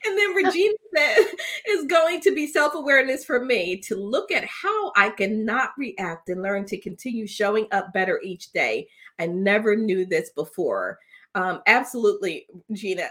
then 0.04 0.34
Regina 0.34 0.74
said, 0.96 1.26
is 1.68 1.86
going 1.86 2.20
to 2.22 2.34
be 2.34 2.48
self 2.48 2.74
awareness 2.74 3.24
for 3.24 3.44
me 3.44 3.76
to 3.82 3.94
look 3.94 4.32
at 4.32 4.44
how 4.44 4.90
I 4.96 5.10
can 5.10 5.44
not 5.44 5.70
react 5.78 6.28
and 6.28 6.42
learn 6.42 6.64
to 6.66 6.76
continue 6.76 7.28
showing 7.28 7.68
up 7.70 7.92
better 7.92 8.20
each 8.24 8.50
day. 8.50 8.88
I 9.20 9.26
never 9.26 9.76
knew 9.76 10.04
this 10.04 10.30
before. 10.30 10.98
Um, 11.36 11.60
absolutely, 11.68 12.48
Gina. 12.72 13.10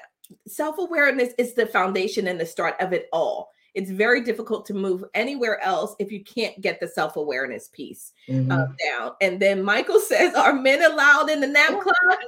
Self 0.50 0.80
awareness 0.80 1.34
is 1.38 1.54
the 1.54 1.66
foundation 1.66 2.28
and 2.28 2.42
the 2.42 2.46
start 2.46 2.76
of 2.82 2.92
it 2.92 3.08
all 3.14 3.52
it's 3.76 3.92
very 3.92 4.22
difficult 4.22 4.66
to 4.66 4.74
move 4.74 5.04
anywhere 5.14 5.62
else 5.64 5.96
if 6.00 6.12
you 6.12 6.24
can't 6.24 6.60
get 6.62 6.80
the 6.80 6.88
self-awareness 6.88 7.70
piece 7.70 8.14
uh, 8.30 8.34
mm-hmm. 8.34 8.52
uh, 8.52 8.66
down 8.84 9.12
and 9.22 9.40
then 9.40 9.62
michael 9.64 10.00
says 10.08 10.34
are 10.36 10.54
men 10.54 10.84
allowed 10.84 11.30
in 11.30 11.40
the 11.40 11.48
nap 11.48 11.80
club 11.80 12.20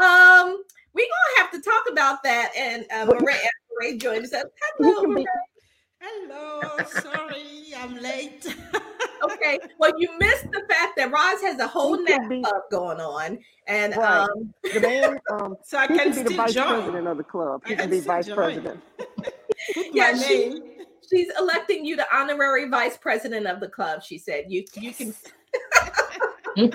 um 0.00 0.62
we're 0.92 1.06
gonna 1.06 1.38
have 1.38 1.50
to 1.50 1.60
talk 1.60 1.84
about 1.90 2.22
that 2.22 2.52
and 2.56 2.84
uh, 2.92 3.06
Mireille, 3.06 3.38
Mireille 3.80 3.98
joined 3.98 4.24
us 4.24 4.34
hello 4.78 5.02
Mireille. 5.02 5.24
hello 6.00 6.60
sorry 6.86 7.74
i'm 7.78 7.96
late 7.96 8.54
okay 9.24 9.58
well 9.78 9.92
you 9.98 10.08
missed 10.18 10.50
the 10.52 10.62
fact 10.68 10.96
that 10.96 11.10
Roz 11.10 11.40
has 11.40 11.58
a 11.60 11.66
whole 11.66 12.02
nap 12.02 12.28
club 12.28 12.62
going 12.70 13.00
on 13.00 13.38
and 13.66 13.96
right. 13.96 14.28
um 14.28 14.52
the 14.74 14.80
man 14.80 15.18
um 15.32 15.56
so 15.64 15.78
i 15.78 15.86
can, 15.86 16.12
can 16.12 16.12
be 16.12 16.22
the 16.22 16.36
vice 16.36 16.52
join. 16.52 16.66
president 16.66 17.08
of 17.08 17.16
the 17.16 17.24
club 17.24 17.62
he 17.66 17.72
I 17.72 17.76
can, 17.76 17.88
can 17.88 17.98
be 17.98 18.00
vice 18.00 18.26
join. 18.26 18.36
president 18.36 18.80
yeah, 19.92 20.16
she, 20.16 20.60
she's 21.08 21.28
electing 21.38 21.84
you 21.84 21.96
the 21.96 22.06
honorary 22.14 22.68
vice 22.68 22.96
president 22.96 23.46
of 23.46 23.60
the 23.60 23.68
club. 23.68 24.02
She 24.02 24.18
said 24.18 24.46
you 24.48 24.64
you 24.74 24.92
can. 24.92 25.14
well, 26.56 26.68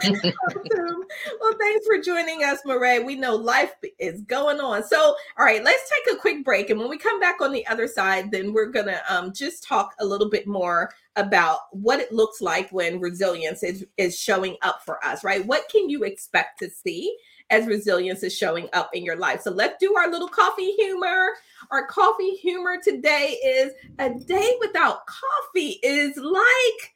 thanks 1.57 1.86
for 1.86 2.01
joining 2.03 2.43
us, 2.43 2.59
Mireille. 2.65 3.05
We 3.05 3.15
know 3.15 3.36
life 3.36 3.73
is 3.97 4.21
going 4.23 4.59
on. 4.59 4.84
So, 4.84 5.15
all 5.38 5.45
right, 5.45 5.63
let's 5.63 5.89
take 5.89 6.15
a 6.15 6.19
quick 6.19 6.43
break. 6.43 6.69
And 6.69 6.80
when 6.80 6.89
we 6.89 6.97
come 6.97 7.19
back 7.19 7.39
on 7.41 7.53
the 7.53 7.65
other 7.67 7.88
side, 7.88 8.30
then 8.32 8.51
we're 8.51 8.67
going 8.67 8.88
to 8.88 9.01
um, 9.13 9.32
just 9.34 9.63
talk 9.63 9.93
a 9.99 10.05
little 10.05 10.30
bit 10.30 10.47
more 10.47 10.91
about 11.15 11.59
what 11.71 11.99
it 11.99 12.11
looks 12.11 12.41
like 12.41 12.69
when 12.71 12.99
resilience 12.99 13.63
is, 13.63 13.86
is 13.97 14.19
showing 14.19 14.57
up 14.63 14.82
for 14.86 15.03
us, 15.05 15.23
right? 15.23 15.45
What 15.45 15.69
can 15.69 15.89
you 15.89 16.03
expect 16.03 16.59
to 16.59 16.69
see 16.69 17.15
as 17.50 17.66
resilience 17.66 18.24
is 18.24 18.36
showing 18.36 18.70
up 18.74 18.89
in 18.93 19.04
your 19.04 19.18
life? 19.18 19.41
So, 19.41 19.52
let's 19.52 19.76
do 19.80 19.95
our 19.95 20.10
little 20.10 20.28
coffee 20.28 20.72
humor. 20.74 21.30
Our 21.72 21.88
coffee 21.88 22.36
humor 22.36 22.78
today 22.84 23.38
is 23.45 23.72
a 24.00 24.12
day 24.12 24.56
without 24.60 25.06
coffee 25.06 25.80
is 25.84 26.16
like, 26.18 26.93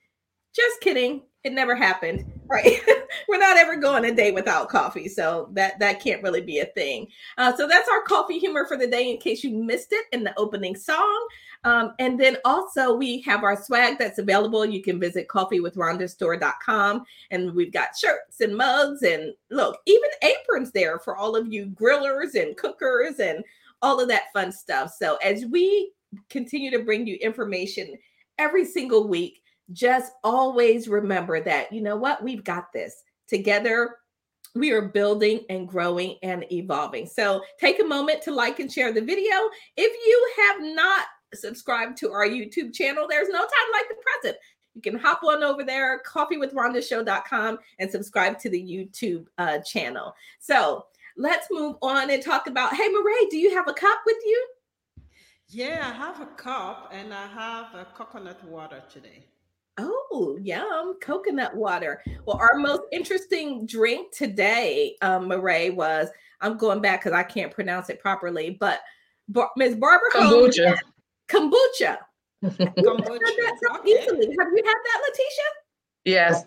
just 0.55 0.81
kidding, 0.81 1.23
it 1.43 1.53
never 1.53 1.75
happened. 1.75 2.25
Right. 2.53 2.79
We're 3.27 3.39
not 3.39 3.57
ever 3.57 3.75
going 3.75 4.05
a 4.05 4.13
day 4.13 4.31
without 4.31 4.69
coffee 4.69 5.07
so 5.07 5.49
that 5.53 5.79
that 5.79 6.01
can't 6.01 6.23
really 6.23 6.41
be 6.41 6.59
a 6.59 6.65
thing. 6.65 7.07
Uh, 7.37 7.55
so 7.55 7.67
that's 7.67 7.89
our 7.89 8.01
coffee 8.01 8.39
humor 8.39 8.65
for 8.67 8.77
the 8.77 8.87
day 8.87 9.09
in 9.09 9.17
case 9.17 9.43
you 9.43 9.51
missed 9.51 9.91
it 9.91 10.05
in 10.11 10.23
the 10.23 10.37
opening 10.37 10.75
song. 10.75 11.27
Um, 11.63 11.93
and 11.99 12.19
then 12.19 12.37
also 12.43 12.93
we 12.95 13.21
have 13.21 13.43
our 13.43 13.61
swag 13.61 13.97
that's 13.97 14.19
available. 14.19 14.65
You 14.65 14.81
can 14.81 14.99
visit 14.99 15.27
coffeewithrondastore.com 15.27 17.03
and 17.31 17.53
we've 17.53 17.73
got 17.73 17.97
shirts 17.97 18.41
and 18.41 18.55
mugs 18.55 19.03
and 19.03 19.33
look 19.49 19.79
even 19.85 20.09
aprons 20.21 20.71
there 20.71 20.99
for 20.99 21.15
all 21.15 21.35
of 21.35 21.51
you 21.51 21.67
grillers 21.67 22.35
and 22.35 22.57
cookers 22.57 23.19
and 23.19 23.43
all 23.81 23.99
of 23.99 24.07
that 24.09 24.33
fun 24.33 24.51
stuff. 24.51 24.93
So 24.97 25.17
as 25.17 25.45
we 25.45 25.91
continue 26.29 26.71
to 26.71 26.83
bring 26.83 27.07
you 27.07 27.15
information 27.15 27.95
every 28.37 28.65
single 28.65 29.07
week 29.07 29.42
just 29.73 30.13
always 30.23 30.87
remember 30.87 31.41
that, 31.41 31.71
you 31.73 31.81
know 31.81 31.95
what, 31.95 32.23
we've 32.23 32.43
got 32.43 32.71
this 32.71 33.03
together. 33.27 33.97
We 34.55 34.71
are 34.71 34.83
building 34.83 35.41
and 35.49 35.67
growing 35.67 36.17
and 36.21 36.45
evolving. 36.51 37.07
So 37.07 37.41
take 37.59 37.81
a 37.81 37.85
moment 37.85 38.21
to 38.23 38.31
like 38.33 38.59
and 38.59 38.71
share 38.71 38.93
the 38.93 39.01
video. 39.01 39.35
If 39.75 39.91
you 40.05 40.33
have 40.43 40.75
not 40.75 41.05
subscribed 41.33 41.97
to 41.97 42.11
our 42.11 42.27
YouTube 42.27 42.73
channel, 42.73 43.07
there's 43.09 43.29
no 43.29 43.39
time 43.39 43.71
like 43.73 43.89
the 43.89 43.95
present. 43.95 44.37
You 44.75 44.81
can 44.81 44.97
hop 44.97 45.23
on 45.23 45.43
over 45.43 45.63
there, 45.63 46.01
coffeewithrondashow.com, 46.05 47.59
and 47.79 47.91
subscribe 47.91 48.39
to 48.39 48.49
the 48.49 48.61
YouTube 48.61 49.27
uh, 49.37 49.59
channel. 49.59 50.13
So 50.39 50.85
let's 51.17 51.47
move 51.51 51.75
on 51.81 52.09
and 52.09 52.23
talk 52.23 52.47
about. 52.47 52.75
Hey, 52.75 52.87
Mireille, 52.89 53.29
do 53.29 53.37
you 53.37 53.55
have 53.55 53.67
a 53.67 53.73
cup 53.73 53.99
with 54.05 54.17
you? 54.25 54.47
Yeah, 55.47 55.87
I 55.87 55.95
have 55.95 56.21
a 56.21 56.25
cup 56.25 56.91
and 56.91 57.13
I 57.13 57.27
have 57.27 57.75
a 57.75 57.85
coconut 57.95 58.43
water 58.45 58.81
today. 58.91 59.25
Oh, 59.77 60.37
yum. 60.41 60.95
Coconut 61.01 61.55
water. 61.55 62.01
Well, 62.25 62.37
our 62.37 62.55
most 62.55 62.83
interesting 62.91 63.65
drink 63.65 64.15
today, 64.15 64.95
um, 65.01 65.27
Mireille, 65.27 65.73
was 65.73 66.09
I'm 66.41 66.57
going 66.57 66.81
back 66.81 67.01
because 67.03 67.13
I 67.17 67.23
can't 67.23 67.51
pronounce 67.51 67.89
it 67.89 67.99
properly, 67.99 68.57
but 68.59 68.81
Bar- 69.29 69.51
Ms. 69.57 69.75
Barbara 69.75 70.09
kombucha. 70.13 70.77
kombucha. 71.29 71.97
Kombucha. 72.43 73.19
that 73.19 73.59
so 73.61 73.85
easily. 73.85 74.27
Have 74.39 74.49
you 74.53 74.63
had 74.65 74.75
that, 74.75 75.01
Letitia? 75.07 75.49
Yes. 76.05 76.43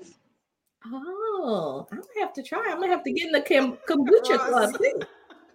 Oh, 0.84 1.86
I'm 1.90 1.98
gonna 1.98 2.20
have 2.20 2.32
to 2.34 2.42
try. 2.42 2.64
I'm 2.68 2.78
gonna 2.80 2.92
have 2.92 3.04
to 3.04 3.12
get 3.12 3.26
in 3.26 3.32
the 3.32 3.40
kombucha 3.88 4.38
club 4.38 4.78
too. 4.78 5.00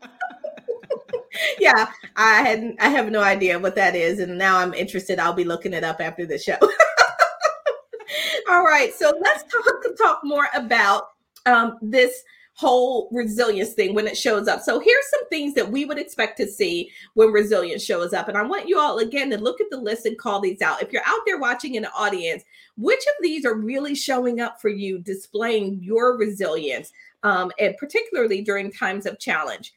yeah, 1.59 1.87
I 2.15 2.41
had 2.41 2.75
I 2.79 2.89
have 2.89 3.11
no 3.11 3.21
idea 3.21 3.59
what 3.59 3.75
that 3.75 3.95
is, 3.95 4.19
and 4.19 4.37
now 4.37 4.57
I'm 4.57 4.73
interested. 4.73 5.19
I'll 5.19 5.33
be 5.33 5.45
looking 5.45 5.73
it 5.73 5.83
up 5.83 6.01
after 6.01 6.25
the 6.25 6.37
show. 6.37 6.57
All 8.49 8.63
right, 8.63 8.93
so 8.93 9.13
let's 9.21 9.43
talk 9.51 9.97
talk 9.97 10.21
more 10.23 10.47
about 10.55 11.09
um, 11.45 11.77
this 11.81 12.23
whole 12.53 13.09
resilience 13.11 13.73
thing 13.73 13.95
when 13.95 14.07
it 14.07 14.17
shows 14.17 14.47
up. 14.47 14.61
So 14.61 14.79
here's 14.79 15.09
some 15.09 15.27
things 15.29 15.53
that 15.55 15.71
we 15.71 15.85
would 15.85 15.97
expect 15.97 16.37
to 16.37 16.47
see 16.47 16.91
when 17.13 17.31
resilience 17.31 17.83
shows 17.83 18.13
up, 18.13 18.27
and 18.27 18.37
I 18.37 18.43
want 18.43 18.67
you 18.67 18.79
all 18.79 18.99
again 18.99 19.29
to 19.31 19.37
look 19.37 19.61
at 19.61 19.69
the 19.69 19.77
list 19.77 20.05
and 20.05 20.17
call 20.17 20.39
these 20.39 20.61
out. 20.61 20.81
If 20.81 20.91
you're 20.91 21.01
out 21.05 21.21
there 21.25 21.39
watching 21.39 21.75
in 21.75 21.83
the 21.83 21.93
audience, 21.93 22.43
which 22.77 22.99
of 23.01 23.13
these 23.21 23.45
are 23.45 23.55
really 23.55 23.95
showing 23.95 24.41
up 24.41 24.61
for 24.61 24.69
you, 24.69 24.99
displaying 24.99 25.79
your 25.81 26.17
resilience, 26.17 26.91
um, 27.23 27.51
and 27.59 27.75
particularly 27.77 28.41
during 28.41 28.71
times 28.71 29.05
of 29.05 29.19
challenge? 29.19 29.73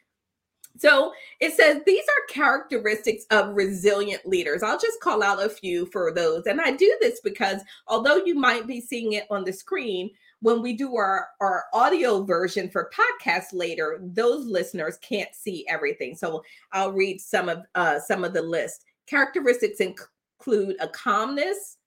So 0.76 1.12
it 1.40 1.54
says 1.54 1.82
these 1.86 2.02
are 2.04 2.34
characteristics 2.34 3.24
of 3.30 3.54
resilient 3.54 4.26
leaders. 4.26 4.62
I'll 4.62 4.78
just 4.78 5.00
call 5.00 5.22
out 5.22 5.42
a 5.42 5.48
few 5.48 5.86
for 5.86 6.12
those. 6.12 6.46
And 6.46 6.60
I 6.60 6.72
do 6.72 6.96
this 7.00 7.20
because 7.22 7.60
although 7.86 8.16
you 8.16 8.34
might 8.34 8.66
be 8.66 8.80
seeing 8.80 9.12
it 9.12 9.26
on 9.30 9.44
the 9.44 9.52
screen, 9.52 10.10
when 10.40 10.60
we 10.60 10.74
do 10.74 10.96
our, 10.96 11.28
our 11.40 11.64
audio 11.72 12.24
version 12.24 12.68
for 12.68 12.90
podcast 12.94 13.46
later, 13.52 14.00
those 14.02 14.44
listeners 14.46 14.98
can't 14.98 15.34
see 15.34 15.64
everything. 15.68 16.16
So 16.16 16.42
I'll 16.72 16.92
read 16.92 17.20
some 17.20 17.48
of 17.48 17.62
uh, 17.74 18.00
some 18.00 18.24
of 18.24 18.34
the 18.34 18.42
list. 18.42 18.84
Characteristics 19.06 19.80
include 19.80 20.76
a 20.80 20.88
calmness, 20.88 21.78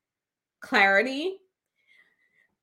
clarity. 0.61 1.37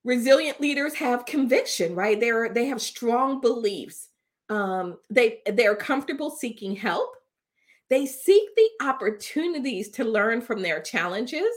Resilient 0.04 0.60
leaders 0.60 0.94
have 0.94 1.26
conviction, 1.26 1.94
right? 1.94 2.18
They're 2.18 2.48
they 2.48 2.66
have 2.66 2.80
strong 2.80 3.40
beliefs 3.40 4.08
um 4.50 4.98
they 5.10 5.40
they're 5.52 5.76
comfortable 5.76 6.30
seeking 6.30 6.76
help. 6.76 7.16
They 7.90 8.06
seek 8.06 8.48
the 8.56 8.86
opportunities 8.86 9.90
to 9.90 10.04
learn 10.04 10.40
from 10.40 10.62
their 10.62 10.80
challenges. 10.80 11.50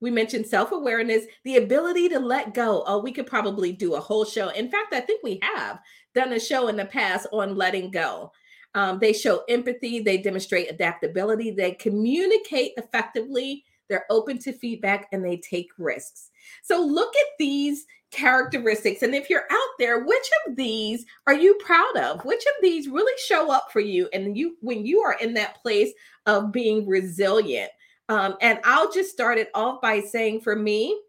We 0.00 0.10
mentioned 0.10 0.46
self-awareness 0.46 1.26
the 1.44 1.56
ability 1.56 2.08
to 2.10 2.18
let 2.18 2.54
go. 2.54 2.82
Oh 2.86 3.00
we 3.00 3.12
could 3.12 3.26
probably 3.26 3.72
do 3.72 3.94
a 3.94 4.00
whole 4.00 4.24
show. 4.24 4.48
In 4.50 4.70
fact 4.70 4.92
i 4.92 5.00
think 5.00 5.22
we 5.22 5.40
have 5.42 5.80
done 6.14 6.32
a 6.32 6.40
show 6.40 6.68
in 6.68 6.76
the 6.76 6.84
past 6.84 7.26
on 7.32 7.56
letting 7.56 7.90
go. 7.90 8.32
Um, 8.74 8.98
they 8.98 9.12
show 9.12 9.42
empathy 9.48 10.00
they 10.00 10.16
demonstrate 10.18 10.70
adaptability 10.70 11.50
they 11.50 11.72
communicate 11.72 12.72
effectively 12.78 13.64
they're 13.88 14.06
open 14.10 14.38
to 14.38 14.52
feedback 14.52 15.08
and 15.12 15.24
they 15.24 15.36
take 15.38 15.70
risks 15.78 16.30
so 16.62 16.84
look 16.84 17.14
at 17.14 17.26
these 17.38 17.86
characteristics. 18.10 19.02
And 19.02 19.14
if 19.14 19.30
you're 19.30 19.46
out 19.50 19.68
there, 19.78 20.04
which 20.04 20.30
of 20.46 20.56
these 20.56 21.04
are 21.26 21.34
you 21.34 21.54
proud 21.64 21.96
of? 21.96 22.24
Which 22.24 22.42
of 22.42 22.62
these 22.62 22.88
really 22.88 23.12
show 23.26 23.50
up 23.50 23.72
for 23.72 23.80
you? 23.80 24.08
And 24.12 24.36
you, 24.36 24.56
when 24.60 24.84
you 24.84 25.00
are 25.00 25.16
in 25.20 25.34
that 25.34 25.60
place 25.62 25.92
of 26.26 26.52
being 26.52 26.86
resilient. 26.86 27.70
Um, 28.08 28.36
and 28.40 28.60
I'll 28.64 28.92
just 28.92 29.10
start 29.10 29.38
it 29.38 29.50
off 29.54 29.80
by 29.80 30.00
saying 30.00 30.42
for 30.42 30.54
me, 30.54 31.00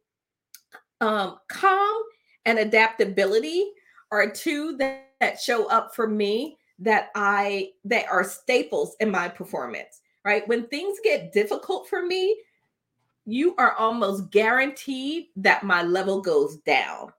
um, 1.01 1.38
calm 1.49 2.01
and 2.45 2.59
adaptability 2.59 3.71
are 4.11 4.30
two 4.30 4.78
that, 4.78 5.09
that 5.19 5.39
show 5.39 5.67
up 5.67 5.93
for 5.93 6.07
me 6.07 6.57
that 6.80 7.09
I 7.15 7.71
that 7.86 8.05
are 8.09 8.24
staples 8.24 8.95
in 8.99 9.11
my 9.11 9.28
performance. 9.28 10.01
Right. 10.24 10.47
When 10.47 10.67
things 10.67 10.99
get 11.03 11.34
difficult 11.34 11.89
for 11.89 12.05
me, 12.05 12.38
you 13.26 13.55
are 13.57 13.74
almost 13.74 14.32
guaranteed 14.32 15.28
that 15.38 15.63
my 15.63 15.84
level 15.84 16.21
goes 16.21 16.57
down, 16.57 17.11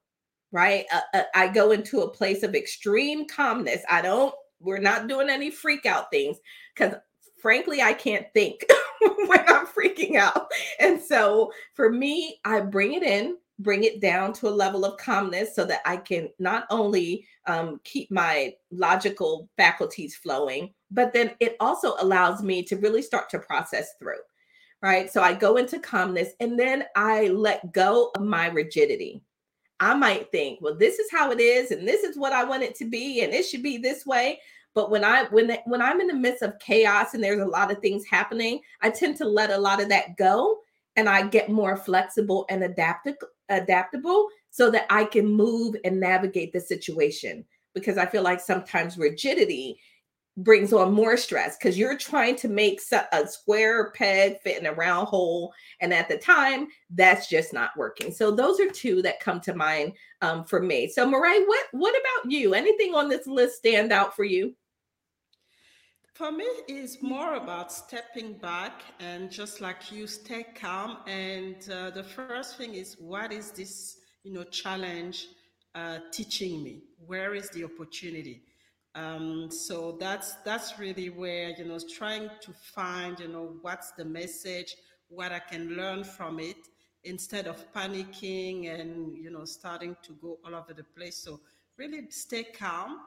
right? 0.53 0.85
Uh, 0.93 1.01
uh, 1.15 1.23
I 1.35 1.49
go 1.49 1.71
into 1.71 2.01
a 2.01 2.11
place 2.11 2.43
of 2.43 2.55
extreme 2.55 3.27
calmness. 3.27 3.83
I 3.89 4.03
don't, 4.03 4.35
we're 4.61 4.79
not 4.79 5.09
doing 5.09 5.31
any 5.31 5.51
freak 5.51 5.87
out 5.87 6.11
things 6.11 6.39
because 6.75 6.95
frankly, 7.41 7.83
I 7.83 7.93
can't 7.93 8.27
think 8.35 8.65
when 9.27 9.45
I'm 9.49 9.67
freaking 9.67 10.17
out. 10.17 10.47
And 10.81 11.01
so 11.01 11.53
for 11.75 11.91
me, 11.91 12.39
I 12.45 12.61
bring 12.61 12.95
it 12.95 13.03
in, 13.03 13.37
bring 13.59 13.85
it 13.85 14.01
down 14.01 14.33
to 14.35 14.49
a 14.49 14.51
level 14.51 14.85
of 14.85 14.99
calmness 14.99 15.55
so 15.55 15.65
that 15.65 15.81
I 15.87 15.97
can 15.99 16.29
not 16.39 16.67
only 16.71 17.27
um, 17.47 17.81
keep 17.85 18.11
my 18.11 18.55
logical 18.71 19.49
faculties 19.57 20.17
flowing, 20.17 20.73
but 20.91 21.13
then 21.13 21.33
it 21.41 21.57
also 21.61 21.95
allows 22.01 22.43
me 22.43 22.63
to 22.65 22.77
really 22.77 23.03
start 23.03 23.31
to 23.31 23.39
process 23.39 23.95
through 23.99 24.21
right? 24.85 25.11
So 25.11 25.23
I 25.23 25.33
go 25.33 25.57
into 25.57 25.79
calmness 25.79 26.35
and 26.41 26.59
then 26.59 26.85
I 26.95 27.29
let 27.29 27.73
go 27.73 28.11
of 28.15 28.21
my 28.21 28.49
rigidity. 28.49 29.23
I 29.81 29.95
might 29.95 30.31
think, 30.31 30.61
well, 30.61 30.77
this 30.77 30.99
is 30.99 31.11
how 31.11 31.31
it 31.31 31.41
is, 31.41 31.71
and 31.71 31.89
this 31.89 32.05
is 32.05 32.19
what 32.19 32.35
I 32.35 32.45
want 32.45 32.65
it 32.65 32.75
to 32.77 32.85
be, 32.85 33.23
and 33.23 33.33
it 33.33 33.47
should 33.47 33.63
be 33.63 33.79
this 33.79 34.05
way. 34.05 34.41
But 34.75 34.91
when 34.91 35.03
I 35.03 35.25
when 35.31 35.57
when 35.65 35.81
I'm 35.81 36.03
in 36.03 36.07
the 36.07 36.15
midst 36.15 36.43
of 36.43 36.59
chaos 36.59 37.15
and 37.15 37.25
there's 37.25 37.41
a 37.41 37.47
lot 37.47 37.71
of 37.71 37.79
things 37.79 38.05
happening, 38.05 38.61
I 38.83 38.91
tend 38.91 39.17
to 39.17 39.25
let 39.25 39.49
a 39.51 39.57
lot 39.57 39.81
of 39.81 39.89
that 39.89 40.19
go, 40.19 40.59
and 40.97 41.09
I 41.09 41.29
get 41.29 41.49
more 41.49 41.79
flexible 41.79 42.45
and 42.51 42.63
adaptable 42.63 43.29
adaptable 43.49 44.29
so 44.51 44.71
that 44.71 44.85
I 44.91 45.05
can 45.05 45.27
move 45.27 45.77
and 45.85 45.99
navigate 45.99 46.53
the 46.53 46.61
situation. 46.61 47.47
Because 47.75 47.97
I 47.97 48.05
feel 48.05 48.23
like 48.23 48.39
sometimes 48.39 48.99
rigidity 48.99 49.79
brings 50.37 50.73
on 50.73 50.93
more 50.93 51.17
stress 51.17 51.57
because 51.57 51.79
you're 51.79 51.97
trying 51.97 52.35
to 52.35 52.49
make 52.49 52.81
a 53.13 53.27
square 53.27 53.93
peg 53.93 54.41
fit 54.43 54.59
in 54.59 54.67
a 54.67 54.73
round 54.73 55.07
hole 55.07 55.53
and 55.81 55.95
at 55.95 56.09
the 56.09 56.19
time 56.19 56.67
that's 56.91 57.29
just 57.29 57.53
not 57.53 57.71
working 57.77 58.13
so 58.13 58.31
those 58.31 58.59
are 58.59 58.71
two 58.71 59.01
that 59.01 59.21
come 59.21 59.41
to 59.41 59.55
mind 59.55 59.93
um, 60.23 60.45
for 60.45 60.61
me 60.61 60.89
so 60.89 61.07
Mireille, 61.07 61.47
what 61.47 61.67
what 61.73 61.95
about 61.95 62.33
you 62.33 62.55
anything 62.55 62.95
on 62.95 63.09
this 63.09 63.27
list 63.27 63.59
stand 63.59 63.93
out 63.93 64.17
for 64.17 64.25
you 64.25 64.55
For 66.15 66.31
me, 66.31 66.47
it's 66.69 67.03
more 67.03 67.35
about 67.35 67.73
stepping 67.73 68.35
back 68.35 68.83
and 69.01 69.33
just 69.33 69.61
like 69.61 69.91
you, 69.91 70.07
stay 70.07 70.47
calm. 70.55 70.99
And 71.09 71.57
uh, 71.69 71.91
the 71.91 72.05
first 72.05 72.57
thing 72.57 72.75
is, 72.75 72.95
what 73.01 73.33
is 73.33 73.51
this, 73.51 73.99
you 74.23 74.33
know, 74.33 74.45
challenge 74.45 75.27
uh, 75.75 75.99
teaching 76.13 76.63
me? 76.63 76.85
Where 77.05 77.35
is 77.35 77.51
the 77.51 77.65
opportunity? 77.65 78.45
Um, 78.95 79.51
so 79.51 79.97
that's 79.99 80.35
that's 80.45 80.79
really 80.79 81.11
where 81.11 81.51
you 81.51 81.65
know 81.65 81.79
trying 81.97 82.31
to 82.41 82.53
find 82.53 83.19
you 83.19 83.29
know 83.29 83.57
what's 83.63 83.91
the 83.93 84.05
message, 84.05 84.77
what 85.09 85.33
I 85.33 85.41
can 85.41 85.71
learn 85.71 86.05
from 86.05 86.39
it 86.39 86.57
instead 87.03 87.47
of 87.47 87.73
panicking 87.73 88.73
and 88.73 89.17
you 89.17 89.31
know 89.31 89.45
starting 89.45 89.97
to 90.03 90.13
go 90.23 90.39
all 90.45 90.55
over 90.55 90.73
the 90.73 90.85
place. 90.85 91.17
So 91.17 91.41
really 91.77 92.09
stay 92.11 92.45
calm 92.45 93.01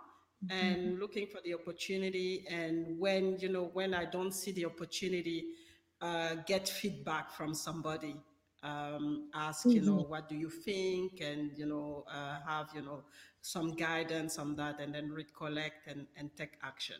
and 0.49 0.99
looking 0.99 1.25
for 1.25 1.39
the 1.43 1.55
opportunity. 1.55 2.45
And 2.49 2.99
when 2.99 3.39
you 3.39 3.49
know 3.49 3.69
when 3.73 3.93
I 3.93 4.05
don't 4.05 4.33
see 4.33 4.51
the 4.51 4.65
opportunity, 4.65 5.45
uh, 6.01 6.35
get 6.45 6.67
feedback 6.67 7.31
from 7.31 7.53
somebody 7.53 8.17
um, 8.63 9.29
ask, 9.33 9.65
you 9.65 9.81
know, 9.81 9.97
mm-hmm. 9.97 10.09
what 10.09 10.29
do 10.29 10.35
you 10.35 10.49
think, 10.49 11.21
and 11.21 11.51
you 11.55 11.65
know, 11.65 12.05
uh, 12.11 12.39
have 12.45 12.67
you 12.73 12.81
know 12.81 13.03
some 13.41 13.75
guidance 13.75 14.37
on 14.37 14.55
that, 14.55 14.79
and 14.79 14.93
then 14.93 15.11
recollect 15.11 15.87
and, 15.87 16.07
and 16.17 16.29
take 16.35 16.53
action. 16.63 16.97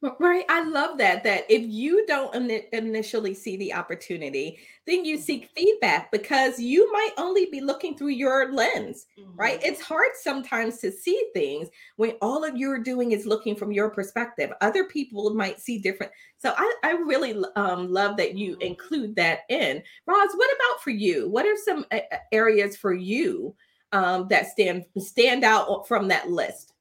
Right. 0.00 0.44
I 0.48 0.62
love 0.62 0.96
that. 0.98 1.24
That 1.24 1.44
if 1.48 1.62
you 1.66 2.06
don't 2.06 2.32
in- 2.32 2.62
initially 2.72 3.34
see 3.34 3.56
the 3.56 3.74
opportunity, 3.74 4.60
then 4.86 5.04
you 5.04 5.18
seek 5.18 5.46
mm-hmm. 5.46 5.54
feedback 5.56 6.12
because 6.12 6.60
you 6.60 6.90
might 6.92 7.10
only 7.18 7.46
be 7.46 7.60
looking 7.60 7.96
through 7.96 8.10
your 8.10 8.52
lens, 8.52 9.06
mm-hmm. 9.18 9.34
right? 9.34 9.60
It's 9.60 9.80
hard 9.80 10.10
sometimes 10.22 10.78
to 10.78 10.92
see 10.92 11.20
things 11.34 11.68
when 11.96 12.12
all 12.22 12.44
of 12.44 12.56
you're 12.56 12.78
doing 12.78 13.10
is 13.10 13.26
looking 13.26 13.56
from 13.56 13.72
your 13.72 13.90
perspective. 13.90 14.52
Other 14.60 14.84
people 14.84 15.34
might 15.34 15.60
see 15.60 15.78
different. 15.80 16.12
So 16.36 16.54
I, 16.56 16.74
I 16.84 16.90
really 16.92 17.34
um, 17.56 17.92
love 17.92 18.16
that 18.18 18.36
you 18.36 18.52
mm-hmm. 18.52 18.62
include 18.62 19.16
that 19.16 19.40
in. 19.48 19.82
Roz, 20.06 20.30
what 20.36 20.54
about 20.54 20.80
for 20.80 20.90
you? 20.90 21.28
What 21.28 21.44
are 21.44 21.56
some 21.64 21.84
uh, 21.90 21.98
areas 22.30 22.76
for 22.76 22.94
you 22.94 23.52
um, 23.90 24.28
that 24.28 24.46
stand 24.46 24.84
stand 24.96 25.42
out 25.42 25.88
from 25.88 26.06
that 26.06 26.30
list? 26.30 26.74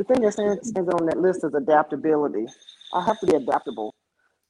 The 0.00 0.04
thing 0.04 0.22
that 0.22 0.32
stands 0.32 0.74
on 0.74 1.04
that 1.08 1.20
list 1.20 1.44
is 1.44 1.52
adaptability. 1.52 2.46
I 2.94 3.04
have 3.04 3.20
to 3.20 3.26
be 3.26 3.34
adaptable. 3.34 3.94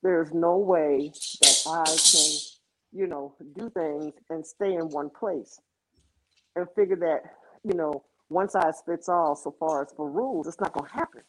There's 0.01 0.33
no 0.33 0.57
way 0.57 1.11
that 1.41 1.63
I 1.67 1.85
can, 1.87 2.31
you 2.93 3.09
know, 3.09 3.35
do 3.59 3.69
things 3.69 4.15
and 4.31 4.47
stay 4.47 4.75
in 4.75 4.91
one 4.91 5.11
place 5.11 5.59
and 6.55 6.69
figure 6.77 6.95
that, 6.99 7.23
you 7.65 7.77
know, 7.77 8.05
one 8.29 8.49
size 8.49 8.81
fits 8.87 9.09
all 9.09 9.35
so 9.35 9.53
far 9.59 9.83
as 9.83 9.93
for 9.97 10.09
rules. 10.09 10.47
It's 10.47 10.61
not 10.61 10.73
going 10.73 10.89
to 10.89 10.97
happen. 10.97 11.23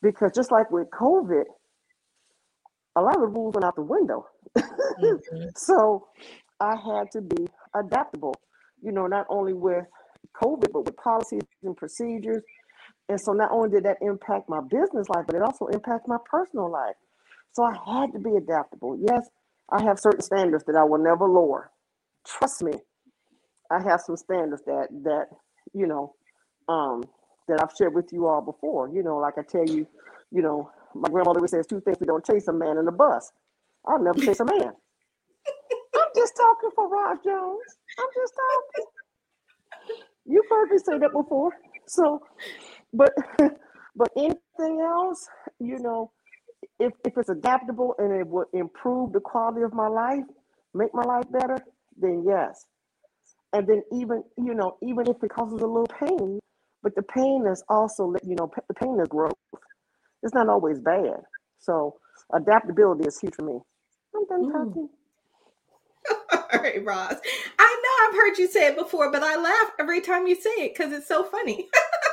Because 0.00 0.32
just 0.32 0.50
like 0.50 0.70
with 0.70 0.88
COVID, 0.88 1.44
a 2.96 3.02
lot 3.02 3.14
of 3.14 3.20
the 3.20 3.26
rules 3.26 3.56
went 3.56 3.66
out 3.66 3.76
the 3.76 3.82
window. 3.82 4.26
mm-hmm. 4.56 5.48
So 5.54 6.08
I 6.60 6.76
had 6.76 7.10
to 7.10 7.20
be 7.20 7.46
adaptable, 7.74 8.36
you 8.80 8.90
know, 8.90 9.06
not 9.06 9.26
only 9.28 9.52
with 9.52 9.84
COVID, 10.42 10.72
but 10.72 10.86
with 10.86 10.96
policies 10.96 11.42
and 11.62 11.76
procedures 11.76 12.42
and 13.08 13.20
so 13.20 13.32
not 13.32 13.52
only 13.52 13.70
did 13.70 13.84
that 13.84 13.98
impact 14.02 14.48
my 14.50 14.60
business 14.62 15.08
life, 15.10 15.26
but 15.26 15.36
it 15.36 15.42
also 15.42 15.66
impacted 15.68 16.08
my 16.08 16.18
personal 16.30 16.70
life. 16.70 16.96
So 17.52 17.64
I 17.64 17.74
had 17.86 18.12
to 18.14 18.20
be 18.20 18.36
adaptable. 18.36 18.98
Yes, 19.00 19.28
I 19.70 19.82
have 19.84 20.00
certain 20.00 20.22
standards 20.22 20.64
that 20.66 20.76
I 20.76 20.84
will 20.84 20.98
never 21.02 21.26
lower. 21.28 21.70
Trust 22.26 22.62
me, 22.64 22.72
I 23.70 23.82
have 23.82 24.00
some 24.02 24.16
standards 24.16 24.62
that 24.66 24.88
that 25.04 25.26
you 25.74 25.86
know 25.86 26.14
um, 26.68 27.04
that 27.48 27.62
I've 27.62 27.76
shared 27.78 27.94
with 27.94 28.10
you 28.12 28.26
all 28.28 28.42
before. 28.42 28.88
You 28.90 29.02
know, 29.02 29.18
like 29.18 29.34
I 29.38 29.42
tell 29.42 29.66
you, 29.66 29.86
you 30.32 30.42
know, 30.42 30.70
my 30.94 31.08
grandmother 31.10 31.40
always 31.40 31.52
says 31.52 31.66
two 31.66 31.80
things: 31.82 31.98
we 32.00 32.06
don't 32.06 32.26
chase 32.26 32.48
a 32.48 32.52
man 32.54 32.78
in 32.78 32.88
a 32.88 32.92
bus. 32.92 33.32
I'll 33.86 34.02
never 34.02 34.20
chase 34.20 34.40
a 34.40 34.46
man. 34.46 34.72
I'm 35.96 36.10
just 36.16 36.34
talking 36.36 36.70
for 36.74 36.88
Roz 36.88 37.18
Jones. 37.24 37.62
I'm 37.98 38.06
just 38.16 38.34
talking. 38.34 38.86
You've 40.26 40.46
heard 40.50 40.70
me 40.70 40.78
say 40.78 40.98
that 40.98 41.12
before. 41.12 41.52
So 41.86 42.20
but 42.94 43.12
but 43.96 44.10
anything 44.16 44.82
else, 44.82 45.28
you 45.60 45.78
know, 45.80 46.12
if 46.80 46.92
if 47.06 47.18
it's 47.18 47.30
adaptable 47.30 47.96
and 47.98 48.12
it 48.12 48.28
will 48.28 48.46
improve 48.54 49.12
the 49.14 49.20
quality 49.20 49.62
of 49.62 49.74
my 49.74 49.88
life, 49.88 50.24
make 50.74 50.94
my 50.94 51.04
life 51.04 51.26
better, 51.32 51.58
then 51.98 52.24
yes. 52.26 52.66
And 53.52 53.66
then 53.68 53.82
even 53.92 54.24
you 54.38 54.54
know, 54.54 54.78
even 54.82 55.08
if 55.08 55.22
it 55.22 55.30
causes 55.30 55.60
a 55.62 55.66
little 55.66 55.88
pain, 56.00 56.40
but 56.82 56.94
the 56.96 57.02
pain 57.02 57.46
is 57.50 57.64
also 57.68 58.14
you 58.24 58.36
know 58.36 58.50
the 58.68 58.74
pain 58.74 58.98
is 59.00 59.08
growth. 59.08 59.34
It's 60.22 60.34
not 60.34 60.48
always 60.48 60.80
bad. 60.80 61.22
So 61.60 61.96
adaptability 62.34 63.04
is 63.06 63.18
huge 63.20 63.34
for 63.36 63.42
me. 63.44 63.58
I'm 64.16 64.26
done 64.26 64.44
mm. 64.46 64.52
talking. 64.52 64.88
All 66.32 66.60
right, 66.60 66.84
Roz. 66.84 67.16
I 67.58 67.82
know 67.82 68.08
I've 68.08 68.14
heard 68.16 68.38
you 68.38 68.48
say 68.48 68.68
it 68.68 68.78
before, 68.78 69.12
but 69.12 69.22
I 69.22 69.36
laugh 69.36 69.72
every 69.80 70.00
time 70.00 70.26
you 70.26 70.36
say 70.36 70.50
it 70.58 70.74
because 70.76 70.92
it's 70.92 71.08
so 71.08 71.24
funny. 71.24 71.68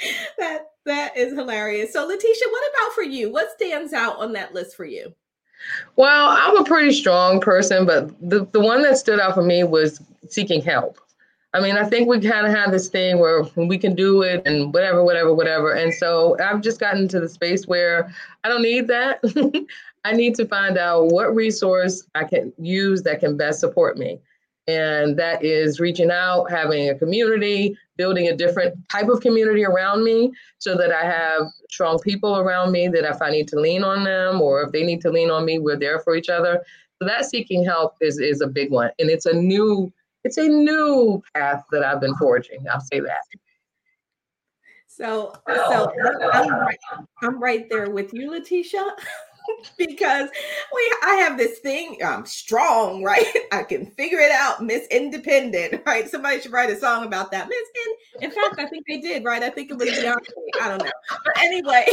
that 0.38 0.70
that 0.86 1.16
is 1.16 1.34
hilarious. 1.34 1.92
So, 1.92 2.06
Letitia, 2.06 2.48
what 2.50 2.70
about 2.70 2.94
for 2.94 3.02
you? 3.02 3.30
What 3.30 3.50
stands 3.52 3.92
out 3.92 4.18
on 4.18 4.32
that 4.32 4.54
list 4.54 4.76
for 4.76 4.84
you? 4.84 5.14
Well, 5.96 6.28
I'm 6.30 6.56
a 6.56 6.64
pretty 6.64 6.92
strong 6.92 7.40
person, 7.40 7.84
but 7.84 8.08
the, 8.28 8.46
the 8.52 8.60
one 8.60 8.82
that 8.82 8.96
stood 8.96 9.20
out 9.20 9.34
for 9.34 9.42
me 9.42 9.62
was 9.62 10.00
seeking 10.28 10.62
help. 10.62 10.98
I 11.52 11.60
mean, 11.60 11.76
I 11.76 11.84
think 11.84 12.08
we 12.08 12.20
kind 12.20 12.46
of 12.46 12.54
have 12.54 12.70
this 12.70 12.88
thing 12.88 13.18
where 13.18 13.42
we 13.56 13.76
can 13.76 13.94
do 13.94 14.22
it 14.22 14.42
and 14.46 14.72
whatever, 14.72 15.02
whatever, 15.02 15.34
whatever. 15.34 15.72
And 15.72 15.92
so 15.92 16.36
I've 16.40 16.60
just 16.60 16.78
gotten 16.78 17.08
to 17.08 17.20
the 17.20 17.28
space 17.28 17.66
where 17.66 18.14
I 18.44 18.48
don't 18.48 18.62
need 18.62 18.86
that. 18.86 19.20
I 20.04 20.12
need 20.12 20.34
to 20.36 20.46
find 20.46 20.78
out 20.78 21.08
what 21.08 21.34
resource 21.34 22.04
I 22.14 22.24
can 22.24 22.52
use 22.56 23.02
that 23.02 23.20
can 23.20 23.36
best 23.36 23.60
support 23.60 23.98
me. 23.98 24.20
And 24.70 25.16
that 25.18 25.44
is 25.44 25.80
reaching 25.80 26.10
out, 26.10 26.50
having 26.50 26.90
a 26.90 26.94
community, 26.94 27.76
building 27.96 28.28
a 28.28 28.36
different 28.36 28.76
type 28.88 29.08
of 29.08 29.20
community 29.20 29.64
around 29.64 30.04
me 30.04 30.32
so 30.58 30.76
that 30.76 30.92
I 30.92 31.04
have 31.04 31.48
strong 31.70 31.98
people 31.98 32.38
around 32.38 32.70
me 32.70 32.86
that 32.88 33.04
if 33.04 33.20
I 33.20 33.30
need 33.30 33.48
to 33.48 33.58
lean 33.58 33.82
on 33.82 34.04
them 34.04 34.40
or 34.40 34.62
if 34.62 34.72
they 34.72 34.84
need 34.84 35.00
to 35.02 35.10
lean 35.10 35.30
on 35.30 35.44
me, 35.44 35.58
we're 35.58 35.78
there 35.78 35.98
for 36.00 36.14
each 36.14 36.28
other. 36.28 36.62
So 37.00 37.08
that 37.08 37.24
seeking 37.24 37.64
help 37.64 37.94
is, 38.00 38.18
is 38.18 38.42
a 38.42 38.46
big 38.46 38.70
one. 38.70 38.90
And 38.98 39.10
it's 39.10 39.26
a 39.26 39.32
new, 39.32 39.92
it's 40.24 40.36
a 40.36 40.46
new 40.46 41.22
path 41.34 41.64
that 41.72 41.82
I've 41.82 42.00
been 42.00 42.14
forging. 42.16 42.64
I'll 42.72 42.80
say 42.80 43.00
that. 43.00 43.22
So, 44.86 45.32
so 45.48 45.92
I'm 46.32 46.50
right, 46.50 46.78
I'm 47.22 47.42
right 47.42 47.66
there 47.70 47.90
with 47.90 48.12
you, 48.12 48.30
Letitia. 48.30 48.96
because 49.78 50.28
we 50.74 50.92
I 51.02 51.14
have 51.16 51.38
this 51.38 51.58
thing, 51.60 51.98
I'm 52.04 52.26
strong, 52.26 53.02
right? 53.04 53.26
I 53.52 53.62
can 53.62 53.86
figure 53.86 54.18
it 54.18 54.30
out, 54.30 54.62
Miss 54.62 54.86
Independent, 54.88 55.82
right? 55.86 56.08
Somebody 56.08 56.40
should 56.40 56.52
write 56.52 56.70
a 56.70 56.78
song 56.78 57.04
about 57.04 57.30
that. 57.32 57.48
Miss 57.48 57.58
In 58.20 58.30
in 58.30 58.30
fact, 58.30 58.58
I 58.58 58.66
think 58.66 58.86
they 58.86 58.98
did, 58.98 59.24
right? 59.24 59.42
I 59.42 59.50
think 59.50 59.70
it 59.70 59.78
was 59.78 59.88
Beyonce. 59.88 60.28
I 60.60 60.68
don't 60.68 60.84
know. 60.84 60.90
But 61.24 61.38
anyway, 61.38 61.86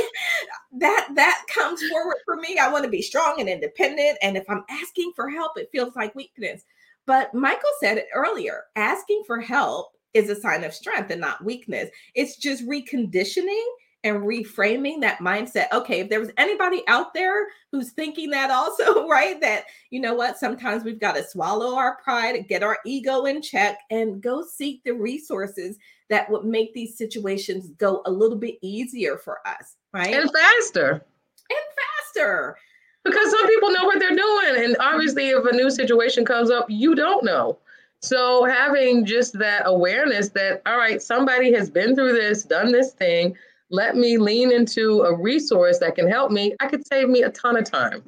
that 0.80 1.10
that 1.16 1.44
comes 1.54 1.82
forward 1.88 2.18
for 2.26 2.36
me. 2.38 2.58
I 2.58 2.72
want 2.72 2.84
to 2.86 2.90
be 2.92 3.02
strong 3.02 3.40
and 3.40 3.50
independent. 3.50 4.18
And 4.22 4.38
if 4.38 4.50
I'm 4.50 4.64
asking 4.70 5.14
for 5.16 5.30
help, 5.30 5.58
it 5.58 5.70
feels 5.72 5.96
like 5.96 6.16
weakness. 6.16 6.64
But 7.06 7.34
Michael 7.34 7.70
said 7.80 7.98
it 7.98 8.08
earlier, 8.14 8.64
asking 8.76 9.24
for 9.26 9.40
help 9.40 9.94
is 10.14 10.30
a 10.30 10.36
sign 10.36 10.64
of 10.64 10.74
strength 10.74 11.12
and 11.12 11.22
not 11.22 11.44
weakness. 11.44 11.90
It's 12.16 12.38
just 12.38 12.68
reconditioning 12.68 13.66
and 14.08 14.24
reframing 14.24 15.02
that 15.02 15.20
mindset. 15.20 15.72
Okay, 15.72 16.00
if 16.00 16.10
there 16.10 16.20
was 16.20 16.32
anybody 16.38 16.84
out 16.88 17.14
there 17.14 17.48
who's 17.72 17.92
thinking 17.92 18.30
that 18.32 18.50
also, 18.50 19.08
right? 19.10 19.40
That, 19.42 19.66
you 19.90 20.00
know 20.00 20.14
what, 20.14 20.38
sometimes 20.38 20.84
we've 20.84 21.00
got 21.00 21.16
to 21.16 21.24
swallow 21.24 21.76
our 21.76 21.98
pride, 21.98 22.48
get 22.48 22.64
our 22.64 22.80
ego 22.86 23.26
in 23.26 23.42
check, 23.42 23.80
and 23.92 24.22
go 24.22 24.44
seek 24.44 24.84
the 24.84 24.92
resources 24.92 25.78
that 26.10 26.30
would 26.32 26.46
make 26.46 26.74
these 26.74 26.98
situations 26.98 27.70
go 27.78 28.02
a 28.06 28.12
little 28.12 28.38
bit 28.38 28.56
easier 28.62 29.18
for 29.18 29.40
us, 29.46 29.76
right? 29.94 30.14
And 30.14 30.32
faster. 30.32 31.06
And 31.50 32.14
faster. 32.16 32.58
Because 33.04 33.32
some 33.32 33.48
people 33.48 33.72
know 33.72 33.86
what 33.86 34.00
they're 34.00 34.16
doing. 34.16 34.66
And 34.66 34.78
obviously, 34.80 35.30
if 35.30 35.46
a 35.46 35.56
new 35.56 35.70
situation 35.70 36.26
comes 36.26 36.50
up, 36.50 36.66
you 36.70 36.96
don't 36.96 37.24
know. 37.24 37.58
So 38.02 38.46
having 38.46 39.06
just 39.06 39.38
that 39.40 39.64
awareness 39.66 40.30
that, 40.30 40.62
all 40.66 40.78
right, 40.78 41.02
somebody 41.02 41.52
has 41.54 41.70
been 41.70 41.96
through 41.96 42.14
this, 42.14 42.44
done 42.44 42.72
this 42.72 42.94
thing 42.94 43.36
let 43.70 43.96
me 43.96 44.18
lean 44.18 44.52
into 44.52 45.02
a 45.02 45.16
resource 45.16 45.80
that 45.80 45.96
can 45.96 46.08
help 46.08 46.32
me, 46.32 46.56
I 46.60 46.68
could 46.68 46.86
save 46.88 47.10
me 47.10 47.24
a 47.24 47.30
ton 47.30 47.58
of 47.58 47.70
time. 47.70 48.04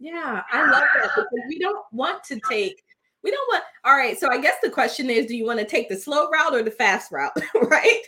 Yeah, 0.00 0.42
I 0.50 0.70
love 0.70 0.84
that 0.94 1.10
because 1.14 1.26
we 1.48 1.58
don't 1.58 1.84
want 1.92 2.22
to 2.24 2.40
take, 2.48 2.82
we 3.22 3.30
don't 3.30 3.48
want, 3.52 3.64
all 3.84 3.96
right. 3.96 4.18
So 4.18 4.28
I 4.30 4.40
guess 4.40 4.54
the 4.62 4.70
question 4.70 5.10
is 5.10 5.26
do 5.26 5.36
you 5.36 5.44
want 5.44 5.58
to 5.58 5.64
take 5.64 5.88
the 5.88 5.96
slow 5.96 6.28
route 6.30 6.54
or 6.54 6.62
the 6.62 6.70
fast 6.70 7.10
route, 7.10 7.32
right? 7.62 8.02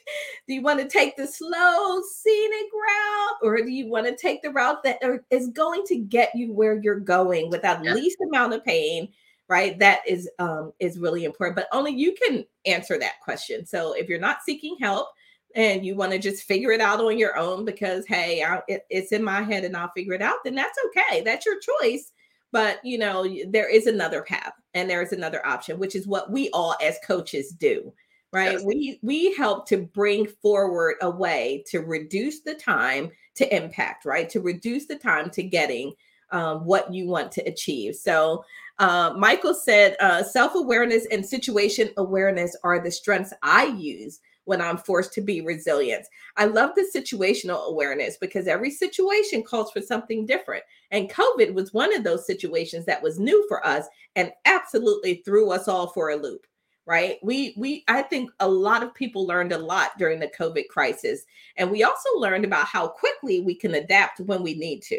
Do 0.47 0.55
you 0.55 0.63
want 0.63 0.81
to 0.81 0.89
take 0.89 1.17
the 1.17 1.27
slow, 1.27 2.01
scenic 2.23 2.67
route 2.73 3.39
or 3.43 3.57
do 3.59 3.71
you 3.71 3.89
want 3.89 4.07
to 4.07 4.17
take 4.17 4.43
the 4.43 4.51
route 4.51 4.83
that 4.85 4.99
is 5.31 5.49
going 5.49 5.85
to 5.87 5.97
get 5.97 6.31
you 6.35 6.53
where 6.53 6.81
you're 6.81 7.01
going 7.01 7.51
without 7.51 7.85
yeah. 7.85 7.95
least 7.95 8.19
amount 8.27 8.55
of 8.55 8.65
pain? 8.65 9.09
Right, 9.49 9.77
that 9.81 10.03
is 10.07 10.31
um, 10.39 10.73
is 10.79 10.97
really 10.97 11.25
important, 11.25 11.57
but 11.57 11.67
only 11.73 11.91
you 11.91 12.15
can 12.15 12.45
answer 12.67 12.97
that 13.01 13.15
question. 13.21 13.67
So 13.67 13.95
if 13.95 14.09
you're 14.09 14.21
not 14.21 14.45
seeking 14.45 14.77
help, 14.81 15.09
and 15.55 15.85
you 15.85 15.97
want 15.97 16.13
to 16.13 16.19
just 16.19 16.45
figure 16.45 16.71
it 16.71 16.81
out 16.81 17.01
on 17.01 17.19
your 17.19 17.37
own 17.37 17.65
because 17.65 18.07
hey 18.07 18.43
I, 18.43 18.61
it, 18.69 18.87
it's 18.91 19.13
in 19.13 19.23
my 19.23 19.43
head 19.43 19.65
and 19.65 19.77
i'll 19.77 19.91
figure 19.91 20.15
it 20.15 20.23
out 20.23 20.37
then 20.45 20.55
that's 20.55 20.79
okay 20.87 21.23
that's 21.23 21.47
your 21.47 21.57
choice. 21.59 22.13
But 22.53 22.85
you 22.85 22.99
know 22.99 23.27
there 23.49 23.69
is 23.69 23.87
another 23.87 24.23
path 24.23 24.53
and 24.75 24.91
there 24.91 25.03
is 25.03 25.13
another 25.13 25.45
option 25.47 25.79
which 25.79 25.95
is 25.95 26.07
what 26.07 26.31
we 26.31 26.51
all 26.51 26.75
as 26.83 26.99
coaches 27.07 27.51
do 27.51 27.93
right? 28.33 28.53
Yes. 28.53 28.65
we 28.65 28.99
we 29.03 29.35
help 29.35 29.67
to 29.69 29.79
bring 29.79 30.27
forward 30.27 30.97
a 31.01 31.11
way 31.11 31.65
to 31.69 31.81
reduce 31.81 32.41
the 32.41 32.55
time 32.55 33.11
to 33.37 33.57
impact 33.57 34.05
right? 34.05 34.29
To 34.31 34.41
reduce 34.41 34.87
the 34.87 34.97
time 34.97 35.31
to 35.31 35.43
getting 35.43 35.93
um, 36.33 36.65
what 36.65 36.93
you 36.93 37.07
want 37.07 37.33
to 37.33 37.43
achieve. 37.43 37.95
So 37.95 38.45
uh, 38.81 39.15
michael 39.17 39.55
said 39.55 39.95
uh, 40.01 40.25
self-awareness 40.25 41.07
and 41.13 41.25
situation 41.25 41.91
awareness 41.99 42.57
are 42.65 42.83
the 42.83 42.91
strengths 42.91 43.33
i 43.43 43.67
use 43.67 44.19
when 44.51 44.61
I'm 44.61 44.79
forced 44.79 45.13
to 45.13 45.21
be 45.21 45.43
resilient. 45.43 46.09
I 46.37 46.47
love 46.47 46.73
the 46.75 46.91
situational 46.93 47.69
awareness 47.69 48.17
because 48.21 48.49
every 48.49 48.73
situation 48.73 49.45
calls 49.45 49.71
for 49.71 49.81
something 49.81 50.27
different. 50.27 50.65
And 50.91 51.09
COVID 51.09 51.55
was 51.55 51.73
one 51.73 51.95
of 51.97 52.03
those 52.03 52.27
situations 52.27 52.85
that 52.87 53.01
was 53.01 53.21
new 53.21 53.47
for 53.47 53.65
us 53.65 53.87
and 54.17 54.33
absolutely 54.47 55.23
threw 55.25 55.53
us 55.53 55.69
all 55.69 55.87
for 55.93 56.11
a 56.11 56.17
loop 56.17 56.49
right 56.87 57.19
we 57.23 57.55
we 57.59 57.85
i 57.89 58.01
think 58.01 58.31
a 58.41 58.49
lot 58.49 58.83
of 58.83 58.95
people 58.95 59.27
learned 59.27 59.53
a 59.53 59.59
lot 59.59 59.91
during 59.99 60.19
the 60.19 60.33
covid 60.39 60.67
crisis 60.69 61.25
and 61.59 61.71
we 61.71 61.83
also 61.83 62.09
learned 62.17 62.43
about 62.43 62.65
how 62.65 62.89
quickly 62.89 63.41
we 63.41 63.55
can 63.55 63.75
adapt 63.75 64.19
when 64.21 64.43
we 64.43 64.55
need 64.55 64.81
to 64.81 64.99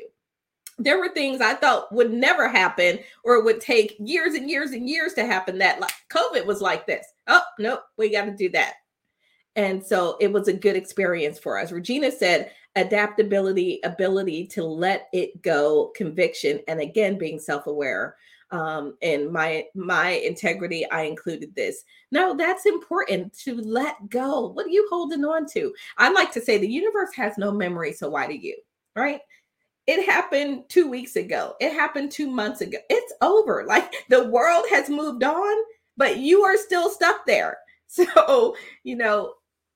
there 0.78 1.00
were 1.00 1.10
things 1.10 1.42
I 1.42 1.54
thought 1.54 1.92
would 1.94 2.12
never 2.12 2.48
happen 2.48 3.00
or 3.24 3.44
would 3.44 3.62
take 3.62 3.96
years 4.00 4.34
and 4.34 4.50
years 4.50 4.72
and 4.72 4.90
years 4.90 5.14
to 5.14 5.26
happen 5.26 5.58
that 5.60 5.80
like 5.80 5.94
COVID 6.10 6.46
was 6.46 6.62
like 6.62 6.88
this. 6.88 7.06
Oh, 7.28 7.42
nope, 7.60 7.82
we 7.98 8.12
got 8.12 8.26
to 8.26 8.36
do 8.36 8.50
that. 8.50 8.76
And 9.56 9.86
so 9.86 10.18
it 10.20 10.32
was 10.32 10.48
a 10.48 10.54
good 10.54 10.76
experience 10.76 11.38
for 11.38 11.60
us. 11.60 11.72
Regina 11.72 12.12
said 12.12 12.52
adaptability, 12.76 13.80
ability 13.84 14.48
to 14.48 14.64
let 14.64 15.10
it 15.12 15.42
go, 15.42 15.92
conviction, 15.96 16.62
and 16.68 16.80
again 16.80 17.18
being 17.18 17.40
self-aware. 17.40 18.16
Um, 18.52 18.98
and 19.02 19.32
my 19.32 19.66
my 19.76 20.10
integrity, 20.10 20.90
I 20.92 21.04
included 21.04 21.56
this. 21.56 21.84
No, 22.12 22.36
that's 22.36 22.66
important 22.66 23.34
to 23.40 23.56
let 23.56 24.10
go. 24.10 24.48
What 24.48 24.66
are 24.66 24.70
you 24.70 24.86
holding 24.90 25.24
on 25.24 25.46
to? 25.54 25.74
I 25.98 26.12
like 26.12 26.32
to 26.34 26.42
say 26.42 26.58
the 26.58 26.68
universe 26.68 27.12
has 27.16 27.38
no 27.38 27.52
memory, 27.52 27.94
so 27.94 28.10
why 28.10 28.28
do 28.28 28.34
you? 28.34 28.58
Right? 28.96 29.22
It 29.88 30.06
happened 30.06 30.66
two 30.70 30.90
weeks 30.90 31.16
ago. 31.16 31.56
It 31.60 31.74
happened 31.74 32.12
two 32.12 32.30
months 32.30 32.62
ago. 32.62 32.78
It's 32.90 33.14
over. 33.22 33.66
Like 33.68 33.94
the 34.10 34.28
world 34.28 34.66
has 34.70 34.90
moved 34.90 35.24
on, 35.24 35.58
but 35.96 36.18
you 36.18 36.44
are 36.44 36.58
still 36.58 36.90
stuck 36.90 37.26
there. 37.26 37.58
So, 37.94 38.56
you 38.86 38.96
know, 38.96 39.34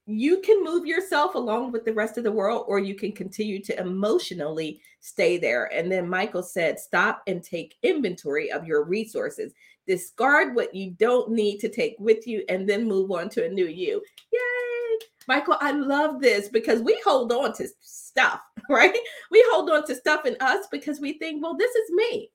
you 0.08 0.40
can 0.42 0.64
move 0.64 0.86
yourself 0.86 1.36
along 1.36 1.72
with 1.72 1.84
the 1.84 1.94
rest 1.94 2.18
of 2.18 2.24
the 2.24 2.32
world, 2.32 2.66
or 2.68 2.80
you 2.80 2.96
can 2.96 3.12
continue 3.12 3.62
to 3.64 3.80
emotionally 3.80 4.80
stay 5.00 5.38
there. 5.38 5.74
And 5.74 5.92
then 5.92 6.08
Michael 6.08 6.44
said, 6.44 6.80
stop 6.80 7.24
and 7.28 7.44
take 7.44 7.76
inventory 7.82 8.52
of 8.52 8.68
your 8.68 8.84
resources. 8.84 9.54
Discard 9.88 10.56
what 10.56 10.74
you 10.76 10.92
don't 10.92 11.32
need 11.32 11.60
to 11.60 11.70
take 11.70 11.96
with 12.00 12.28
you, 12.28 12.44
and 12.50 12.70
then 12.70 12.88
move 12.88 13.12
on 13.12 13.30
to 13.30 13.46
a 13.46 13.50
new 13.50 13.68
you. 13.68 14.02
Yay! 14.32 15.08
Michael, 15.28 15.58
I 15.60 15.72
love 15.72 16.22
this 16.22 16.50
because 16.50 16.82
we 16.82 17.00
hold 17.04 17.32
on 17.32 17.54
to 17.54 17.68
stuff, 17.82 18.42
right? 18.70 18.96
We 19.32 19.44
hold 19.52 19.70
on 19.72 19.86
to 19.88 19.96
stuff 19.96 20.26
in 20.26 20.38
us 20.40 20.68
because 20.72 21.00
we 21.00 21.14
think, 21.14 21.42
well, 21.42 21.58
this 21.58 21.74
is 21.74 21.92
me. 21.92 22.30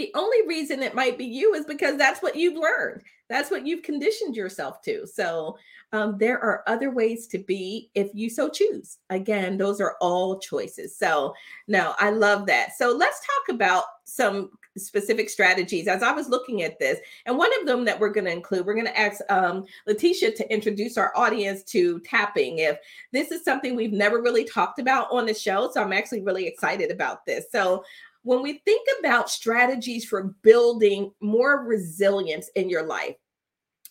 The 0.00 0.10
only 0.14 0.38
reason 0.48 0.82
it 0.82 0.94
might 0.94 1.18
be 1.18 1.26
you 1.26 1.52
is 1.52 1.66
because 1.66 1.98
that's 1.98 2.22
what 2.22 2.34
you've 2.34 2.56
learned. 2.56 3.02
That's 3.28 3.50
what 3.50 3.66
you've 3.66 3.82
conditioned 3.82 4.34
yourself 4.34 4.80
to. 4.84 5.06
So 5.06 5.58
um, 5.92 6.16
there 6.16 6.42
are 6.42 6.64
other 6.66 6.90
ways 6.90 7.26
to 7.26 7.38
be 7.38 7.90
if 7.94 8.08
you 8.14 8.30
so 8.30 8.48
choose. 8.48 8.96
Again, 9.10 9.58
those 9.58 9.78
are 9.78 9.96
all 10.00 10.38
choices. 10.38 10.96
So, 10.96 11.34
no, 11.68 11.92
I 11.98 12.08
love 12.08 12.46
that. 12.46 12.78
So, 12.78 12.96
let's 12.96 13.20
talk 13.20 13.54
about 13.54 13.84
some 14.04 14.50
specific 14.78 15.28
strategies 15.28 15.86
as 15.86 16.02
I 16.02 16.12
was 16.12 16.28
looking 16.28 16.62
at 16.62 16.78
this. 16.78 17.00
And 17.26 17.36
one 17.36 17.50
of 17.60 17.66
them 17.66 17.84
that 17.84 17.98
we're 17.98 18.12
going 18.12 18.24
to 18.24 18.32
include, 18.32 18.64
we're 18.64 18.74
going 18.74 18.86
to 18.86 18.98
ask 18.98 19.20
um, 19.28 19.64
Letitia 19.86 20.32
to 20.32 20.52
introduce 20.52 20.96
our 20.96 21.12
audience 21.16 21.62
to 21.64 21.98
tapping. 22.00 22.58
If 22.58 22.78
this 23.12 23.32
is 23.32 23.44
something 23.44 23.74
we've 23.76 23.92
never 23.92 24.22
really 24.22 24.44
talked 24.44 24.78
about 24.78 25.08
on 25.10 25.26
the 25.26 25.34
show, 25.34 25.70
so 25.72 25.82
I'm 25.82 25.92
actually 25.92 26.22
really 26.22 26.46
excited 26.46 26.90
about 26.90 27.26
this. 27.26 27.46
So, 27.50 27.84
when 28.22 28.42
we 28.42 28.60
think 28.64 28.86
about 28.98 29.30
strategies 29.30 30.04
for 30.04 30.34
building 30.42 31.12
more 31.20 31.64
resilience 31.64 32.48
in 32.54 32.68
your 32.68 32.84
life, 32.84 33.16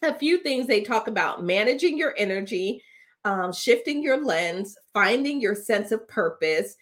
a 0.01 0.13
few 0.13 0.39
things 0.39 0.67
they 0.67 0.81
talk 0.81 1.07
about 1.07 1.43
managing 1.43 1.97
your 1.97 2.13
energy, 2.17 2.81
um, 3.25 3.51
shifting 3.51 4.01
your 4.01 4.23
lens, 4.23 4.77
finding 4.93 5.41
your 5.41 5.55
sense 5.55 5.91
of 5.91 6.07
purpose, 6.07 6.75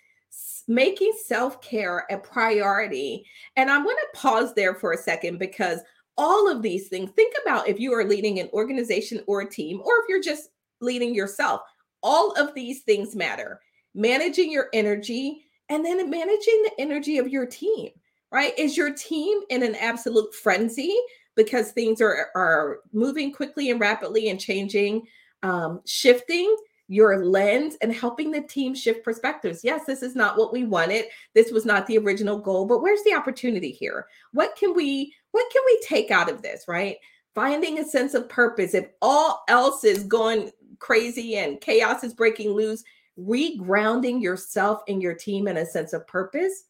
making 0.68 1.14
self 1.26 1.62
care 1.62 2.06
a 2.12 2.18
priority. 2.18 3.26
And 3.56 3.72
I 3.72 3.78
want 3.78 3.98
to 4.00 4.20
pause 4.20 4.54
there 4.54 4.76
for 4.76 4.92
a 4.92 4.98
second 4.98 5.40
because 5.40 5.80
all 6.18 6.52
of 6.52 6.62
these 6.62 6.90
things, 6.90 7.12
think 7.12 7.34
about 7.44 7.68
if 7.68 7.80
you 7.80 7.94
are 7.94 8.04
leading 8.04 8.40
an 8.40 8.50
organization 8.54 9.24
or 9.28 9.42
a 9.42 9.50
team, 9.50 9.82
or 9.86 10.00
if 10.00 10.06
you're 10.10 10.22
just 10.22 10.50
leading 10.82 11.14
yourself, 11.14 11.62
all 12.04 12.32
of 12.34 12.54
these 12.54 12.82
things 12.82 13.16
matter. 13.16 13.60
Managing 13.96 14.52
your 14.52 14.68
energy 14.74 15.47
and 15.70 15.86
then 15.86 16.10
managing 16.10 16.64
the 16.64 16.72
energy 16.80 17.18
of 17.18 17.28
your 17.28 17.46
team, 17.46 17.90
right? 18.32 18.58
Is 18.58 18.78
your 18.78 18.94
team 18.94 19.42
in 19.50 19.64
an 19.64 19.76
absolute 19.76 20.34
frenzy 20.34 20.96
because 21.36 21.72
things 21.72 22.02
are, 22.02 22.30
are 22.36 22.80
moving 22.94 23.32
quickly 23.32 23.70
and 23.70 23.80
rapidly 23.80 24.30
and 24.30 24.40
changing, 24.40 25.08
um, 25.44 25.82
shifting? 25.86 26.56
your 26.88 27.26
lens 27.26 27.76
and 27.82 27.94
helping 27.94 28.32
the 28.32 28.42
team 28.42 28.74
shift 28.74 29.04
perspectives. 29.04 29.64
Yes, 29.64 29.86
this 29.86 30.02
is 30.02 30.16
not 30.16 30.38
what 30.38 30.54
we 30.54 30.64
wanted. 30.64 31.06
This 31.34 31.52
was 31.52 31.66
not 31.66 31.86
the 31.86 31.98
original 31.98 32.40
goal, 32.40 32.66
but 32.66 32.82
where's 32.82 33.04
the 33.04 33.14
opportunity 33.14 33.72
here? 33.72 34.08
What 34.32 34.56
can 34.56 34.74
we 34.74 35.14
what 35.32 35.52
can 35.52 35.62
we 35.66 35.80
take 35.86 36.12
out 36.12 36.32
of 36.32 36.42
this, 36.42 36.66
right? 36.68 36.98
Finding 37.36 37.80
a 37.80 37.86
sense 37.86 38.14
of 38.14 38.30
purpose. 38.30 38.74
If 38.74 38.88
all 39.02 39.44
else 39.48 39.84
is 39.84 40.04
going 40.04 40.52
crazy 40.80 41.36
and 41.36 41.60
chaos 41.62 42.04
is 42.04 42.14
breaking 42.14 42.52
loose, 42.52 42.84
regrounding 43.20 44.22
yourself 44.22 44.82
and 44.88 45.02
your 45.02 45.14
team 45.14 45.48
in 45.48 45.58
a 45.58 45.66
sense 45.66 45.94
of 45.94 46.08
purpose 46.08 46.66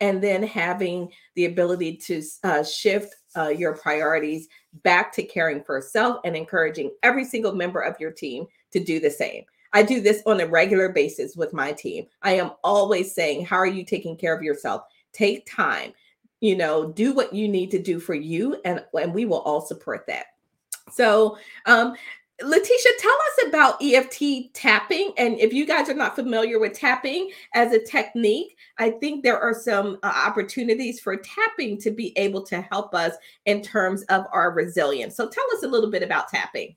and 0.00 0.20
then 0.20 0.42
having 0.42 1.12
the 1.36 1.44
ability 1.44 1.96
to 1.96 2.22
uh, 2.42 2.64
shift 2.64 3.14
uh, 3.36 3.48
your 3.48 3.76
priorities 3.76 4.48
back 4.82 5.12
to 5.12 5.22
caring 5.22 5.62
for 5.62 5.80
self 5.80 6.18
and 6.24 6.34
encouraging 6.36 6.90
every 7.04 7.24
single 7.24 7.54
member 7.54 7.80
of 7.80 7.94
your 8.00 8.10
team 8.10 8.46
to 8.72 8.82
do 8.82 8.98
the 8.98 9.10
same. 9.10 9.44
I 9.72 9.82
do 9.82 10.00
this 10.00 10.22
on 10.26 10.40
a 10.40 10.46
regular 10.46 10.88
basis 10.88 11.36
with 11.36 11.52
my 11.52 11.72
team. 11.72 12.06
I 12.22 12.32
am 12.32 12.50
always 12.64 13.14
saying, 13.14 13.46
How 13.46 13.56
are 13.56 13.66
you 13.66 13.84
taking 13.84 14.16
care 14.16 14.34
of 14.34 14.42
yourself? 14.42 14.82
Take 15.12 15.46
time, 15.46 15.92
you 16.40 16.56
know, 16.56 16.90
do 16.90 17.14
what 17.14 17.32
you 17.32 17.48
need 17.48 17.70
to 17.70 17.78
do 17.80 18.00
for 18.00 18.14
you, 18.14 18.60
and, 18.64 18.84
and 18.94 19.14
we 19.14 19.24
will 19.24 19.40
all 19.40 19.60
support 19.60 20.04
that. 20.08 20.26
So, 20.90 21.38
um, 21.66 21.94
Letitia, 22.40 22.92
tell 22.98 23.12
us 23.12 23.48
about 23.48 23.82
EFT 23.82 24.54
tapping. 24.54 25.12
And 25.16 25.38
if 25.38 25.52
you 25.52 25.66
guys 25.66 25.88
are 25.88 25.94
not 25.94 26.16
familiar 26.16 26.58
with 26.58 26.72
tapping 26.72 27.30
as 27.54 27.72
a 27.72 27.84
technique, 27.84 28.56
I 28.78 28.90
think 28.90 29.22
there 29.22 29.38
are 29.38 29.54
some 29.54 29.98
uh, 30.02 30.12
opportunities 30.26 30.98
for 30.98 31.16
tapping 31.16 31.78
to 31.78 31.90
be 31.90 32.16
able 32.18 32.42
to 32.46 32.60
help 32.62 32.94
us 32.94 33.14
in 33.46 33.62
terms 33.62 34.02
of 34.04 34.24
our 34.32 34.52
resilience. 34.52 35.14
So 35.16 35.28
tell 35.28 35.44
us 35.54 35.62
a 35.62 35.68
little 35.68 35.90
bit 35.90 36.02
about 36.02 36.28
tapping. 36.28 36.74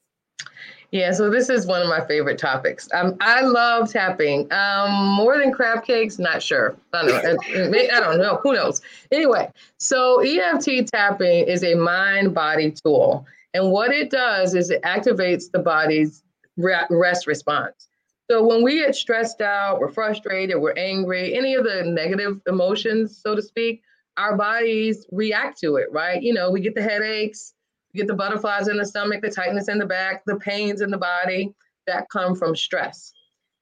Yeah, 0.91 1.11
so 1.11 1.29
this 1.29 1.49
is 1.49 1.65
one 1.65 1.81
of 1.81 1.89
my 1.89 2.05
favorite 2.05 2.37
topics. 2.37 2.87
Um, 2.93 3.17
I 3.19 3.41
love 3.41 3.91
tapping. 3.91 4.51
Um, 4.53 5.07
more 5.15 5.37
than 5.37 5.51
crab 5.51 5.83
cakes, 5.83 6.19
not 6.19 6.41
sure. 6.41 6.75
I 6.93 7.05
don't 7.05 7.23
know. 7.23 7.77
I 7.77 7.99
don't 7.99 8.17
know. 8.17 8.39
Who 8.43 8.53
knows? 8.53 8.81
Anyway, 9.11 9.51
so 9.77 10.21
EFT 10.21 10.87
tapping 10.87 11.47
is 11.47 11.63
a 11.63 11.75
mind 11.75 12.33
body 12.33 12.71
tool. 12.71 13.25
And 13.55 13.71
what 13.71 13.91
it 13.91 14.09
does 14.09 14.53
is 14.53 14.69
it 14.69 14.81
activates 14.83 15.49
the 15.49 15.59
body's 15.59 16.23
rest 16.57 17.25
response. 17.25 17.87
So 18.29 18.45
when 18.45 18.63
we 18.63 18.79
get 18.79 18.95
stressed 18.95 19.39
out, 19.39 19.79
we're 19.79 19.93
frustrated, 19.93 20.59
we're 20.59 20.73
angry, 20.73 21.33
any 21.33 21.55
of 21.55 21.63
the 21.63 21.83
negative 21.83 22.41
emotions, 22.47 23.21
so 23.23 23.33
to 23.33 23.41
speak, 23.41 23.81
our 24.17 24.35
bodies 24.35 25.05
react 25.09 25.57
to 25.61 25.77
it, 25.77 25.87
right? 25.89 26.21
You 26.21 26.33
know, 26.33 26.51
we 26.51 26.59
get 26.59 26.75
the 26.75 26.81
headaches, 26.81 27.53
we 27.93 27.99
get 27.99 28.07
the 28.07 28.13
butterflies 28.13 28.67
in 28.67 28.75
the 28.75 28.85
stomach, 28.85 29.21
the 29.21 29.31
tightness 29.31 29.69
in 29.69 29.77
the 29.77 29.85
back, 29.85 30.23
the 30.25 30.35
pains 30.35 30.81
in 30.81 30.91
the 30.91 30.97
body 30.97 31.53
that 31.87 32.09
come 32.09 32.35
from 32.35 32.57
stress. 32.57 33.13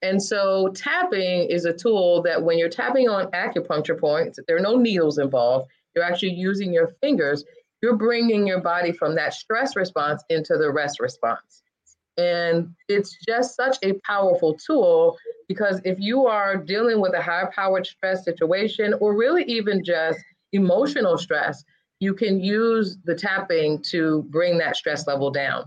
And 0.02 0.20
so 0.20 0.72
tapping 0.74 1.48
is 1.48 1.66
a 1.66 1.72
tool 1.72 2.20
that 2.22 2.42
when 2.42 2.58
you're 2.58 2.68
tapping 2.68 3.08
on 3.08 3.30
acupuncture 3.30 3.98
points, 3.98 4.40
there 4.48 4.56
are 4.56 4.60
no 4.60 4.76
needles 4.76 5.18
involved, 5.18 5.70
you're 5.94 6.04
actually 6.04 6.34
using 6.34 6.72
your 6.72 6.96
fingers 7.00 7.44
you're 7.82 7.96
bringing 7.96 8.46
your 8.46 8.60
body 8.60 8.92
from 8.92 9.14
that 9.14 9.34
stress 9.34 9.76
response 9.76 10.24
into 10.30 10.56
the 10.56 10.70
rest 10.70 11.00
response. 11.00 11.62
And 12.16 12.70
it's 12.88 13.16
just 13.26 13.56
such 13.56 13.76
a 13.82 13.94
powerful 14.06 14.54
tool 14.54 15.18
because 15.48 15.80
if 15.84 15.98
you 15.98 16.26
are 16.26 16.56
dealing 16.56 17.00
with 17.00 17.12
a 17.14 17.20
high 17.20 17.46
powered 17.54 17.86
stress 17.86 18.24
situation 18.24 18.94
or 19.00 19.16
really 19.16 19.42
even 19.44 19.84
just 19.84 20.18
emotional 20.52 21.18
stress, 21.18 21.64
you 22.00 22.14
can 22.14 22.40
use 22.40 22.98
the 23.04 23.14
tapping 23.14 23.82
to 23.90 24.24
bring 24.30 24.58
that 24.58 24.76
stress 24.76 25.06
level 25.06 25.30
down. 25.30 25.64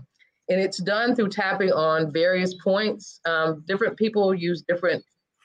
And 0.48 0.58
it's 0.60 0.78
done 0.78 1.14
through 1.14 1.28
tapping 1.28 1.72
on 1.72 2.12
various 2.12 2.54
points. 2.54 3.20
Um, 3.26 3.62
different 3.66 3.98
people 3.98 4.34
use 4.34 4.62
different 4.66 5.04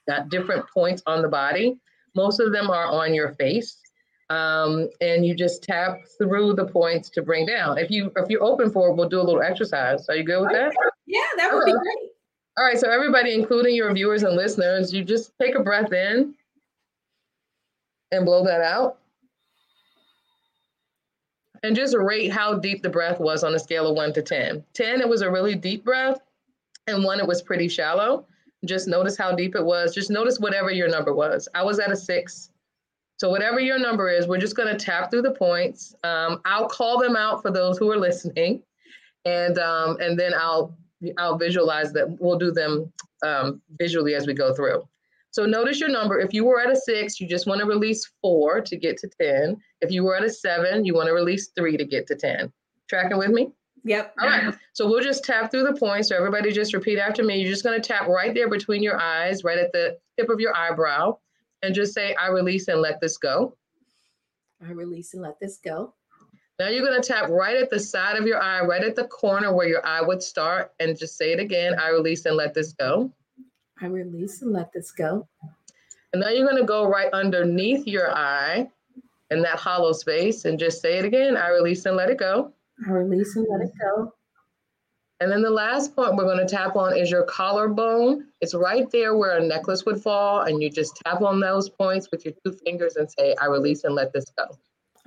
uh, 0.10 0.22
different 0.30 0.66
points 0.74 1.02
on 1.06 1.22
the 1.22 1.28
body. 1.28 1.78
Most 2.16 2.40
of 2.40 2.52
them 2.52 2.70
are 2.70 2.86
on 2.86 3.14
your 3.14 3.34
face 3.34 3.83
um, 4.34 4.90
and 5.02 5.26
you 5.26 5.36
just 5.36 5.64
tap 5.64 6.00
through 6.18 6.54
the 6.54 6.66
points 6.66 7.10
to 7.12 7.22
bring 7.22 7.46
down. 7.46 7.78
If 7.78 7.92
you 7.92 8.12
if 8.16 8.30
you're 8.30 8.44
open 8.44 8.72
for 8.72 8.90
it, 8.90 8.96
we'll 8.96 9.10
do 9.10 9.22
a 9.22 9.24
little 9.24 9.42
exercise. 9.42 10.10
Are 10.10 10.16
you 10.16 10.24
good 10.24 10.42
with 10.42 10.52
that? 10.52 10.74
Yeah, 11.06 11.20
that 11.38 11.54
would 11.54 11.66
be 11.66 11.72
great. 11.72 12.10
All 12.58 12.66
right, 12.66 12.78
so 12.78 12.90
everybody, 12.90 13.34
including 13.34 13.76
your 13.76 13.94
viewers 13.94 14.24
and 14.24 14.36
listeners, 14.36 14.94
you 14.94 15.04
just 15.04 15.32
take 15.42 15.56
a 15.56 15.60
breath 15.62 15.92
in 15.92 16.34
and 18.12 18.26
blow 18.26 18.44
that 18.46 18.62
out. 18.62 19.00
And 21.64 21.76
just 21.76 21.96
rate 21.96 22.32
how 22.32 22.56
deep 22.56 22.84
the 22.84 22.90
breath 22.90 23.20
was 23.20 23.44
on 23.44 23.56
a 23.56 23.60
scale 23.60 23.88
of 23.88 23.96
one 23.96 24.14
to 24.14 24.22
10. 24.22 24.64
10, 24.74 25.02
it 25.02 25.08
was 25.08 25.22
a 25.22 25.32
really 25.32 25.56
deep 25.56 25.84
breath. 25.84 26.20
and 26.88 27.04
one 27.04 27.20
it 27.20 27.28
was 27.28 27.42
pretty 27.42 27.68
shallow. 27.68 28.26
Just 28.66 28.88
notice 28.88 29.18
how 29.18 29.34
deep 29.34 29.56
it 29.56 29.64
was. 29.64 29.94
Just 29.96 30.10
notice 30.10 30.40
whatever 30.40 30.72
your 30.72 30.90
number 30.90 31.14
was. 31.14 31.48
I 31.56 31.64
was 31.64 31.80
at 31.80 31.92
a 31.92 31.96
six. 31.96 32.50
So 33.24 33.30
whatever 33.30 33.62
your 33.62 33.80
number 33.80 34.10
is, 34.10 34.28
we're 34.28 34.38
just 34.38 34.58
going 34.58 34.68
to 34.68 34.86
tap 34.86 35.10
through 35.10 35.22
the 35.22 35.32
points. 35.32 35.96
Um, 36.04 36.42
I'll 36.44 36.68
call 36.68 37.00
them 37.00 37.16
out 37.16 37.42
for 37.42 37.52
those 37.52 37.78
who 37.78 37.90
are 37.90 37.98
listening, 37.98 38.62
and 39.24 39.58
um, 39.60 39.96
and 40.02 40.20
then 40.20 40.34
I'll 40.34 40.78
I'll 41.18 41.38
visualize 41.38 41.94
that. 41.94 42.18
We'll 42.20 42.38
do 42.38 42.52
them 42.52 42.92
um, 43.26 43.62
visually 43.80 44.14
as 44.16 44.28
we 44.28 44.34
go 44.34 44.54
through. 44.54 44.84
So 45.32 45.46
notice 45.46 45.80
your 45.80 45.88
number. 45.88 46.20
If 46.20 46.34
you 46.34 46.44
were 46.44 46.60
at 46.60 46.70
a 46.70 46.76
six, 46.76 47.22
you 47.22 47.26
just 47.30 47.48
want 47.48 47.62
to 47.62 47.66
release 47.66 48.12
four 48.22 48.60
to 48.60 48.76
get 48.76 48.98
to 48.98 49.10
10. 49.22 49.56
If 49.80 49.90
you 49.90 50.04
were 50.04 50.18
at 50.18 50.26
a 50.26 50.30
seven, 50.30 50.84
you 50.84 50.94
want 50.94 51.08
to 51.08 51.14
release 51.14 51.52
three 51.56 51.78
to 51.78 51.86
get 51.86 52.06
to 52.08 52.16
10. 52.16 52.52
Tracking 52.90 53.18
with 53.18 53.30
me? 53.30 53.54
Yep. 53.86 54.16
All 54.20 54.28
right. 54.28 54.54
So 54.74 54.86
we'll 54.86 55.02
just 55.02 55.24
tap 55.24 55.50
through 55.50 55.64
the 55.64 55.80
points. 55.80 56.10
So 56.10 56.18
everybody 56.18 56.52
just 56.52 56.74
repeat 56.74 57.00
after 57.00 57.24
me. 57.24 57.40
You're 57.40 57.52
just 57.52 57.64
going 57.64 57.82
to 57.82 57.88
tap 57.88 58.08
right 58.08 58.34
there 58.34 58.50
between 58.50 58.84
your 58.84 59.00
eyes, 59.00 59.46
right 59.46 59.58
at 59.58 59.72
the 59.72 59.98
tip 60.20 60.30
of 60.30 60.42
your 60.42 60.56
eyebrow, 60.56 61.18
and 61.64 61.74
just 61.74 61.94
say, 61.94 62.14
I 62.16 62.28
release 62.28 62.68
and 62.68 62.82
let 62.82 63.02
this 63.02 63.18
go. 63.18 63.58
I 64.64 64.72
release 64.72 65.14
and 65.14 65.24
let 65.24 65.40
this 65.40 65.58
go. 65.58 65.94
Now 66.60 66.68
you're 66.68 66.86
going 66.86 67.02
to 67.02 67.08
tap 67.08 67.30
right 67.30 67.58
at 67.58 67.72
the 67.72 67.80
side 67.80 68.16
of 68.16 68.28
your 68.28 68.42
eye, 68.42 68.62
right 68.62 68.84
at 68.84 68.96
the 68.96 69.06
corner 69.06 69.54
where 69.54 69.68
your 69.68 69.84
eye 69.86 70.02
would 70.02 70.22
start, 70.22 70.72
and 70.80 70.98
just 70.98 71.18
say 71.18 71.32
it 71.32 71.40
again. 71.40 71.80
I 71.80 71.90
release 71.90 72.26
and 72.26 72.36
let 72.36 72.54
this 72.54 72.74
go. 72.74 73.12
I 73.82 73.88
release 73.88 74.44
and 74.44 74.54
let 74.54 74.72
this 74.72 74.92
go. 74.92 75.28
And 76.12 76.22
now 76.22 76.30
you're 76.30 76.48
going 76.48 76.62
to 76.62 76.68
go 76.68 76.86
right 76.86 77.12
underneath 77.12 77.88
your 77.88 78.16
eye 78.16 78.70
in 79.32 79.42
that 79.42 79.58
hollow 79.58 79.94
space 79.94 80.46
and 80.46 80.60
just 80.60 80.80
say 80.80 81.00
it 81.00 81.06
again. 81.06 81.36
I 81.36 81.50
release 81.50 81.86
and 81.86 81.98
let 81.98 82.12
it 82.12 82.20
go. 82.20 82.54
I 82.88 82.92
release 82.92 83.36
and 83.36 83.48
let 83.50 83.62
it 83.62 83.72
go. 83.82 84.14
And 85.24 85.32
then 85.32 85.42
the 85.42 85.50
last 85.50 85.96
point 85.96 86.18
we're 86.18 86.26
going 86.26 86.46
to 86.46 86.46
tap 86.46 86.76
on 86.76 86.98
is 86.98 87.10
your 87.10 87.24
collarbone. 87.24 88.28
It's 88.42 88.54
right 88.54 88.92
there 88.92 89.16
where 89.16 89.38
a 89.38 89.42
necklace 89.42 89.86
would 89.86 90.04
fall. 90.04 90.42
And 90.42 90.62
you 90.62 90.70
just 90.70 90.98
tap 91.06 91.22
on 91.22 91.40
those 91.40 91.70
points 91.70 92.12
with 92.12 92.26
your 92.26 92.34
two 92.44 92.52
fingers 92.52 92.98
and 92.98 93.10
say, 93.10 93.34
I 93.40 93.46
release 93.46 93.86
and 93.86 93.96
let 93.96 94.12
this 94.12 94.26
go. 94.38 94.44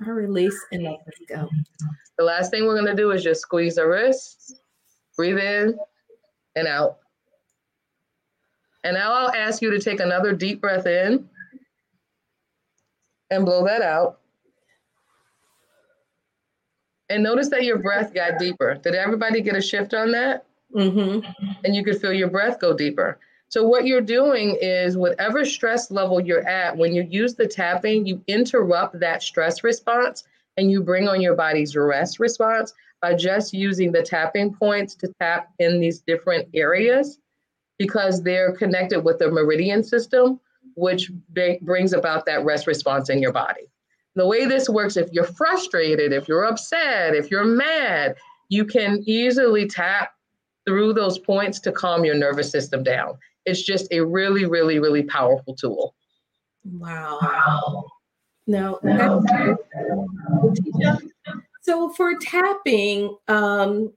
I 0.03 0.09
release 0.09 0.59
and 0.71 0.85
let 0.85 1.05
this 1.05 1.19
go. 1.29 1.47
The 2.17 2.23
last 2.23 2.49
thing 2.49 2.65
we're 2.65 2.73
going 2.73 2.87
to 2.87 2.99
do 2.99 3.11
is 3.11 3.23
just 3.23 3.41
squeeze 3.41 3.75
the 3.75 3.87
wrists, 3.87 4.55
breathe 5.15 5.37
in 5.37 5.77
and 6.55 6.67
out. 6.67 6.97
And 8.83 8.95
now 8.95 9.13
I'll 9.13 9.35
ask 9.35 9.61
you 9.61 9.69
to 9.69 9.79
take 9.79 9.99
another 9.99 10.33
deep 10.33 10.61
breath 10.61 10.87
in 10.87 11.29
and 13.29 13.45
blow 13.45 13.63
that 13.65 13.83
out. 13.83 14.21
And 17.09 17.23
notice 17.23 17.49
that 17.49 17.63
your 17.63 17.77
breath 17.77 18.13
got 18.13 18.37
deeper. 18.37 18.75
Did 18.75 18.95
everybody 18.95 19.41
get 19.41 19.55
a 19.55 19.61
shift 19.61 19.93
on 19.93 20.11
that? 20.11 20.45
Mm-hmm. 20.75 21.25
And 21.63 21.75
you 21.75 21.83
could 21.83 22.01
feel 22.01 22.13
your 22.13 22.29
breath 22.29 22.59
go 22.59 22.75
deeper. 22.75 23.19
So, 23.49 23.65
what 23.65 23.85
you're 23.85 24.01
doing 24.01 24.57
is, 24.61 24.97
whatever 24.97 25.45
stress 25.45 25.89
level 25.89 26.19
you're 26.19 26.45
at, 26.45 26.75
when 26.75 26.93
you 26.93 27.03
use 27.03 27.35
the 27.35 27.47
tapping, 27.47 28.05
you 28.05 28.21
interrupt 28.27 28.99
that 28.99 29.23
stress 29.23 29.63
response 29.63 30.25
and 30.57 30.69
you 30.69 30.83
bring 30.83 31.07
on 31.07 31.21
your 31.21 31.35
body's 31.35 31.75
rest 31.75 32.19
response 32.19 32.73
by 33.01 33.13
just 33.13 33.53
using 33.53 33.91
the 33.91 34.01
tapping 34.01 34.53
points 34.53 34.95
to 34.95 35.13
tap 35.21 35.53
in 35.59 35.79
these 35.79 35.99
different 35.99 36.49
areas 36.53 37.19
because 37.77 38.23
they're 38.23 38.53
connected 38.53 39.01
with 39.01 39.19
the 39.19 39.29
meridian 39.29 39.83
system, 39.83 40.39
which 40.75 41.11
b- 41.33 41.59
brings 41.61 41.93
about 41.93 42.25
that 42.25 42.43
rest 42.43 42.67
response 42.67 43.09
in 43.09 43.21
your 43.21 43.31
body. 43.31 43.69
The 44.17 44.25
way 44.25 44.45
this 44.45 44.67
works, 44.67 44.97
if 44.97 45.11
you're 45.11 45.25
frustrated, 45.25 46.11
if 46.11 46.27
you're 46.27 46.45
upset, 46.45 47.13
if 47.13 47.29
you're 47.29 47.45
mad, 47.45 48.15
you 48.49 48.65
can 48.65 49.03
easily 49.05 49.67
tap 49.67 50.09
through 50.65 50.93
those 50.93 51.19
points 51.19 51.59
to 51.59 51.71
calm 51.71 52.03
your 52.03 52.15
nervous 52.15 52.49
system 52.49 52.81
down. 52.81 53.15
It's 53.45 53.61
just 53.61 53.87
a 53.91 54.01
really, 54.01 54.45
really, 54.45 54.79
really 54.79 55.03
powerful 55.03 55.53
tool. 55.53 55.93
Wow. 56.65 57.19
wow. 57.21 57.85
No, 58.47 58.79
so 61.61 61.91
for 61.91 62.15
tapping, 62.17 63.15
um, 63.27 63.93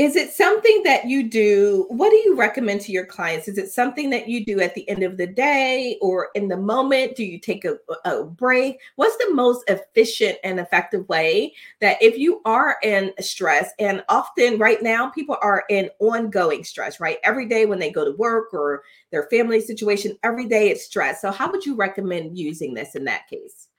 is 0.00 0.16
it 0.16 0.32
something 0.32 0.82
that 0.84 1.10
you 1.10 1.28
do? 1.28 1.84
What 1.90 2.08
do 2.08 2.16
you 2.16 2.34
recommend 2.34 2.80
to 2.82 2.92
your 2.92 3.04
clients? 3.04 3.48
Is 3.48 3.58
it 3.58 3.70
something 3.70 4.08
that 4.08 4.28
you 4.28 4.46
do 4.46 4.58
at 4.58 4.74
the 4.74 4.88
end 4.88 5.02
of 5.02 5.18
the 5.18 5.26
day 5.26 5.98
or 6.00 6.30
in 6.34 6.48
the 6.48 6.56
moment? 6.56 7.16
Do 7.16 7.22
you 7.22 7.38
take 7.38 7.66
a, 7.66 7.76
a 8.06 8.24
break? 8.24 8.78
What's 8.96 9.18
the 9.18 9.34
most 9.34 9.62
efficient 9.68 10.38
and 10.42 10.58
effective 10.58 11.06
way 11.10 11.52
that 11.82 12.02
if 12.02 12.16
you 12.16 12.40
are 12.46 12.78
in 12.82 13.12
stress, 13.20 13.72
and 13.78 14.02
often 14.08 14.56
right 14.56 14.82
now 14.82 15.10
people 15.10 15.36
are 15.42 15.64
in 15.68 15.90
ongoing 15.98 16.64
stress, 16.64 16.98
right? 16.98 17.18
Every 17.22 17.44
day 17.44 17.66
when 17.66 17.78
they 17.78 17.90
go 17.90 18.06
to 18.06 18.16
work 18.16 18.54
or 18.54 18.84
their 19.12 19.24
family 19.24 19.60
situation, 19.60 20.16
every 20.22 20.48
day 20.48 20.70
it's 20.70 20.86
stress. 20.86 21.20
So, 21.20 21.30
how 21.30 21.50
would 21.50 21.66
you 21.66 21.76
recommend 21.76 22.38
using 22.38 22.72
this 22.72 22.94
in 22.94 23.04
that 23.04 23.28
case? 23.28 23.69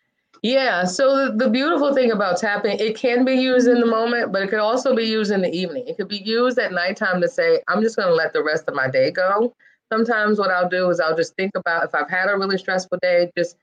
Yeah. 0.42 0.86
So 0.86 1.32
the, 1.32 1.50
beautiful 1.50 1.94
thing 1.94 2.12
about 2.12 2.40
tapping, 2.40 2.80
it 2.80 2.98
can 2.98 3.24
be 3.24 3.34
used 3.34 3.68
in 3.68 3.80
the 3.80 3.86
moment, 3.86 4.32
but 4.32 4.42
it 4.42 4.50
could 4.50 4.60
also 4.60 4.96
be 4.96 5.04
used 5.04 5.32
in 5.32 5.42
the 5.42 5.52
evening. 5.56 5.88
It 5.88 5.98
could 5.98 6.08
be 6.08 6.18
used 6.18 6.58
at 6.58 6.72
nighttime 6.72 7.22
to 7.22 7.28
say, 7.28 7.62
I'm 7.68 7.82
just 7.82 7.96
going 7.96 8.08
to 8.08 8.16
let 8.16 8.34
the 8.34 8.44
rest 8.44 8.66
of 8.68 8.74
my 8.74 8.90
day 8.90 9.12
go. 9.12 9.54
Sometimes 9.94 10.40
what 10.40 10.50
I'll 10.50 10.70
do 10.70 10.90
is 10.90 11.00
I'll 11.00 11.16
just 11.16 11.36
think 11.36 11.52
about 11.56 11.84
if 11.84 11.94
I've 11.94 12.10
had 12.10 12.28
a 12.28 12.38
really 12.38 12.58
stressful 12.58 12.98
day, 13.02 13.30
just 13.38 13.56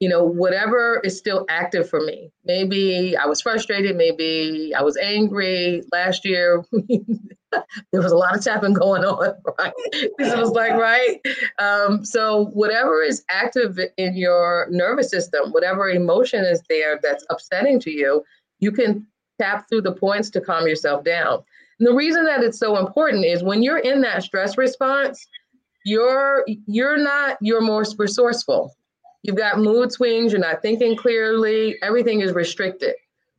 you 0.00 0.08
know, 0.08 0.22
whatever 0.22 1.00
is 1.04 1.18
still 1.18 1.44
active 1.48 1.88
for 1.88 2.00
me. 2.00 2.30
Maybe 2.44 3.16
I 3.16 3.26
was 3.26 3.40
frustrated, 3.40 3.96
maybe 3.96 4.72
I 4.74 4.82
was 4.82 4.96
angry. 4.96 5.82
Last 5.92 6.24
year, 6.24 6.64
there 7.92 8.02
was 8.02 8.12
a 8.12 8.16
lot 8.16 8.36
of 8.36 8.42
tapping 8.42 8.74
going 8.74 9.04
on, 9.04 9.34
right? 9.58 9.72
It 9.92 10.38
was 10.38 10.50
like, 10.50 10.72
right? 10.72 11.20
Um, 11.58 12.04
so, 12.04 12.46
whatever 12.46 13.02
is 13.02 13.24
active 13.30 13.78
in 13.96 14.16
your 14.16 14.66
nervous 14.70 15.10
system, 15.10 15.50
whatever 15.52 15.88
emotion 15.88 16.44
is 16.44 16.62
there 16.68 16.98
that's 17.02 17.24
upsetting 17.30 17.80
to 17.80 17.90
you, 17.90 18.24
you 18.60 18.72
can 18.72 19.06
tap 19.40 19.68
through 19.68 19.82
the 19.82 19.92
points 19.92 20.30
to 20.30 20.40
calm 20.40 20.66
yourself 20.66 21.04
down. 21.04 21.42
And 21.78 21.86
the 21.86 21.94
reason 21.94 22.24
that 22.24 22.42
it's 22.42 22.58
so 22.58 22.76
important 22.78 23.24
is 23.24 23.42
when 23.42 23.62
you're 23.62 23.78
in 23.78 24.00
that 24.00 24.22
stress 24.22 24.58
response, 24.58 25.26
you're 25.84 26.44
you're 26.66 26.98
not 26.98 27.38
you're 27.40 27.60
more 27.60 27.84
resourceful 27.98 28.74
You've 29.22 29.36
got 29.36 29.58
mood 29.58 29.92
swings, 29.92 30.32
you're 30.32 30.40
not 30.40 30.62
thinking 30.62 30.96
clearly, 30.96 31.76
everything 31.82 32.20
is 32.20 32.32
restricted. 32.32 32.94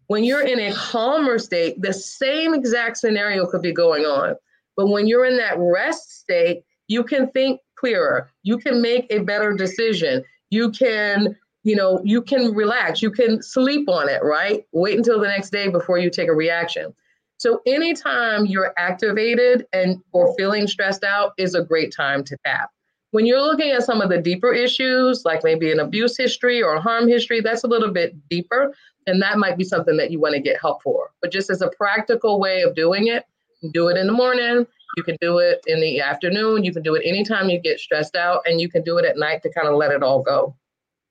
When 0.10 0.24
you're 0.24 0.42
in 0.42 0.60
a 0.60 0.74
calmer 0.74 1.38
state, 1.38 1.80
the 1.80 1.94
same 1.94 2.56
exact 2.56 2.98
scenario 2.98 3.46
could 3.46 3.62
be 3.62 3.72
going 3.72 4.06
on. 4.06 4.36
But 4.76 4.88
when 4.88 5.06
you're 5.06 5.26
in 5.26 5.38
that 5.38 5.56
rest 5.60 6.22
state, 6.22 6.64
you 6.88 7.04
can 7.04 7.30
think 7.30 7.62
clearer. 7.76 8.32
You 8.42 8.58
can 8.58 8.82
make 8.82 9.06
a 9.12 9.20
better 9.20 9.54
decision. 9.54 10.24
You 10.50 10.72
can, 10.72 11.38
you 11.64 11.76
know, 11.76 12.02
you 12.04 12.24
can 12.24 12.56
relax. 12.56 13.04
You 13.04 13.12
can 13.12 13.44
sleep 13.44 13.88
on 13.88 14.10
it, 14.10 14.24
right? 14.24 14.66
Wait 14.72 14.98
until 14.98 15.20
the 15.20 15.28
next 15.28 15.52
day 15.52 15.68
before 15.68 16.00
you 16.00 16.10
take 16.10 16.28
a 16.28 16.34
reaction. 16.34 16.92
So 17.38 17.62
anytime 17.68 18.48
you're 18.48 18.74
activated 18.78 19.68
and 19.74 20.02
or 20.12 20.34
feeling 20.36 20.66
stressed 20.66 21.04
out 21.04 21.34
is 21.38 21.54
a 21.54 21.62
great 21.62 21.94
time 21.96 22.24
to 22.24 22.38
tap. 22.44 22.72
When 23.12 23.28
you're 23.28 23.42
looking 23.42 23.72
at 23.72 23.84
some 23.84 24.02
of 24.02 24.10
the 24.10 24.22
deeper 24.22 24.54
issues, 24.54 25.24
like 25.24 25.44
maybe 25.44 25.72
an 25.72 25.80
abuse 25.80 26.18
history 26.18 26.64
or 26.64 26.76
a 26.76 26.82
harm 26.82 27.08
history, 27.08 27.42
that's 27.42 27.64
a 27.64 27.68
little 27.68 27.92
bit 27.92 28.16
deeper. 28.30 28.74
And 29.08 29.22
that 29.22 29.38
might 29.38 29.58
be 29.58 29.64
something 29.64 29.98
that 29.98 30.12
you 30.12 30.20
want 30.20 30.36
to 30.36 30.42
get 30.42 30.60
help 30.60 30.84
for. 30.84 31.12
But 31.22 31.32
just 31.32 31.50
as 31.50 31.62
a 31.62 31.70
practical 31.70 32.40
way 32.40 32.62
of 32.62 32.76
doing 32.76 33.08
it, 33.08 33.26
do 33.72 33.88
it 33.88 33.98
in 33.98 34.08
the 34.08 34.14
morning. 34.14 34.66
You 34.98 35.04
can 35.04 35.18
do 35.22 35.40
it 35.40 35.64
in 35.68 35.80
the 35.82 36.02
afternoon. 36.02 36.64
You 36.64 36.74
can 36.74 36.84
do 36.84 36.96
it 36.96 37.04
anytime 37.06 37.50
you 37.50 37.60
get 37.60 37.80
stressed 37.80 38.16
out, 38.16 38.42
and 38.46 38.60
you 38.60 38.70
can 38.70 38.84
do 38.84 38.98
it 38.98 39.06
at 39.06 39.18
night 39.18 39.42
to 39.44 39.52
kind 39.52 39.68
of 39.68 39.76
let 39.76 39.92
it 39.92 40.04
all 40.04 40.22
go. 40.22 40.56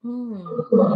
Hmm. 0.02 0.94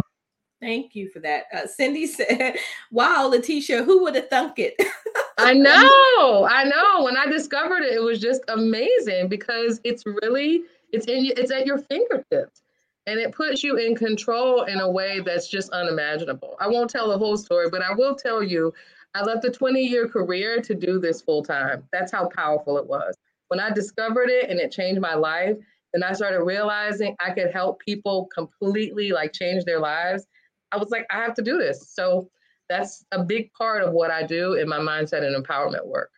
Thank 0.63 0.95
you 0.95 1.09
for 1.09 1.19
that. 1.19 1.45
Uh, 1.53 1.67
Cindy 1.67 2.07
said, 2.07 2.57
"Wow, 2.89 3.27
Letitia, 3.27 3.83
who 3.83 4.03
would 4.03 4.15
have 4.15 4.29
thunk 4.29 4.59
it?" 4.59 4.75
I 5.37 5.53
know, 5.53 6.47
I 6.49 6.63
know. 6.63 7.03
When 7.03 7.17
I 7.17 7.25
discovered 7.25 7.83
it, 7.83 7.93
it 7.93 8.01
was 8.01 8.19
just 8.19 8.41
amazing 8.47 9.27
because 9.27 9.81
it's 9.83 10.05
really 10.05 10.63
it's 10.91 11.05
in 11.07 11.25
it's 11.35 11.51
at 11.51 11.65
your 11.65 11.79
fingertips. 11.79 12.62
And 13.05 13.19
it 13.19 13.33
puts 13.33 13.63
you 13.63 13.77
in 13.77 13.95
control 13.95 14.63
in 14.63 14.79
a 14.79 14.89
way 14.89 15.19
that's 15.19 15.47
just 15.47 15.69
unimaginable. 15.71 16.55
I 16.59 16.67
won't 16.67 16.89
tell 16.89 17.09
the 17.09 17.17
whole 17.17 17.35
story, 17.35 17.69
but 17.69 17.81
I 17.81 17.93
will 17.93 18.15
tell 18.15 18.41
you 18.41 18.73
I 19.13 19.23
left 19.23 19.45
a 19.45 19.51
20 19.51 19.81
year 19.81 20.07
career 20.07 20.61
to 20.61 20.73
do 20.73 20.99
this 20.99 21.21
full 21.21 21.43
time. 21.43 21.83
That's 21.91 22.11
how 22.11 22.29
powerful 22.29 22.77
it 22.77 22.87
was. 22.87 23.15
When 23.49 23.59
I 23.59 23.71
discovered 23.71 24.29
it 24.29 24.49
and 24.49 24.59
it 24.59 24.71
changed 24.71 25.01
my 25.01 25.15
life, 25.15 25.57
and 25.93 26.03
I 26.03 26.13
started 26.13 26.43
realizing 26.43 27.15
I 27.19 27.31
could 27.31 27.51
help 27.51 27.79
people 27.79 28.27
completely 28.33 29.11
like 29.11 29.31
change 29.31 29.63
their 29.63 29.79
lives, 29.79 30.25
I 30.71 30.77
was 30.77 30.89
like, 30.89 31.05
I 31.11 31.17
have 31.17 31.35
to 31.35 31.43
do 31.43 31.57
this. 31.57 31.91
So 31.93 32.29
that's 32.67 33.05
a 33.11 33.23
big 33.23 33.51
part 33.53 33.83
of 33.83 33.93
what 33.93 34.09
I 34.09 34.23
do 34.23 34.53
in 34.53 34.67
my 34.67 34.79
mindset 34.79 35.23
and 35.23 35.35
empowerment 35.35 35.85
work. 35.85 36.09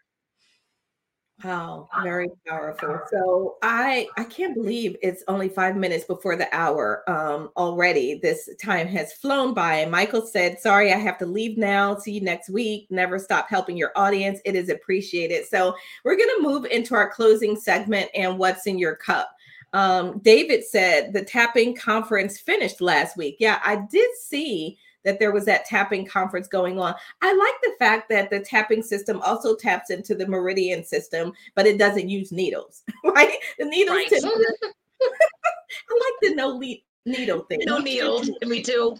Wow, 1.43 1.89
very 2.01 2.29
powerful. 2.47 3.01
So 3.11 3.57
I 3.61 4.07
I 4.17 4.23
can't 4.23 4.55
believe 4.55 4.95
it's 5.01 5.21
only 5.27 5.49
five 5.49 5.75
minutes 5.75 6.05
before 6.05 6.37
the 6.37 6.47
hour 6.55 7.03
um, 7.09 7.49
already. 7.57 8.19
This 8.21 8.49
time 8.61 8.87
has 8.87 9.11
flown 9.11 9.53
by. 9.53 9.75
And 9.79 9.91
Michael 9.91 10.25
said, 10.25 10.59
"Sorry, 10.61 10.93
I 10.93 10.97
have 10.97 11.17
to 11.17 11.25
leave 11.25 11.57
now. 11.57 11.97
See 11.97 12.13
you 12.13 12.21
next 12.21 12.49
week. 12.49 12.87
Never 12.89 13.19
stop 13.19 13.49
helping 13.49 13.75
your 13.75 13.91
audience. 13.97 14.39
It 14.45 14.55
is 14.55 14.69
appreciated." 14.69 15.45
So 15.45 15.75
we're 16.05 16.15
going 16.15 16.29
to 16.37 16.41
move 16.41 16.65
into 16.65 16.95
our 16.95 17.11
closing 17.11 17.57
segment 17.57 18.09
and 18.15 18.39
what's 18.39 18.65
in 18.65 18.79
your 18.79 18.95
cup. 18.95 19.29
Um, 19.73 20.19
David 20.19 20.63
said 20.63 21.11
the 21.11 21.23
tapping 21.23 21.75
conference 21.75 22.39
finished 22.39 22.79
last 22.79 23.17
week. 23.17 23.35
Yeah, 23.39 23.59
I 23.63 23.75
did 23.91 24.09
see 24.21 24.77
that 25.05 25.19
there 25.19 25.31
was 25.31 25.45
that 25.45 25.65
tapping 25.65 26.05
conference 26.05 26.47
going 26.47 26.79
on. 26.79 26.93
I 27.21 27.33
like 27.33 27.53
the 27.63 27.75
fact 27.79 28.09
that 28.09 28.29
the 28.29 28.41
tapping 28.41 28.83
system 28.83 29.21
also 29.21 29.55
taps 29.55 29.89
into 29.89 30.15
the 30.15 30.27
meridian 30.27 30.83
system, 30.83 31.31
but 31.55 31.65
it 31.65 31.77
doesn't 31.77 32.09
use 32.09 32.31
needles, 32.31 32.83
right? 33.03 33.37
The 33.57 33.65
needles. 33.65 33.97
Right. 33.97 34.11
I 34.21 35.93
like 35.93 36.13
the 36.21 36.35
no 36.35 36.49
le- 36.49 36.83
needle 37.05 37.43
thing. 37.43 37.61
No 37.65 37.77
needles. 37.77 38.29
Me 38.45 38.61
too. 38.61 38.97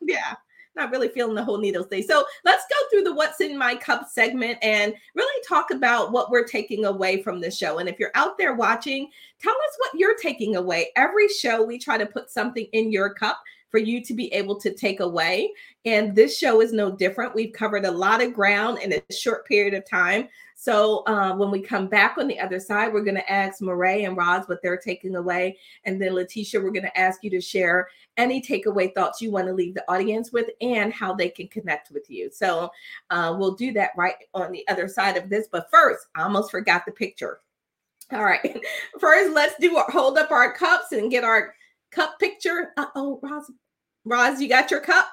Yeah 0.00 0.34
not 0.76 0.90
really 0.90 1.08
feeling 1.08 1.34
the 1.34 1.44
whole 1.44 1.58
needle 1.58 1.84
thing. 1.84 2.02
So 2.02 2.24
let's 2.44 2.64
go 2.70 2.76
through 2.88 3.04
the 3.04 3.14
what's 3.14 3.40
in 3.40 3.58
my 3.58 3.74
cup 3.74 4.08
segment 4.08 4.58
and 4.62 4.94
really 5.14 5.44
talk 5.46 5.70
about 5.70 6.12
what 6.12 6.30
we're 6.30 6.46
taking 6.46 6.84
away 6.84 7.22
from 7.22 7.40
the 7.40 7.50
show. 7.50 7.78
And 7.78 7.88
if 7.88 7.98
you're 7.98 8.12
out 8.14 8.38
there 8.38 8.54
watching, 8.54 9.10
tell 9.40 9.52
us 9.52 9.76
what 9.78 9.90
you're 9.94 10.16
taking 10.16 10.56
away. 10.56 10.90
Every 10.96 11.28
show 11.28 11.62
we 11.62 11.78
try 11.78 11.98
to 11.98 12.06
put 12.06 12.30
something 12.30 12.66
in 12.72 12.92
your 12.92 13.12
cup 13.14 13.40
for 13.70 13.78
you 13.78 14.02
to 14.04 14.14
be 14.14 14.32
able 14.32 14.58
to 14.60 14.74
take 14.74 15.00
away. 15.00 15.52
And 15.84 16.14
this 16.14 16.36
show 16.36 16.60
is 16.60 16.72
no 16.72 16.90
different. 16.90 17.34
We've 17.34 17.52
covered 17.52 17.84
a 17.84 17.90
lot 17.90 18.22
of 18.22 18.34
ground 18.34 18.78
in 18.82 18.92
a 18.92 19.12
short 19.12 19.46
period 19.46 19.74
of 19.74 19.88
time. 19.88 20.28
So 20.54 21.04
uh, 21.06 21.34
when 21.34 21.50
we 21.50 21.62
come 21.62 21.86
back 21.86 22.18
on 22.18 22.26
the 22.26 22.38
other 22.38 22.60
side, 22.60 22.92
we're 22.92 23.02
going 23.02 23.14
to 23.14 23.32
ask 23.32 23.62
Mireille 23.62 24.04
and 24.04 24.14
Roz 24.14 24.46
what 24.46 24.60
they're 24.62 24.76
taking 24.76 25.16
away. 25.16 25.56
And 25.84 26.00
then 26.00 26.12
Letitia, 26.12 26.60
we're 26.60 26.70
going 26.70 26.82
to 26.82 26.98
ask 26.98 27.24
you 27.24 27.30
to 27.30 27.40
share 27.40 27.88
any 28.18 28.42
takeaway 28.42 28.92
thoughts 28.94 29.22
you 29.22 29.30
want 29.30 29.46
to 29.46 29.54
leave 29.54 29.72
the 29.72 29.90
audience 29.90 30.32
with 30.32 30.50
and 30.60 30.92
how 30.92 31.14
they 31.14 31.30
can 31.30 31.48
connect 31.48 31.90
with 31.92 32.10
you. 32.10 32.28
So 32.30 32.70
uh, 33.08 33.34
we'll 33.38 33.54
do 33.54 33.72
that 33.72 33.92
right 33.96 34.16
on 34.34 34.52
the 34.52 34.68
other 34.68 34.86
side 34.86 35.16
of 35.16 35.30
this. 35.30 35.48
But 35.50 35.70
first, 35.70 36.08
I 36.14 36.24
almost 36.24 36.50
forgot 36.50 36.84
the 36.84 36.92
picture. 36.92 37.40
All 38.12 38.24
right. 38.24 38.60
First, 39.00 39.34
let's 39.34 39.54
do 39.60 39.82
hold 39.88 40.18
up 40.18 40.30
our 40.30 40.52
cups 40.52 40.92
and 40.92 41.10
get 41.10 41.24
our 41.24 41.54
cup 41.90 42.18
picture. 42.18 42.72
Uh 42.76 42.86
oh, 42.94 43.20
Roz, 43.22 43.50
Roz, 44.04 44.40
you 44.40 44.48
got 44.48 44.70
your 44.70 44.80
cup? 44.80 45.08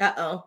Uh 0.00 0.12
oh. 0.16 0.44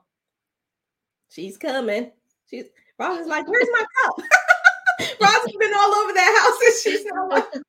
She's 1.30 1.58
coming. 1.58 2.12
She's 2.50 2.66
Roz 3.00 3.20
is 3.20 3.28
like, 3.28 3.48
where's 3.48 3.68
my 3.72 3.86
cup? 4.04 4.18
Roz 5.22 5.32
has 5.32 5.56
been 5.60 5.74
all 5.76 5.96
over 5.96 6.14
that 6.14 6.40
house 6.42 6.60
and 6.66 6.76
she's 6.96 7.06
not 7.06 7.30
like, 7.30 7.52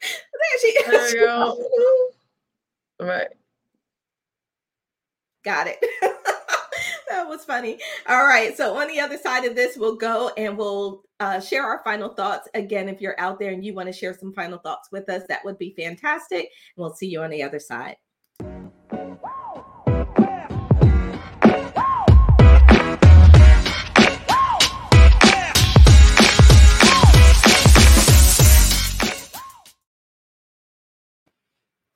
there 0.00 0.58
she 0.60 0.66
is. 0.68 0.86
There 0.86 1.16
you 1.16 1.26
go. 1.26 1.64
Right. 3.00 3.28
Got 5.44 5.68
it. 5.68 5.78
That 7.08 7.28
was 7.28 7.44
funny. 7.44 7.78
All 8.08 8.24
right. 8.24 8.56
So 8.56 8.76
on 8.76 8.88
the 8.88 9.00
other 9.00 9.18
side 9.18 9.44
of 9.44 9.54
this, 9.54 9.76
we'll 9.76 9.96
go 9.96 10.30
and 10.36 10.56
we'll 10.56 11.04
uh, 11.20 11.40
share 11.40 11.64
our 11.64 11.82
final 11.84 12.08
thoughts. 12.10 12.48
Again, 12.54 12.88
if 12.88 13.00
you're 13.00 13.18
out 13.18 13.38
there 13.38 13.52
and 13.52 13.64
you 13.64 13.74
want 13.74 13.88
to 13.88 13.92
share 13.92 14.16
some 14.16 14.32
final 14.32 14.58
thoughts 14.58 14.90
with 14.92 15.08
us, 15.08 15.22
that 15.28 15.44
would 15.44 15.58
be 15.58 15.74
fantastic. 15.76 16.50
We'll 16.76 16.94
see 16.94 17.08
you 17.08 17.22
on 17.22 17.30
the 17.30 17.42
other 17.42 17.58
side. 17.58 17.96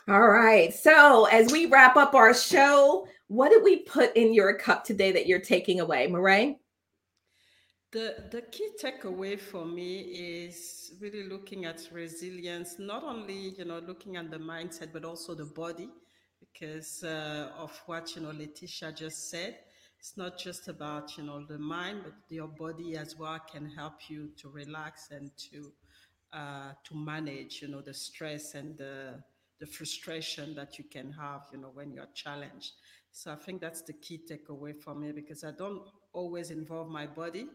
All 0.09 0.29
right. 0.29 0.75
So, 0.75 1.27
as 1.27 1.53
we 1.53 1.67
wrap 1.67 1.97
up 1.97 2.15
our 2.15 2.35
show, 2.35 3.07
what 3.29 3.51
did 3.51 3.63
we 3.63 3.85
put 3.85 4.17
in 4.17 4.35
your 4.35 4.55
cup 4.55 4.85
today 4.85 5.13
that 5.13 5.27
you're 5.27 5.41
taking 5.41 5.81
away, 5.81 6.09
Mireille? 6.09 6.57
The, 7.93 8.25
the 8.33 8.43
key 8.43 8.71
takeaway 8.83 9.39
for 9.39 9.65
me 9.65 10.01
is 10.01 10.95
really 11.01 11.29
looking 11.29 11.67
at 11.67 11.89
resilience, 11.93 12.79
not 12.79 13.05
only, 13.05 13.51
you 13.51 13.65
know, 13.65 13.79
looking 13.87 14.17
at 14.17 14.31
the 14.31 14.39
mindset, 14.39 14.93
but 14.93 15.05
also 15.05 15.35
the 15.35 15.45
body, 15.45 15.89
because 16.41 17.05
uh, 17.05 17.51
of 17.57 17.71
what, 17.87 18.17
you 18.17 18.23
know, 18.23 18.31
Letitia 18.31 18.93
just 18.93 19.31
said. 19.31 19.59
It's 20.01 20.17
not 20.17 20.37
just 20.37 20.67
about, 20.67 21.17
you 21.17 21.23
know, 21.23 21.45
the 21.47 21.59
mind, 21.59 22.01
but 22.03 22.15
your 22.29 22.49
body 22.49 22.97
as 22.97 23.17
well 23.17 23.39
can 23.39 23.71
help 23.71 24.09
you 24.09 24.31
to 24.39 24.49
relax 24.49 25.11
and 25.13 25.31
to, 25.53 25.71
uh, 26.33 26.73
to 26.83 26.97
manage, 26.97 27.63
you 27.63 27.69
know, 27.69 27.83
the 27.83 27.95
stress 27.95 28.55
and 28.55 28.77
the, 28.77 29.23
the 29.63 29.67
frustration 29.67 30.55
that 30.57 30.79
you 30.79 30.85
can 30.85 31.13
have, 31.13 31.43
you 31.53 31.59
know, 31.59 31.71
when 31.75 31.93
you're 31.95 32.13
challenged. 32.15 32.73
So 33.13 33.33
I 33.33 33.37
think 33.37 33.63
that's 33.63 33.83
the 33.83 33.95
key 33.95 34.21
takeaway 34.31 34.75
for 34.77 34.95
me 34.95 35.13
because 35.13 35.45
I 35.45 35.53
don't 35.53 35.89
always 36.13 36.51
involve 36.51 36.89
my 36.91 37.07
body 37.07 37.47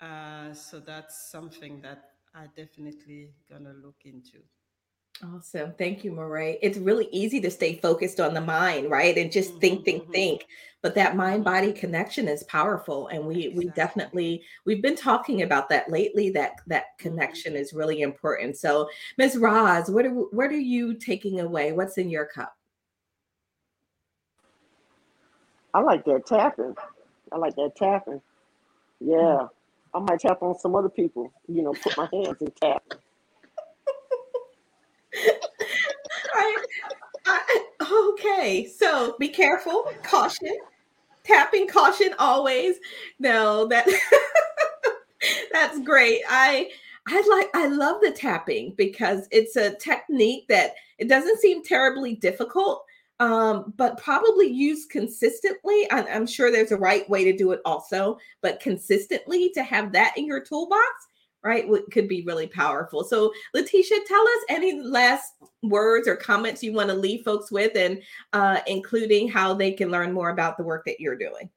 uh, 0.00 0.52
so 0.54 0.80
that's 0.80 1.30
something 1.30 1.80
that 1.82 2.10
I 2.34 2.46
definitely 2.56 3.32
gonna 3.50 3.74
look 3.74 4.02
into. 4.04 4.40
Awesome. 5.24 5.72
Thank 5.78 6.04
you, 6.04 6.12
Mireille. 6.12 6.58
It's 6.60 6.76
really 6.76 7.08
easy 7.10 7.40
to 7.40 7.50
stay 7.50 7.78
focused 7.78 8.20
on 8.20 8.34
the 8.34 8.40
mind, 8.40 8.90
right? 8.90 9.16
And 9.16 9.32
just 9.32 9.50
mm-hmm, 9.50 9.60
think, 9.60 9.84
think, 9.84 10.02
mm-hmm. 10.02 10.12
think. 10.12 10.46
But 10.82 10.94
that 10.94 11.16
mind 11.16 11.42
body 11.42 11.72
connection 11.72 12.28
is 12.28 12.42
powerful. 12.44 13.08
And 13.08 13.26
we 13.26 13.46
exactly. 13.46 13.64
we 13.64 13.72
definitely 13.72 14.42
we've 14.66 14.82
been 14.82 14.96
talking 14.96 15.42
about 15.42 15.70
that 15.70 15.90
lately. 15.90 16.30
That 16.30 16.52
that 16.66 16.84
mm-hmm. 16.84 17.08
connection 17.08 17.54
mm-hmm. 17.54 17.62
is 17.62 17.72
really 17.72 18.02
important. 18.02 18.58
So 18.58 18.88
Ms. 19.16 19.38
Roz, 19.38 19.90
what 19.90 20.04
are 20.04 20.10
what 20.10 20.50
are 20.50 20.58
you 20.58 20.94
taking 20.94 21.40
away? 21.40 21.72
What's 21.72 21.96
in 21.96 22.10
your 22.10 22.26
cup? 22.26 22.54
I 25.72 25.80
like 25.80 26.04
that 26.04 26.26
tapping. 26.26 26.74
I 27.32 27.38
like 27.38 27.56
that 27.56 27.72
tapping. 27.76 28.20
Yeah. 29.00 29.46
I 29.94 29.98
might 29.98 30.20
tap 30.20 30.42
on 30.42 30.58
some 30.58 30.74
other 30.74 30.90
people, 30.90 31.32
you 31.48 31.62
know, 31.62 31.72
put 31.72 31.96
my 31.96 32.08
hands 32.12 32.36
and 32.40 32.54
tap. 32.56 32.82
I, 36.34 36.64
I, 37.26 37.64
okay, 38.10 38.66
so 38.66 39.16
be 39.18 39.28
careful, 39.28 39.90
caution, 40.02 40.56
tapping, 41.24 41.68
caution 41.68 42.14
always. 42.18 42.76
No, 43.18 43.66
that 43.68 43.88
that's 45.52 45.80
great. 45.80 46.22
I 46.28 46.70
I 47.08 47.26
like 47.28 47.50
I 47.54 47.68
love 47.68 48.00
the 48.02 48.10
tapping 48.10 48.74
because 48.76 49.28
it's 49.30 49.56
a 49.56 49.74
technique 49.76 50.46
that 50.48 50.74
it 50.98 51.08
doesn't 51.08 51.40
seem 51.40 51.62
terribly 51.62 52.14
difficult 52.14 52.84
um, 53.20 53.72
but 53.76 53.98
probably 53.98 54.46
used 54.46 54.90
consistently. 54.90 55.90
I, 55.90 56.02
I'm 56.02 56.26
sure 56.26 56.50
there's 56.50 56.72
a 56.72 56.76
right 56.76 57.08
way 57.08 57.24
to 57.24 57.36
do 57.36 57.52
it 57.52 57.60
also, 57.64 58.18
but 58.42 58.60
consistently 58.60 59.50
to 59.50 59.62
have 59.62 59.92
that 59.92 60.14
in 60.16 60.26
your 60.26 60.40
toolbox, 60.40 60.84
right, 61.46 61.66
could 61.92 62.08
be 62.08 62.22
really 62.22 62.46
powerful. 62.46 63.04
So, 63.04 63.32
Letitia, 63.54 63.98
tell 64.06 64.22
us 64.22 64.44
any 64.48 64.80
last 64.80 65.32
words 65.62 66.06
or 66.08 66.16
comments 66.16 66.62
you 66.62 66.72
want 66.72 66.90
to 66.90 66.94
leave 66.94 67.24
folks 67.24 67.50
with, 67.50 67.76
and 67.76 68.02
uh, 68.32 68.60
including 68.66 69.28
how 69.28 69.54
they 69.54 69.72
can 69.72 69.90
learn 69.90 70.12
more 70.12 70.30
about 70.30 70.56
the 70.56 70.64
work 70.64 70.84
that 70.86 71.00
you're 71.00 71.16
doing. 71.16 71.48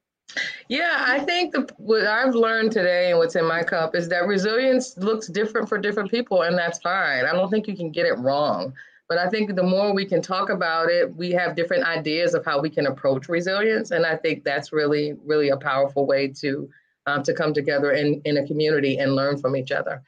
Yeah, 0.68 1.06
I 1.08 1.20
think 1.20 1.54
the, 1.54 1.68
what 1.78 2.06
I've 2.06 2.36
learned 2.36 2.72
today 2.72 3.10
and 3.10 3.18
what's 3.18 3.36
in 3.36 3.48
my 3.48 3.64
cup 3.64 3.96
is 3.96 4.08
that 4.10 4.28
resilience 4.28 4.96
looks 4.98 5.28
different 5.28 5.68
for 5.68 5.80
different 5.80 6.12
people, 6.12 6.44
and 6.44 6.58
that's 6.58 6.80
fine. 6.80 7.26
I 7.26 7.32
don't 7.32 7.50
think 7.50 7.68
you 7.68 7.76
can 7.76 7.92
get 7.92 8.06
it 8.06 8.18
wrong. 8.20 8.74
But 9.08 9.18
I 9.18 9.28
think 9.28 9.56
the 9.56 9.64
more 9.64 9.92
we 9.92 10.06
can 10.06 10.22
talk 10.22 10.52
about 10.52 10.92
it, 10.92 11.16
we 11.16 11.32
have 11.32 11.56
different 11.56 11.84
ideas 11.84 12.36
of 12.36 12.46
how 12.46 12.62
we 12.62 12.70
can 12.70 12.86
approach 12.86 13.28
resilience, 13.28 13.90
and 13.90 14.06
I 14.06 14.16
think 14.16 14.44
that's 14.44 14.72
really, 14.72 15.16
really 15.26 15.50
a 15.50 15.58
powerful 15.58 16.06
way 16.06 16.28
to 16.42 16.70
um, 17.10 17.24
to 17.24 17.34
come 17.34 17.54
together 17.54 17.92
in 17.92 18.22
in 18.26 18.38
a 18.38 18.46
community 18.46 18.98
and 18.98 19.16
learn 19.16 19.38
from 19.38 19.56
each 19.56 19.72
other. 19.72 20.02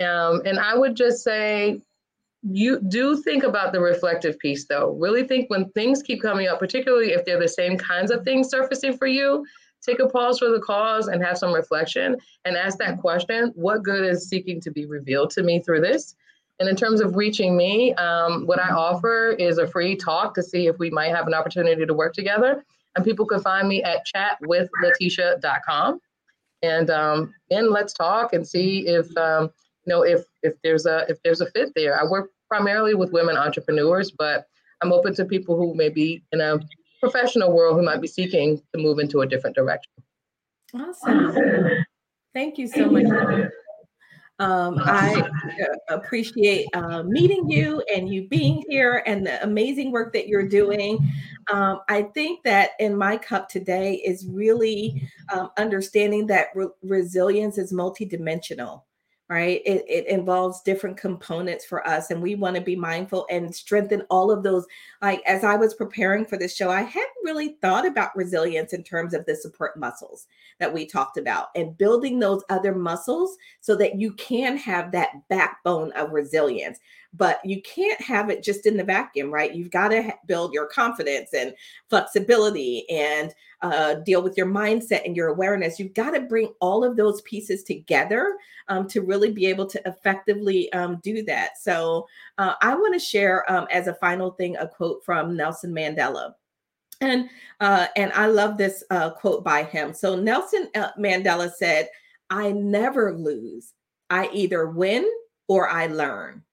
Um, 0.00 0.42
and 0.44 0.58
I 0.58 0.76
would 0.76 0.96
just 0.96 1.22
say, 1.22 1.80
you 2.42 2.80
do 2.80 3.16
think 3.22 3.44
about 3.44 3.72
the 3.72 3.80
reflective 3.80 4.38
piece, 4.38 4.66
though. 4.66 4.96
Really 4.98 5.24
think 5.24 5.48
when 5.48 5.70
things 5.70 6.02
keep 6.02 6.20
coming 6.20 6.48
up, 6.48 6.58
particularly 6.58 7.12
if 7.12 7.24
they're 7.24 7.38
the 7.38 7.48
same 7.48 7.76
kinds 7.76 8.10
of 8.10 8.24
things 8.24 8.48
surfacing 8.48 8.96
for 8.96 9.06
you. 9.06 9.44
Take 9.84 9.98
a 9.98 10.08
pause 10.08 10.38
for 10.38 10.48
the 10.48 10.60
cause 10.60 11.08
and 11.08 11.22
have 11.24 11.36
some 11.36 11.52
reflection 11.52 12.16
and 12.44 12.56
ask 12.56 12.78
that 12.78 13.00
question 13.00 13.50
what 13.56 13.82
good 13.82 14.04
is 14.04 14.28
seeking 14.28 14.60
to 14.60 14.70
be 14.70 14.86
revealed 14.86 15.30
to 15.30 15.42
me 15.42 15.60
through 15.60 15.80
this? 15.80 16.14
And 16.60 16.68
in 16.68 16.76
terms 16.76 17.00
of 17.00 17.16
reaching 17.16 17.56
me, 17.56 17.92
um, 17.94 18.46
what 18.46 18.60
I 18.60 18.70
offer 18.70 19.30
is 19.30 19.58
a 19.58 19.66
free 19.66 19.96
talk 19.96 20.34
to 20.34 20.42
see 20.42 20.68
if 20.68 20.78
we 20.78 20.90
might 20.90 21.12
have 21.14 21.26
an 21.26 21.34
opportunity 21.34 21.84
to 21.84 21.94
work 21.94 22.14
together. 22.14 22.64
And 22.94 23.04
people 23.04 23.26
can 23.26 23.40
find 23.40 23.68
me 23.68 23.82
at 23.82 24.06
chatwithletitia.com. 24.14 26.00
And 26.62 26.90
um, 26.90 27.34
then 27.50 27.70
let's 27.70 27.92
talk 27.92 28.32
and 28.32 28.46
see 28.46 28.86
if 28.86 29.14
um, 29.16 29.50
you 29.84 29.92
know 29.92 30.02
if 30.02 30.24
if 30.42 30.54
there's 30.62 30.86
a 30.86 31.04
if 31.08 31.22
there's 31.22 31.40
a 31.40 31.50
fit 31.50 31.72
there. 31.74 32.00
I 32.00 32.04
work 32.04 32.30
primarily 32.48 32.94
with 32.94 33.12
women 33.12 33.36
entrepreneurs, 33.36 34.10
but 34.10 34.46
I'm 34.82 34.92
open 34.92 35.14
to 35.14 35.24
people 35.24 35.56
who 35.56 35.74
may 35.74 35.88
be 35.88 36.22
in 36.32 36.40
a 36.40 36.60
professional 37.00 37.52
world 37.52 37.76
who 37.76 37.82
might 37.82 38.00
be 38.00 38.06
seeking 38.06 38.62
to 38.72 38.80
move 38.80 38.98
into 38.98 39.20
a 39.20 39.26
different 39.26 39.56
direction. 39.56 39.92
Awesome. 40.74 41.34
Thank 42.34 42.58
you 42.58 42.66
so 42.66 42.88
much. 42.88 43.50
Um, 44.42 44.80
I 44.80 45.20
uh, 45.20 45.94
appreciate 45.94 46.66
uh, 46.74 47.04
meeting 47.04 47.48
you 47.48 47.80
and 47.94 48.12
you 48.12 48.26
being 48.26 48.64
here 48.68 49.04
and 49.06 49.24
the 49.24 49.40
amazing 49.44 49.92
work 49.92 50.12
that 50.14 50.26
you're 50.26 50.48
doing. 50.48 50.98
Um, 51.52 51.80
I 51.88 52.02
think 52.02 52.42
that 52.42 52.70
in 52.80 52.96
my 52.96 53.16
cup 53.16 53.48
today 53.48 54.02
is 54.04 54.26
really 54.26 55.08
um, 55.32 55.50
understanding 55.58 56.26
that 56.26 56.48
re- 56.56 56.66
resilience 56.82 57.56
is 57.56 57.72
multidimensional 57.72 58.82
right? 59.32 59.62
It, 59.64 59.82
it 59.88 60.06
involves 60.08 60.60
different 60.60 60.98
components 60.98 61.64
for 61.64 61.86
us, 61.88 62.10
and 62.10 62.20
we 62.20 62.34
want 62.34 62.54
to 62.56 62.60
be 62.60 62.76
mindful 62.76 63.26
and 63.30 63.54
strengthen 63.54 64.02
all 64.10 64.30
of 64.30 64.42
those. 64.42 64.66
Like, 65.00 65.22
as 65.26 65.42
I 65.42 65.56
was 65.56 65.72
preparing 65.72 66.26
for 66.26 66.36
this 66.36 66.54
show, 66.54 66.70
I 66.70 66.82
hadn't 66.82 67.24
really 67.24 67.56
thought 67.62 67.86
about 67.86 68.14
resilience 68.14 68.74
in 68.74 68.84
terms 68.84 69.14
of 69.14 69.24
the 69.24 69.34
support 69.34 69.78
muscles 69.78 70.26
that 70.60 70.72
we 70.72 70.84
talked 70.84 71.16
about 71.16 71.46
and 71.56 71.78
building 71.78 72.18
those 72.18 72.44
other 72.50 72.74
muscles 72.74 73.38
so 73.62 73.74
that 73.76 73.98
you 73.98 74.12
can 74.12 74.54
have 74.58 74.92
that 74.92 75.26
backbone 75.30 75.92
of 75.92 76.12
resilience 76.12 76.78
but 77.14 77.44
you 77.44 77.60
can't 77.62 78.00
have 78.00 78.30
it 78.30 78.42
just 78.42 78.66
in 78.66 78.76
the 78.76 78.84
vacuum, 78.84 79.30
right? 79.30 79.54
You've 79.54 79.70
got 79.70 79.88
to 79.88 80.12
build 80.26 80.54
your 80.54 80.66
confidence 80.66 81.34
and 81.34 81.54
flexibility 81.90 82.88
and 82.88 83.34
uh, 83.60 83.94
deal 83.94 84.22
with 84.22 84.36
your 84.36 84.46
mindset 84.46 85.04
and 85.04 85.14
your 85.14 85.28
awareness. 85.28 85.78
You've 85.78 85.94
got 85.94 86.12
to 86.12 86.20
bring 86.20 86.52
all 86.60 86.84
of 86.84 86.96
those 86.96 87.20
pieces 87.22 87.62
together 87.64 88.36
um, 88.68 88.88
to 88.88 89.02
really 89.02 89.30
be 89.30 89.46
able 89.46 89.66
to 89.66 89.82
effectively 89.86 90.72
um, 90.72 91.00
do 91.02 91.22
that. 91.24 91.58
So 91.58 92.08
uh, 92.38 92.54
I 92.62 92.74
want 92.74 92.94
to 92.94 93.00
share 93.00 93.50
um, 93.50 93.66
as 93.70 93.88
a 93.88 93.94
final 93.94 94.30
thing 94.32 94.56
a 94.56 94.66
quote 94.66 95.04
from 95.04 95.36
Nelson 95.36 95.72
Mandela. 95.72 96.34
And 97.00 97.28
uh, 97.60 97.88
and 97.96 98.12
I 98.12 98.26
love 98.26 98.56
this 98.56 98.84
uh, 98.90 99.10
quote 99.10 99.42
by 99.42 99.64
him. 99.64 99.92
So 99.92 100.14
Nelson 100.14 100.68
uh, 100.76 100.90
Mandela 100.96 101.50
said, 101.52 101.88
"I 102.30 102.52
never 102.52 103.12
lose. 103.12 103.72
I 104.08 104.30
either 104.32 104.68
win 104.68 105.10
or 105.48 105.68
I 105.68 105.88
learn." 105.88 106.44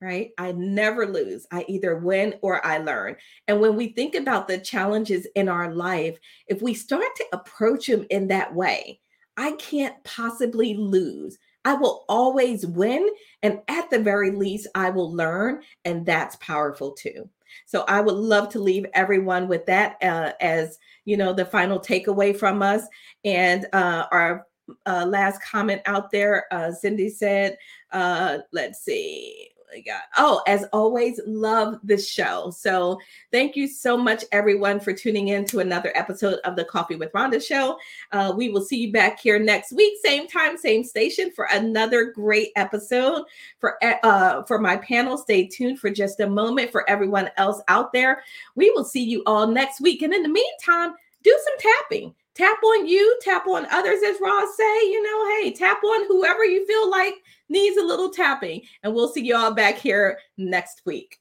Right? 0.00 0.30
I 0.38 0.52
never 0.52 1.06
lose. 1.06 1.46
I 1.50 1.64
either 1.68 1.96
win 1.96 2.34
or 2.42 2.64
I 2.64 2.78
learn. 2.78 3.16
And 3.48 3.60
when 3.60 3.76
we 3.76 3.88
think 3.88 4.14
about 4.14 4.46
the 4.46 4.58
challenges 4.58 5.26
in 5.34 5.48
our 5.48 5.72
life, 5.72 6.18
if 6.48 6.62
we 6.62 6.74
start 6.74 7.06
to 7.16 7.26
approach 7.32 7.86
them 7.86 8.06
in 8.10 8.28
that 8.28 8.54
way, 8.54 9.00
I 9.36 9.52
can't 9.52 10.02
possibly 10.04 10.74
lose. 10.74 11.38
I 11.64 11.74
will 11.74 12.04
always 12.08 12.66
win. 12.66 13.08
And 13.42 13.60
at 13.68 13.90
the 13.90 13.98
very 13.98 14.30
least, 14.30 14.68
I 14.74 14.90
will 14.90 15.12
learn. 15.12 15.62
And 15.84 16.06
that's 16.06 16.36
powerful 16.36 16.92
too. 16.92 17.28
So 17.64 17.84
I 17.88 18.00
would 18.00 18.14
love 18.14 18.48
to 18.50 18.58
leave 18.60 18.86
everyone 18.94 19.48
with 19.48 19.66
that 19.66 19.96
uh, 20.02 20.32
as, 20.40 20.78
you 21.04 21.16
know, 21.16 21.32
the 21.32 21.44
final 21.44 21.80
takeaway 21.80 22.36
from 22.36 22.62
us. 22.62 22.84
And 23.24 23.66
uh, 23.72 24.06
our 24.12 24.46
uh, 24.86 25.06
last 25.06 25.42
comment 25.42 25.80
out 25.86 26.10
there, 26.10 26.46
uh, 26.52 26.72
Cindy 26.72 27.08
said, 27.08 27.56
uh, 27.92 28.38
let's 28.52 28.80
see, 28.80 29.50
got. 29.82 30.02
Oh, 30.16 30.42
as 30.46 30.64
always, 30.72 31.20
love 31.26 31.78
this 31.82 32.08
show. 32.08 32.50
So 32.50 32.98
thank 33.32 33.56
you 33.56 33.66
so 33.68 33.96
much, 33.96 34.24
everyone, 34.32 34.80
for 34.80 34.92
tuning 34.92 35.28
in 35.28 35.44
to 35.46 35.60
another 35.60 35.92
episode 35.94 36.38
of 36.44 36.56
the 36.56 36.64
Coffee 36.64 36.96
with 36.96 37.12
Rhonda 37.12 37.44
show. 37.44 37.78
Uh, 38.12 38.32
we 38.36 38.48
will 38.48 38.62
see 38.62 38.78
you 38.78 38.92
back 38.92 39.20
here 39.20 39.38
next 39.38 39.72
week, 39.72 39.94
same 40.04 40.26
time, 40.28 40.56
same 40.56 40.84
station, 40.84 41.30
for 41.30 41.48
another 41.52 42.12
great 42.12 42.50
episode. 42.56 43.24
For 43.58 43.76
uh, 43.82 44.42
for 44.44 44.58
my 44.58 44.76
panel, 44.76 45.18
stay 45.18 45.46
tuned 45.46 45.78
for 45.78 45.90
just 45.90 46.20
a 46.20 46.28
moment. 46.28 46.70
For 46.70 46.88
everyone 46.88 47.30
else 47.36 47.60
out 47.68 47.92
there, 47.92 48.22
we 48.54 48.70
will 48.70 48.84
see 48.84 49.02
you 49.02 49.22
all 49.26 49.46
next 49.46 49.80
week. 49.80 50.02
And 50.02 50.12
in 50.14 50.22
the 50.22 50.28
meantime, 50.28 50.94
do 51.22 51.38
some 51.44 51.72
tapping 51.72 52.14
tap 52.36 52.58
on 52.62 52.86
you, 52.86 53.18
tap 53.22 53.46
on 53.46 53.66
others, 53.70 54.00
as 54.06 54.16
Roz 54.20 54.56
say, 54.56 54.90
you 54.90 55.02
know, 55.02 55.42
hey, 55.42 55.52
tap 55.52 55.82
on 55.82 56.06
whoever 56.06 56.44
you 56.44 56.66
feel 56.66 56.90
like 56.90 57.14
needs 57.48 57.76
a 57.76 57.84
little 57.84 58.10
tapping. 58.10 58.62
And 58.82 58.94
we'll 58.94 59.08
see 59.08 59.24
you 59.24 59.36
all 59.36 59.54
back 59.54 59.76
here 59.76 60.18
next 60.36 60.82
week. 60.84 61.18